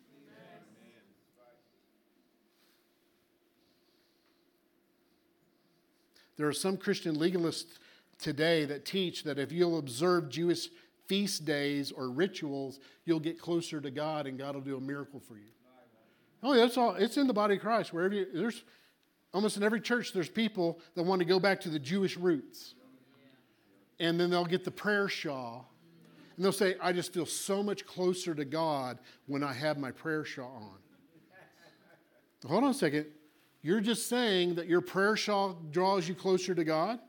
There 6.39 6.47
are 6.47 6.53
some 6.53 6.77
Christian 6.77 7.17
legalists 7.17 7.79
today 8.19 8.65
that 8.65 8.85
teach 8.85 9.25
that 9.25 9.39
if 9.39 9.53
you'll 9.53 9.79
observe 9.79 10.31
Jewish 10.31 10.69
feast 11.07 11.45
days 11.45 11.91
or 11.93 12.11
rituals, 12.11 12.79
you'll 13.05 13.21
get 13.21 13.41
closer 13.41 13.81
to 13.81 13.91
God 13.91 14.27
and 14.27 14.39
God 14.39 14.55
will 14.55 14.63
do 14.63 14.77
a 14.77 14.81
miracle 14.81 15.21
for 15.21 15.37
you. 15.37 15.51
Oh, 16.43 16.55
that's 16.55 16.79
all. 16.79 16.95
It's 16.95 17.17
in 17.17 17.27
the 17.27 17.35
body 17.35 17.57
of 17.57 17.61
Christ. 17.61 17.93
Wherever 17.93 18.15
you, 18.15 18.27
there's 18.33 18.63
almost 19.35 19.57
in 19.57 19.65
every 19.65 19.81
church, 19.81 20.13
there's 20.13 20.29
people 20.29 20.79
that 20.95 21.03
want 21.03 21.19
to 21.21 21.25
go 21.25 21.41
back 21.41 21.61
to 21.63 21.69
the 21.69 21.81
Jewish 21.81 22.17
roots. 22.17 22.75
And 23.99 24.21
then 24.21 24.31
they'll 24.31 24.45
get 24.45 24.65
the 24.65 24.71
prayer 24.71 25.09
shawl. 25.09 25.69
And 26.37 26.45
they'll 26.45 26.53
say, 26.53 26.77
I 26.81 26.93
just 26.93 27.13
feel 27.13 27.27
so 27.27 27.65
much 27.65 27.85
closer 27.85 28.33
to 28.33 28.45
God 28.45 29.01
when 29.27 29.43
I 29.43 29.53
have 29.53 29.77
my 29.77 29.91
prayer 29.91 30.25
shawl 30.25 30.71
on. 32.45 32.49
Hold 32.49 32.63
on 32.63 32.71
a 32.71 32.75
second. 32.75 33.07
You're 33.63 33.81
just 33.81 34.09
saying 34.09 34.55
that 34.57 34.67
your 34.67 34.81
prayer 34.81 35.17
shawl 35.17 35.59
draws 35.71 36.09
you 36.09 36.15
closer 36.15 36.55
to 36.55 36.65
God? 36.65 37.01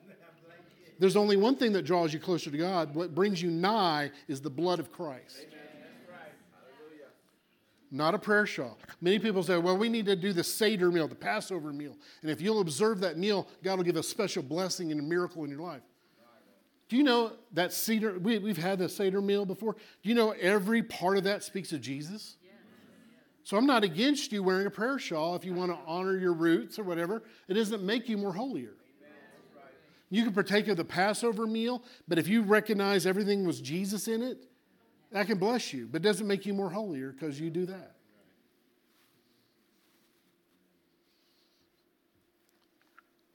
There's 1.00 1.16
only 1.16 1.38
one 1.38 1.56
thing 1.56 1.72
that 1.74 1.84
draws 1.84 2.14
you 2.14 2.20
closer 2.20 2.52
to 2.52 2.58
God. 2.58 2.94
What 2.94 3.16
brings 3.16 3.42
you 3.42 3.50
nigh 3.50 4.12
is 4.28 4.42
the 4.42 4.50
blood 4.50 4.80
of 4.80 4.92
Christ. 4.92 5.46
Not 7.92 8.14
a 8.14 8.20
prayer 8.20 8.46
shawl. 8.46 8.78
Many 9.02 9.18
people 9.18 9.42
say, 9.42 9.58
well, 9.58 9.78
we 9.78 9.90
need 9.90 10.06
to 10.06 10.16
do 10.16 10.32
the 10.32 10.44
Seder 10.44 10.92
meal, 10.92 11.08
the 11.08 11.16
Passover 11.16 11.74
meal. 11.74 11.96
And 12.22 12.30
if 12.30 12.40
you'll 12.40 12.60
observe 12.60 13.00
that 13.00 13.18
meal, 13.18 13.48
God 13.64 13.78
will 13.78 13.84
give 13.84 13.96
a 13.96 14.04
special 14.04 14.44
blessing 14.44 14.92
and 14.92 15.00
a 15.00 15.04
miracle 15.04 15.44
in 15.44 15.50
your 15.50 15.62
life. 15.62 15.82
Do 16.88 16.98
you 16.98 17.04
know 17.04 17.34
that 17.54 17.72
Seder, 17.72 18.20
we, 18.20 18.48
have 18.48 18.58
had 18.58 18.80
the 18.80 18.90
Seder 18.90 19.22
meal 19.22 19.46
before? 19.46 19.74
Do 19.74 20.10
you 20.10 20.16
know 20.16 20.32
every 20.32 20.84
part 20.84 21.18
of 21.18 21.24
that 21.24 21.44
speaks 21.44 21.72
of 21.72 21.82
Jesus? 21.82 22.36
So 23.44 23.58
I'm 23.58 23.66
not 23.66 23.84
against 23.84 24.32
you 24.32 24.44
wearing 24.44 24.68
a 24.68 24.72
prayer 24.72 25.00
shawl 25.00 25.36
if 25.36 25.44
you 25.44 25.54
want 25.54 25.72
to 25.72 25.78
honor 25.88 26.18
your 26.18 26.34
roots 26.34 26.78
or 26.78 26.84
whatever. 26.84 27.24
It 27.48 27.56
doesn't 27.56 27.84
make 27.84 28.08
you 28.08 28.18
more 28.18 28.34
holier. 28.34 28.74
You 30.12 30.24
can 30.24 30.34
partake 30.34 30.68
of 30.68 30.78
the 30.78 30.86
Passover 30.86 31.46
meal, 31.46 31.84
but 32.08 32.18
if 32.18 32.28
you 32.28 32.42
recognize 32.42 33.06
everything 33.06 33.46
was 33.46 33.62
Jesus 33.62 34.08
in 34.08 34.24
it, 34.24 34.46
that 35.12 35.28
can 35.28 35.38
bless 35.38 35.74
you, 35.74 35.88
but 35.92 36.02
doesn't 36.02 36.28
make 36.28 36.46
you 36.46 36.54
more 36.54 36.70
holier 36.70 37.12
because 37.12 37.40
you 37.40 37.50
do 37.50 37.66
that. 37.68 37.96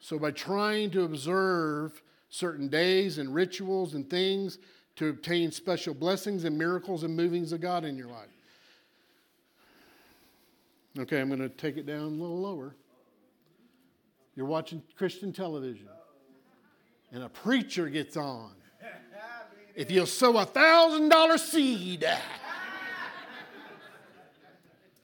So, 0.01 0.19
by 0.19 0.33
trying 0.33 0.91
to 0.91 1.05
observe 1.05 2.03
certain 2.29 2.69
days 2.69 3.19
and 3.19 3.35
rituals 3.35 3.95
and 3.95 4.09
things 4.11 4.59
to 4.97 5.09
obtain 5.09 5.51
special 5.51 5.95
blessings 5.95 6.45
and 6.45 6.59
miracles 6.59 7.05
and 7.05 7.17
movings 7.17 7.53
of 7.53 7.61
God 7.61 7.85
in 7.85 7.97
your 7.97 8.09
life. 8.09 8.34
Okay, 10.99 11.21
I'm 11.21 11.29
going 11.29 11.41
to 11.41 11.49
take 11.49 11.77
it 11.77 11.87
down 11.87 12.01
a 12.01 12.07
little 12.07 12.41
lower. 12.41 12.77
You're 14.37 14.47
watching 14.47 14.83
Christian 14.97 15.33
television, 15.33 15.89
and 17.13 17.23
a 17.23 17.29
preacher 17.29 17.89
gets 17.89 18.17
on 18.17 18.53
if 19.75 19.91
you'll 19.91 20.07
sow 20.07 20.39
a 20.39 20.45
thousand 20.45 21.09
dollar 21.09 21.39
seed, 21.39 22.07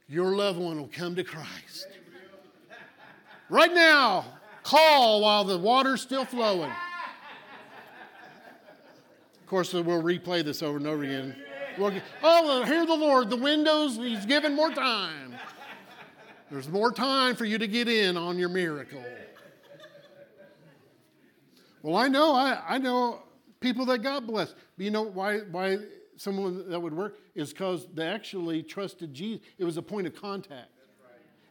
your 0.07 0.35
loved 0.35 0.59
one 0.59 0.79
will 0.79 0.89
come 0.91 1.15
to 1.15 1.23
Christ. 1.23 1.87
Right 3.49 3.73
now, 3.73 4.25
call 4.63 5.21
while 5.21 5.43
the 5.43 5.57
water's 5.57 6.01
still 6.01 6.25
flowing. 6.25 6.71
Of 9.39 9.47
course, 9.47 9.73
we'll 9.73 9.83
replay 9.83 10.43
this 10.43 10.63
over 10.63 10.77
and 10.77 10.87
over 10.87 11.03
again. 11.03 11.35
We'll, 11.77 11.93
oh, 12.23 12.63
hear 12.63 12.85
the 12.85 12.95
Lord. 12.95 13.29
The 13.29 13.35
windows, 13.35 13.97
He's 13.97 14.25
given 14.25 14.55
more 14.55 14.71
time. 14.71 15.35
There's 16.51 16.67
more 16.67 16.91
time 16.91 17.37
for 17.37 17.45
you 17.45 17.57
to 17.57 17.67
get 17.67 17.87
in 17.87 18.17
on 18.17 18.37
your 18.37 18.49
miracle. 18.49 19.01
Well, 21.81 21.95
I 21.95 22.09
know, 22.09 22.35
I, 22.35 22.61
I 22.67 22.77
know 22.77 23.23
people 23.61 23.85
that 23.85 23.99
got 23.99 24.27
blessed. 24.27 24.53
But 24.77 24.83
you 24.83 24.91
know 24.91 25.03
why, 25.03 25.39
why 25.39 25.77
someone 26.17 26.69
that 26.69 26.79
would 26.79 26.93
work 26.93 27.17
is 27.35 27.53
because 27.53 27.87
they 27.93 28.05
actually 28.05 28.63
trusted 28.63 29.13
Jesus. 29.13 29.45
It 29.57 29.63
was 29.63 29.77
a 29.77 29.81
point 29.81 30.07
of 30.07 30.15
contact. 30.15 30.67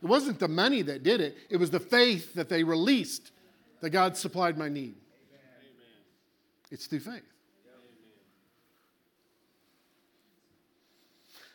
It 0.03 0.07
wasn't 0.07 0.39
the 0.39 0.49
money 0.49 0.83
that 0.83 1.03
did 1.03 1.21
it, 1.21 1.37
it 1.49 1.57
was 1.57 1.71
the 1.71 1.81
faith 1.81 2.35
that 2.35 2.49
they 2.49 2.63
released 2.63 3.33
that 3.81 3.91
God 3.91 4.17
supplied 4.17 4.59
my 4.59 4.69
need. 4.69 4.97
It's 6.71 6.87
through 6.87 7.01
faith. 7.01 7.23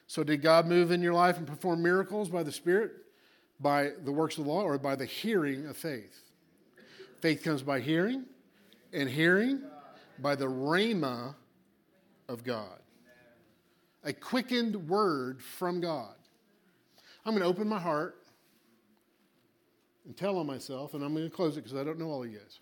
So, 0.08 0.24
did 0.24 0.42
God 0.42 0.68
move 0.68 0.92
in 0.92 1.02
your 1.02 1.14
life 1.14 1.38
and 1.38 1.48
perform 1.48 1.82
miracles 1.82 2.30
by 2.30 2.44
the 2.44 2.52
Spirit, 2.52 2.92
by 3.60 3.92
the 4.04 4.12
works 4.12 4.38
of 4.38 4.46
the 4.46 4.52
law, 4.52 4.64
or 4.64 4.78
by 4.78 4.96
the 4.96 5.06
hearing 5.06 5.68
of 5.68 5.78
faith? 5.78 6.22
Faith 7.22 7.44
comes 7.44 7.64
by 7.64 7.80
hearing, 7.80 8.26
and 8.94 9.10
hearing 9.10 9.62
by 10.20 10.36
the 10.36 10.46
rhema 10.46 11.36
of 12.28 12.44
God. 12.44 12.80
A 14.04 14.14
quickened 14.14 14.88
word 14.88 15.42
from 15.42 15.82
God. 15.82 16.16
I'm 17.26 17.34
going 17.34 17.42
to 17.42 17.50
open 17.50 17.68
my 17.68 17.80
heart 17.80 18.18
and 20.06 20.16
tell 20.16 20.38
on 20.38 20.46
myself, 20.46 20.94
and 20.94 21.04
I'm 21.04 21.14
going 21.14 21.30
to 21.30 21.36
close 21.36 21.58
it 21.58 21.64
because 21.64 21.78
I 21.78 21.84
don't 21.84 21.98
know 21.98 22.12
all 22.12 22.24
of 22.24 22.32
you 22.32 22.38
guys. 22.38 22.60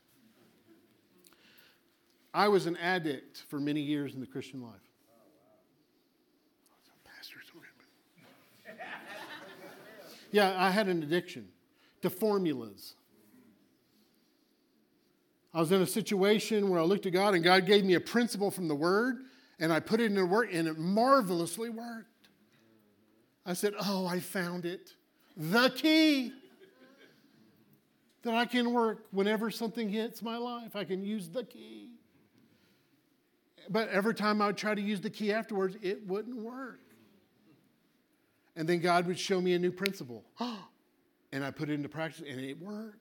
I 2.33 2.47
was 2.47 2.65
an 2.65 2.77
addict 2.77 3.43
for 3.49 3.59
many 3.59 3.81
years 3.81 4.13
in 4.13 4.21
the 4.21 4.25
Christian 4.25 4.61
life. 4.61 4.92
Yeah, 10.33 10.55
I 10.57 10.71
had 10.71 10.87
an 10.87 11.03
addiction 11.03 11.47
to 12.01 12.09
formulas. 12.09 12.95
I 15.53 15.59
was 15.59 15.71
in 15.71 15.79
a 15.79 15.85
situation 15.85 16.71
where 16.71 16.79
I 16.79 16.83
looked 16.83 17.05
at 17.05 17.13
God 17.13 17.35
and 17.35 17.43
God 17.43 17.67
gave 17.67 17.85
me 17.85 17.93
a 17.93 17.99
principle 17.99 18.49
from 18.49 18.67
the 18.67 18.73
Word 18.73 19.17
and 19.59 19.71
I 19.71 19.79
put 19.79 19.99
it 19.99 20.05
into 20.05 20.25
work 20.25 20.49
and 20.51 20.67
it 20.67 20.79
marvelously 20.79 21.69
worked. 21.69 22.29
I 23.45 23.53
said, 23.53 23.75
Oh, 23.79 24.07
I 24.07 24.19
found 24.19 24.65
it. 24.65 24.95
The 25.37 25.69
key 25.69 26.33
that 28.23 28.33
I 28.33 28.45
can 28.45 28.73
work 28.73 29.05
whenever 29.11 29.51
something 29.51 29.87
hits 29.87 30.23
my 30.23 30.37
life. 30.37 30.75
I 30.75 30.83
can 30.83 31.05
use 31.05 31.29
the 31.29 31.43
key. 31.43 31.91
But 33.69 33.89
every 33.89 34.15
time 34.15 34.41
I 34.41 34.47
would 34.47 34.57
try 34.57 34.73
to 34.73 34.81
use 34.81 34.99
the 34.99 35.11
key 35.11 35.31
afterwards, 35.31 35.77
it 35.83 36.07
wouldn't 36.07 36.37
work. 36.37 36.79
And 38.55 38.67
then 38.67 38.79
God 38.79 39.07
would 39.07 39.17
show 39.17 39.41
me 39.41 39.53
a 39.53 39.59
new 39.59 39.71
principle. 39.71 40.23
and 41.33 41.43
I 41.43 41.49
put 41.51 41.69
it 41.69 41.73
into 41.73 41.89
practice 41.89 42.23
and 42.27 42.39
it 42.39 42.59
worked. 42.61 42.99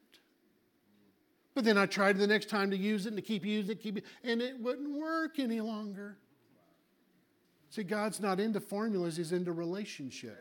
But 1.54 1.64
then 1.64 1.76
I 1.76 1.84
tried 1.84 2.16
the 2.16 2.26
next 2.26 2.48
time 2.48 2.70
to 2.70 2.76
use 2.76 3.04
it 3.04 3.10
and 3.10 3.16
to 3.16 3.22
keep 3.22 3.44
using 3.44 3.72
it, 3.72 3.80
keep 3.82 3.98
it, 3.98 4.04
and 4.24 4.40
it 4.40 4.58
wouldn't 4.58 4.98
work 4.98 5.38
any 5.38 5.60
longer. 5.60 6.16
See, 7.68 7.82
God's 7.82 8.20
not 8.20 8.40
into 8.40 8.58
formulas, 8.58 9.18
He's 9.18 9.32
into 9.32 9.52
relationship. 9.52 10.38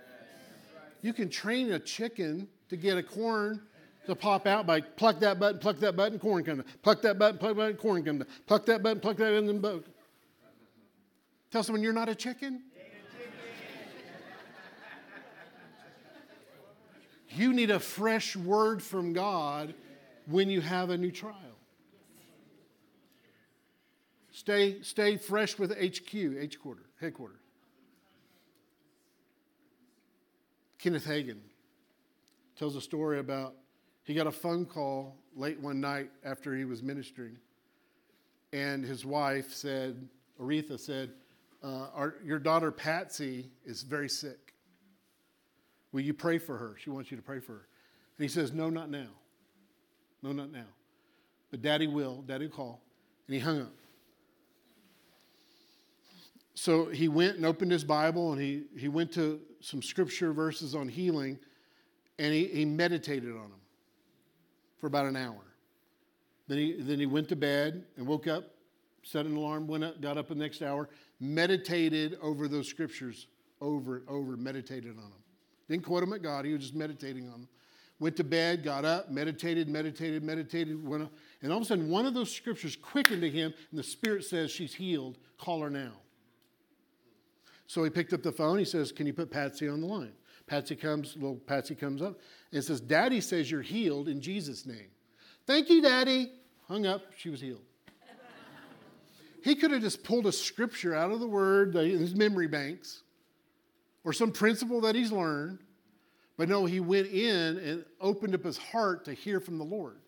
You 1.01 1.14
can 1.14 1.30
train 1.30 1.74
a 1.74 1.80
chicken 1.80 2.47
to 2.70 2.78
get 2.78 2.97
a 2.97 3.03
corn 3.03 3.62
to 4.05 4.16
pop 4.16 4.47
out 4.47 4.66
by 4.66 4.82
pluck 4.82 5.20
that 5.20 5.39
button, 5.39 5.59
pluck 5.59 5.78
that 5.80 5.95
button, 5.95 6.18
corn 6.18 6.43
comes. 6.43 6.64
Pluck 6.82 7.01
that 7.01 7.20
button, 7.20 7.38
pluck 7.38 7.55
that 7.55 7.62
button, 7.62 7.78
corn 7.78 8.03
comes. 8.03 8.24
Pluck 8.45 8.66
that 8.68 8.82
button, 8.82 8.99
pluck 9.01 9.18
that, 9.18 9.34
and 9.34 9.64
then. 9.64 9.84
Tell 11.51 11.64
someone 11.64 11.84
you're 11.84 11.91
not 11.91 12.07
a 12.07 12.16
chicken. 12.16 12.64
You 17.36 17.53
need 17.53 17.71
a 17.71 17.79
fresh 17.79 18.36
word 18.36 18.84
from 18.84 19.13
God 19.13 19.73
when 20.25 20.49
you 20.49 20.61
have 20.61 20.89
a 20.89 20.97
new 20.97 21.11
trial. 21.11 21.36
Stay, 24.32 24.82
stay 24.82 25.17
fresh 25.17 25.59
with 25.59 25.71
HQ, 25.71 26.13
H 26.13 26.59
quarter, 26.59 26.84
headquarters. 26.99 27.38
Kenneth 30.79 31.05
Hagin 31.05 31.39
tells 32.57 32.75
a 32.75 32.82
story 32.82 33.19
about 33.19 33.53
he 34.03 34.15
got 34.15 34.25
a 34.25 34.32
phone 34.32 34.65
call 34.65 35.15
late 35.36 35.59
one 35.59 35.79
night 35.79 36.09
after 36.23 36.55
he 36.55 36.65
was 36.65 36.82
ministering, 36.82 37.38
and 38.51 38.84
his 38.84 39.05
wife 39.05 39.53
said, 39.53 40.09
Oretha 40.39 40.79
said, 40.79 41.11
uh, 41.63 41.88
our, 41.93 42.15
Your 42.25 42.39
daughter 42.39 42.71
Patsy 42.71 43.51
is 43.63 43.84
very 43.84 44.09
sick. 44.09 44.50
Will 45.91 46.01
you 46.01 46.13
pray 46.13 46.37
for 46.37 46.57
her? 46.57 46.75
She 46.77 46.89
wants 46.89 47.11
you 47.11 47.17
to 47.17 47.23
pray 47.23 47.39
for 47.39 47.53
her. 47.53 47.67
And 48.17 48.23
he 48.23 48.29
says, 48.29 48.51
No, 48.51 48.69
not 48.69 48.89
now. 48.89 49.09
No, 50.23 50.31
not 50.31 50.51
now. 50.51 50.67
But 51.49 51.61
daddy 51.61 51.87
will. 51.87 52.23
Daddy 52.27 52.45
will 52.45 52.55
call. 52.55 52.81
And 53.27 53.33
he 53.33 53.39
hung 53.39 53.61
up. 53.61 53.73
So 56.53 56.85
he 56.85 57.07
went 57.07 57.37
and 57.37 57.45
opened 57.45 57.71
his 57.71 57.83
Bible 57.83 58.33
and 58.33 58.41
he, 58.41 58.63
he 58.77 58.87
went 58.87 59.11
to 59.13 59.39
some 59.61 59.81
scripture 59.81 60.31
verses 60.31 60.75
on 60.75 60.87
healing 60.87 61.39
and 62.19 62.33
he, 62.33 62.45
he 62.45 62.65
meditated 62.65 63.31
on 63.31 63.49
them 63.49 63.61
for 64.77 64.87
about 64.87 65.05
an 65.05 65.15
hour. 65.15 65.41
Then 66.47 66.57
he, 66.57 66.75
then 66.77 66.99
he 66.99 67.05
went 67.05 67.29
to 67.29 67.35
bed 67.35 67.85
and 67.97 68.05
woke 68.05 68.27
up, 68.27 68.53
set 69.01 69.25
an 69.25 69.35
alarm, 69.35 69.67
went 69.67 69.83
up, 69.83 70.01
got 70.01 70.17
up 70.17 70.27
the 70.27 70.35
next 70.35 70.61
hour, 70.61 70.89
meditated 71.19 72.17
over 72.21 72.47
those 72.47 72.67
scriptures 72.67 73.27
over 73.61 73.97
and 73.97 74.09
over, 74.09 74.35
meditated 74.35 74.91
on 74.91 75.09
them. 75.09 75.20
Didn't 75.72 75.86
quote 75.86 76.01
them 76.01 76.11
at 76.11 76.22
God, 76.22 76.43
he 76.43 76.51
was 76.51 76.63
just 76.63 76.76
meditating 76.76 77.28
on 77.28 77.32
them. 77.32 77.47
Went 77.97 78.17
to 78.17 78.26
bed, 78.26 78.61
got 78.61 78.84
up, 78.84 79.09
meditated, 79.09 79.69
meditated, 79.69 80.22
meditated, 80.22 80.86
went 80.86 81.03
up, 81.03 81.13
and 81.41 81.49
all 81.49 81.59
of 81.59 81.63
a 81.63 81.65
sudden 81.65 81.89
one 81.89 82.05
of 82.05 82.13
those 82.13 82.30
scriptures 82.30 82.76
quickened 82.76 83.22
to 83.22 83.30
him, 83.30 83.53
and 83.69 83.80
the 83.80 83.84
Spirit 83.84 84.26
says, 84.26 84.51
She's 84.51 84.74
healed, 84.74 85.17
call 85.38 85.61
her 85.61 85.69
now. 85.69 85.93
So 87.67 87.86
he 87.86 87.89
picked 87.89 88.11
up 88.11 88.22
the 88.22 88.34
phone, 88.34 88.59
he 88.59 88.65
says, 88.65 88.91
Can 88.91 89.07
you 89.07 89.13
put 89.13 89.32
Patsy 89.32 89.69
on 89.69 89.80
the 89.80 89.88
line? 89.88 90.11
Patsy 90.45 90.76
comes, 90.76 91.15
little 91.15 91.38
Patsy 91.38 91.74
comes 91.74 92.01
up 92.01 92.19
and 92.51 92.61
says, 92.61 92.82
Daddy 92.82 93.22
says 93.22 93.49
you're 93.49 93.61
healed 93.61 94.09
in 94.09 94.19
Jesus' 94.19 94.65
name. 94.65 94.89
Thank 95.47 95.69
you, 95.69 95.82
Daddy. 95.82 96.34
Hung 96.67 96.86
up, 96.86 97.03
she 97.15 97.30
was 97.30 97.39
healed. 97.39 97.63
he 99.41 99.55
could 99.55 99.72
have 99.72 99.82
just 99.82 100.03
pulled 100.03 100.26
a 100.26 100.34
scripture 100.34 100.93
out 100.93 101.11
of 101.11 101.22
the 101.22 101.28
word, 101.28 101.76
his 101.76 102.13
memory 102.13 102.47
banks, 102.47 103.03
or 104.03 104.13
some 104.13 104.31
principle 104.31 104.81
that 104.81 104.95
he's 104.95 105.11
learned. 105.11 105.59
But 106.37 106.49
no, 106.49 106.65
he 106.65 106.79
went 106.79 107.07
in 107.07 107.57
and 107.57 107.85
opened 107.99 108.33
up 108.33 108.43
his 108.43 108.57
heart 108.57 109.05
to 109.05 109.13
hear 109.13 109.39
from 109.39 109.57
the 109.57 109.63
Lord, 109.63 109.99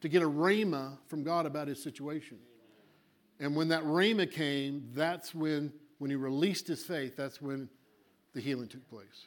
to 0.00 0.08
get 0.08 0.22
a 0.22 0.28
rhema 0.28 0.96
from 1.08 1.22
God 1.22 1.44
about 1.44 1.68
his 1.68 1.82
situation. 1.82 2.38
And 3.38 3.54
when 3.54 3.68
that 3.68 3.84
rhema 3.84 4.30
came, 4.30 4.88
that's 4.94 5.34
when, 5.34 5.72
when 5.98 6.10
he 6.10 6.16
released 6.16 6.66
his 6.66 6.82
faith, 6.84 7.16
that's 7.16 7.42
when 7.42 7.68
the 8.32 8.40
healing 8.40 8.68
took 8.68 8.88
place. 8.88 9.26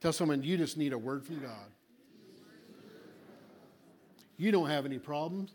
Tell 0.00 0.12
someone 0.12 0.42
you 0.42 0.56
just 0.56 0.76
need 0.76 0.92
a 0.92 0.98
word 0.98 1.24
from 1.24 1.40
God. 1.40 1.70
You 4.36 4.50
don't 4.50 4.68
have 4.68 4.86
any 4.86 4.98
problems. 4.98 5.54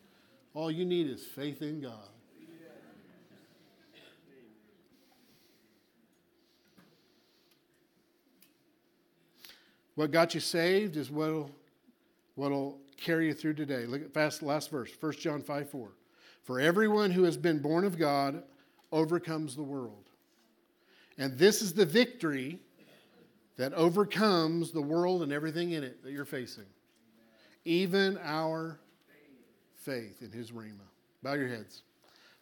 All 0.54 0.72
you 0.72 0.86
need 0.86 1.08
is 1.08 1.24
faith 1.24 1.62
in 1.62 1.82
God. 1.82 2.08
What 9.98 10.12
got 10.12 10.36
you 10.36 10.40
saved 10.40 10.96
is 10.96 11.10
what'll, 11.10 11.50
what'll 12.36 12.78
carry 12.98 13.26
you 13.26 13.34
through 13.34 13.56
today. 13.56 13.88
Look 13.88 14.04
at 14.04 14.14
fast 14.14 14.44
last 14.44 14.70
verse, 14.70 14.92
1 15.00 15.14
John 15.14 15.42
5 15.42 15.72
4. 15.72 15.90
For 16.44 16.60
everyone 16.60 17.10
who 17.10 17.24
has 17.24 17.36
been 17.36 17.58
born 17.58 17.84
of 17.84 17.98
God 17.98 18.44
overcomes 18.92 19.56
the 19.56 19.64
world. 19.64 20.04
And 21.18 21.36
this 21.36 21.64
is 21.64 21.74
the 21.74 21.84
victory 21.84 22.60
that 23.56 23.74
overcomes 23.74 24.72
the 24.72 24.84
world 24.84 25.24
and 25.24 25.32
everything 25.32 25.72
in 25.72 25.84
it 25.84 26.04
that 26.04 26.12
you're 26.12 26.26
facing. 26.26 26.68
Even 27.66 28.20
our 28.22 28.80
faith 29.78 30.22
in 30.22 30.32
His 30.32 30.52
Rhema. 30.52 30.86
Bow 31.24 31.34
your 31.34 31.48
heads. 31.48 31.82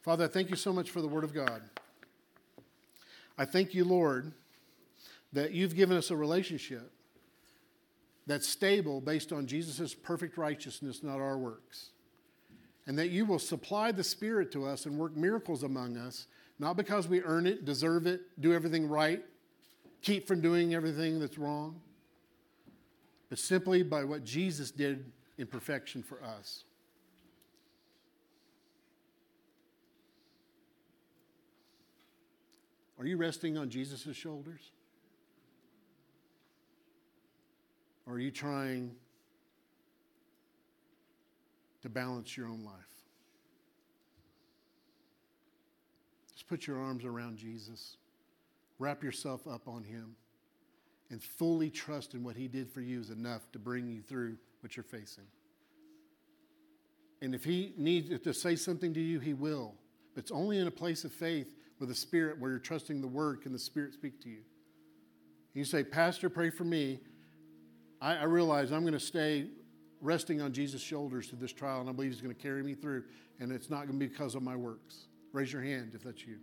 Father, 0.01 0.25
I 0.25 0.27
thank 0.27 0.49
you 0.49 0.57
so 0.57 0.73
much 0.73 0.91
for 0.91 1.01
the 1.01 1.07
Word 1.07 1.23
of 1.23 1.33
God. 1.33 1.61
I 3.37 3.45
thank 3.45 3.73
you, 3.73 3.85
Lord, 3.85 4.33
that 5.31 5.53
you've 5.53 5.73
given 5.73 5.95
us 5.95 6.11
a 6.11 6.17
relationship 6.17 6.91
that's 8.27 8.47
stable 8.47 9.01
based 9.01 9.31
on 9.31 9.45
Jesus' 9.45 9.93
perfect 9.93 10.37
righteousness, 10.37 11.03
not 11.03 11.19
our 11.19 11.37
works. 11.37 11.89
And 12.87 12.97
that 12.97 13.09
you 13.09 13.25
will 13.25 13.39
supply 13.39 13.91
the 13.91 14.03
Spirit 14.03 14.51
to 14.51 14.65
us 14.65 14.85
and 14.85 14.97
work 14.97 15.15
miracles 15.15 15.63
among 15.63 15.97
us, 15.97 16.27
not 16.59 16.77
because 16.77 17.07
we 17.07 17.21
earn 17.23 17.47
it, 17.47 17.65
deserve 17.65 18.07
it, 18.07 18.21
do 18.39 18.53
everything 18.53 18.87
right, 18.87 19.23
keep 20.01 20.27
from 20.27 20.41
doing 20.41 20.73
everything 20.73 21.19
that's 21.19 21.37
wrong, 21.37 21.81
but 23.29 23.39
simply 23.39 23.83
by 23.83 24.03
what 24.03 24.23
Jesus 24.23 24.71
did 24.71 25.11
in 25.37 25.47
perfection 25.47 26.03
for 26.03 26.23
us. 26.23 26.63
Are 32.97 33.05
you 33.05 33.17
resting 33.17 33.57
on 33.57 33.69
Jesus' 33.69 34.15
shoulders? 34.15 34.71
Or 38.07 38.13
are 38.13 38.19
you 38.19 38.31
trying 38.31 38.91
to 41.81 41.89
balance 41.89 42.37
your 42.37 42.47
own 42.47 42.63
life? 42.63 42.73
Just 46.33 46.47
put 46.47 46.67
your 46.67 46.79
arms 46.79 47.05
around 47.05 47.37
Jesus. 47.37 47.97
Wrap 48.77 49.03
yourself 49.03 49.47
up 49.47 49.67
on 49.67 49.83
Him 49.83 50.15
and 51.09 51.21
fully 51.23 51.69
trust 51.69 52.13
in 52.13 52.23
what 52.23 52.35
He 52.35 52.47
did 52.47 52.69
for 52.69 52.81
you 52.81 52.99
is 52.99 53.09
enough 53.09 53.51
to 53.53 53.59
bring 53.59 53.87
you 53.87 54.01
through 54.01 54.37
what 54.61 54.75
you're 54.75 54.83
facing. 54.83 55.25
And 57.21 57.33
if 57.33 57.43
He 57.43 57.73
needs 57.77 58.19
to 58.19 58.33
say 58.33 58.55
something 58.55 58.93
to 58.93 58.99
you, 58.99 59.19
He 59.19 59.33
will. 59.33 59.73
But 60.13 60.23
it's 60.23 60.31
only 60.31 60.59
in 60.59 60.67
a 60.67 60.71
place 60.71 61.03
of 61.03 61.11
faith 61.11 61.55
with 61.79 61.89
the 61.89 61.95
Spirit 61.95 62.39
where 62.39 62.51
you're 62.51 62.59
trusting 62.59 63.01
the 63.01 63.07
Word 63.07 63.41
can 63.41 63.51
the 63.51 63.59
Spirit 63.59 63.93
speak 63.93 64.21
to 64.21 64.29
you. 64.29 64.41
You 65.53 65.63
say, 65.63 65.83
Pastor, 65.83 66.29
pray 66.29 66.49
for 66.49 66.65
me. 66.65 66.99
I, 68.01 68.15
I 68.17 68.23
realize 68.23 68.71
I'm 68.71 68.81
going 68.81 68.93
to 68.93 68.99
stay 68.99 69.47
resting 70.01 70.41
on 70.41 70.53
Jesus' 70.53 70.81
shoulders 70.81 71.27
through 71.27 71.39
this 71.39 71.53
trial, 71.53 71.81
and 71.81 71.89
I 71.89 71.93
believe 71.93 72.11
He's 72.11 72.21
going 72.21 72.35
to 72.35 72.41
carry 72.41 72.63
me 72.63 72.73
through, 72.73 73.03
and 73.39 73.51
it's 73.51 73.69
not 73.69 73.87
going 73.87 73.99
to 73.99 74.05
be 74.05 74.07
because 74.07 74.35
of 74.35 74.43
my 74.43 74.55
works. 74.55 75.05
Raise 75.31 75.51
your 75.51 75.61
hand 75.61 75.91
if 75.95 76.03
that's 76.03 76.25
you. 76.25 76.37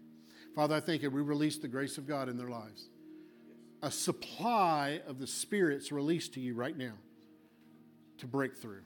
Father, 0.55 0.74
I 0.74 0.80
thank 0.80 1.03
you. 1.03 1.11
We 1.11 1.22
release 1.22 1.59
the 1.59 1.68
grace 1.68 1.96
of 1.96 2.07
God 2.07 2.28
in 2.28 2.36
their 2.36 2.48
lives. 2.48 2.88
A 3.82 3.90
supply 3.90 5.00
of 5.07 5.18
the 5.18 5.26
Spirit's 5.26 5.90
released 5.90 6.34
to 6.34 6.40
you 6.40 6.55
right 6.55 6.76
now 6.76 6.92
to 8.18 8.26
break 8.26 8.57
through. 8.57 8.82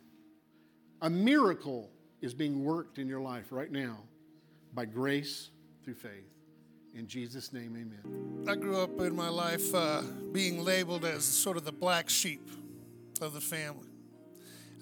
A 1.03 1.11
miracle 1.11 1.91
is 2.23 2.35
being 2.35 2.65
worked 2.65 2.99
in 2.99 3.09
your 3.09 3.21
life 3.21 3.47
right 3.51 3.71
now 3.71 3.99
by 4.73 4.85
grace 4.85 5.51
through 5.85 5.95
faith. 5.95 6.36
In 6.97 7.07
Jesus' 7.07 7.53
name, 7.53 7.77
amen. 7.77 8.49
I 8.49 8.55
grew 8.57 8.81
up 8.81 8.99
in 9.01 9.15
my 9.15 9.29
life 9.29 9.75
uh, 9.75 10.01
being 10.33 10.65
labeled 10.65 11.05
as 11.05 11.25
sort 11.25 11.59
of 11.59 11.65
the 11.67 11.73
black 11.73 12.09
sheep 12.09 12.49
of 13.21 13.35
the 13.35 13.41
family. 13.41 13.89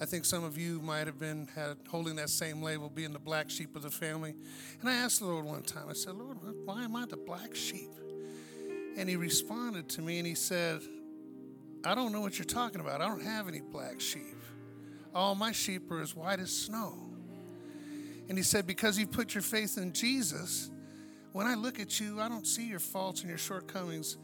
I 0.01 0.05
think 0.05 0.25
some 0.25 0.45
of 0.45 0.57
you 0.57 0.81
might 0.81 1.09
have 1.09 1.19
been 1.19 1.49
had, 1.57 1.77
holding 1.89 2.15
that 2.17 2.31
same 2.31 2.63
label, 2.63 2.89
being 2.89 3.13
the 3.13 3.19
black 3.19 3.51
sheep 3.51 3.75
of 3.75 3.83
the 3.83 3.91
family. 3.91 4.33
And 4.81 4.89
I 4.89 4.93
asked 4.95 5.19
the 5.19 5.27
Lord 5.27 5.45
one 5.45 5.63
time, 5.63 5.87
I 5.91 5.93
said, 5.93 6.15
Lord, 6.15 6.39
why 6.65 6.85
am 6.85 6.95
I 6.95 7.05
the 7.05 7.17
black 7.17 7.57
sheep? 7.57 7.91
And 8.97 9.09
he 9.09 9.17
responded 9.17 9.89
to 9.91 10.03
me 10.03 10.19
and 10.19 10.27
he 10.27 10.37
said, 10.37 10.83
I 11.85 11.97
don't 11.97 12.13
know 12.13 12.21
what 12.21 12.39
you're 12.39 12.45
talking 12.45 12.81
about. 12.81 13.01
I 13.01 13.09
don't 13.09 13.23
have 13.25 13.49
any 13.49 13.61
black 13.61 14.01
sheep. 14.01 14.37
All 15.17 15.35
my 15.35 15.51
sheep 15.51 15.91
are 15.91 16.01
as 16.01 16.15
white 16.15 16.39
as 16.39 16.57
snow. 16.57 16.95
And 18.29 18.39
he 18.39 18.45
said, 18.45 18.69
Because 18.69 18.99
you 18.99 19.09
put 19.09 19.35
your 19.35 19.43
faith 19.43 19.79
in 19.79 19.93
Jesus, 19.93 20.71
when 21.35 21.49
I 21.49 21.55
look 21.57 21.81
at 21.81 21.99
you, 21.99 22.21
I 22.21 22.29
don't 22.29 22.47
see 22.47 22.65
your 22.65 22.79
faults 22.79 23.23
and 23.23 23.29
your 23.29 23.39
shortcomings 23.39 24.19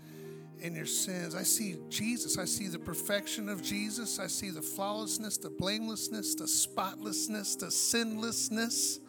and 0.63 0.77
your 0.77 0.87
sins. 0.87 1.35
I 1.35 1.43
see 1.43 1.77
Jesus. 1.89 2.39
I 2.39 2.45
see 2.45 2.69
the 2.69 2.79
perfection 2.79 3.49
of 3.49 3.65
Jesus. 3.65 4.21
I 4.21 4.29
see 4.29 4.51
the 4.51 4.63
flawlessness, 4.63 5.37
the 5.37 5.51
blamelessness, 5.51 6.37
the 6.37 6.47
spotlessness, 6.47 7.57
the 7.57 7.69
sinlessness 7.73 9.01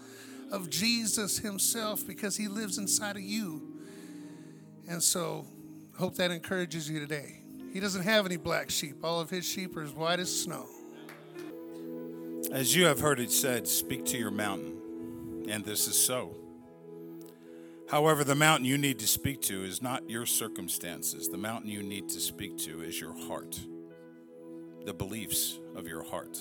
of 0.52 0.68
Jesus 0.68 1.38
Himself 1.38 2.08
because 2.08 2.36
He 2.36 2.48
lives 2.48 2.80
inside 2.80 3.18
of 3.18 3.22
you. 3.22 3.62
And 4.90 5.04
so, 5.04 5.46
hope 5.96 6.16
that 6.16 6.32
encourages 6.32 6.90
you 6.90 7.00
today. 7.00 7.42
He 7.72 7.80
doesn't 7.80 8.02
have 8.02 8.26
any 8.26 8.38
black 8.38 8.72
sheep, 8.72 8.96
all 9.04 9.20
of 9.22 9.30
His 9.30 9.46
sheep 9.46 9.78
are 9.78 9.84
as 9.84 9.94
white 9.94 10.20
as 10.20 10.42
snow. 10.42 10.66
As 12.52 12.76
you 12.76 12.86
have 12.86 13.00
heard 13.00 13.20
it 13.20 13.32
said, 13.32 13.68
speak 13.68 14.06
to 14.08 14.18
your 14.18 14.32
mountain, 14.32 15.46
and 15.48 15.64
this 15.64 15.88
is 15.88 16.04
so. 16.04 16.36
However, 17.92 18.24
the 18.24 18.36
mountain 18.36 18.66
you 18.66 18.78
need 18.78 19.00
to 19.00 19.08
speak 19.08 19.42
to 19.42 19.66
is 19.66 19.82
not 19.82 20.10
your 20.10 20.26
circumstances. 20.26 21.28
The 21.28 21.38
mountain 21.38 21.70
you 21.70 21.84
need 21.84 22.08
to 22.08 22.22
speak 22.22 22.58
to 22.60 22.82
is 22.82 23.02
your 23.02 23.14
heart, 23.28 23.60
the 24.86 24.94
beliefs 24.94 25.60
of 25.76 25.90
your 25.90 26.02
heart. 26.02 26.40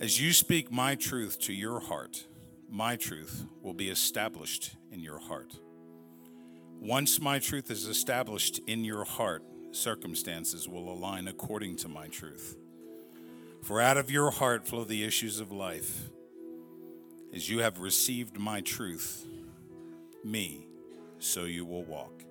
As 0.00 0.20
you 0.20 0.32
speak 0.32 0.72
my 0.72 0.96
truth 0.96 1.38
to 1.42 1.52
your 1.52 1.78
heart, 1.78 2.26
my 2.68 2.96
truth 2.96 3.44
will 3.62 3.74
be 3.74 3.88
established 3.88 4.74
in 4.90 4.98
your 4.98 5.18
heart. 5.18 5.54
Once 6.80 7.20
my 7.20 7.38
truth 7.38 7.70
is 7.70 7.86
established 7.86 8.60
in 8.66 8.84
your 8.84 9.04
heart, 9.04 9.44
circumstances 9.70 10.68
will 10.68 10.92
align 10.92 11.28
according 11.28 11.76
to 11.76 11.88
my 11.88 12.08
truth. 12.08 12.56
For 13.62 13.80
out 13.80 13.98
of 13.98 14.10
your 14.10 14.32
heart 14.32 14.66
flow 14.66 14.82
the 14.82 15.04
issues 15.04 15.38
of 15.38 15.52
life. 15.52 16.10
As 17.32 17.48
you 17.48 17.60
have 17.60 17.78
received 17.78 18.36
my 18.36 18.60
truth, 18.60 19.24
me, 20.26 20.66
so 21.18 21.44
you 21.44 21.64
will 21.64 21.84
walk. 21.84 22.25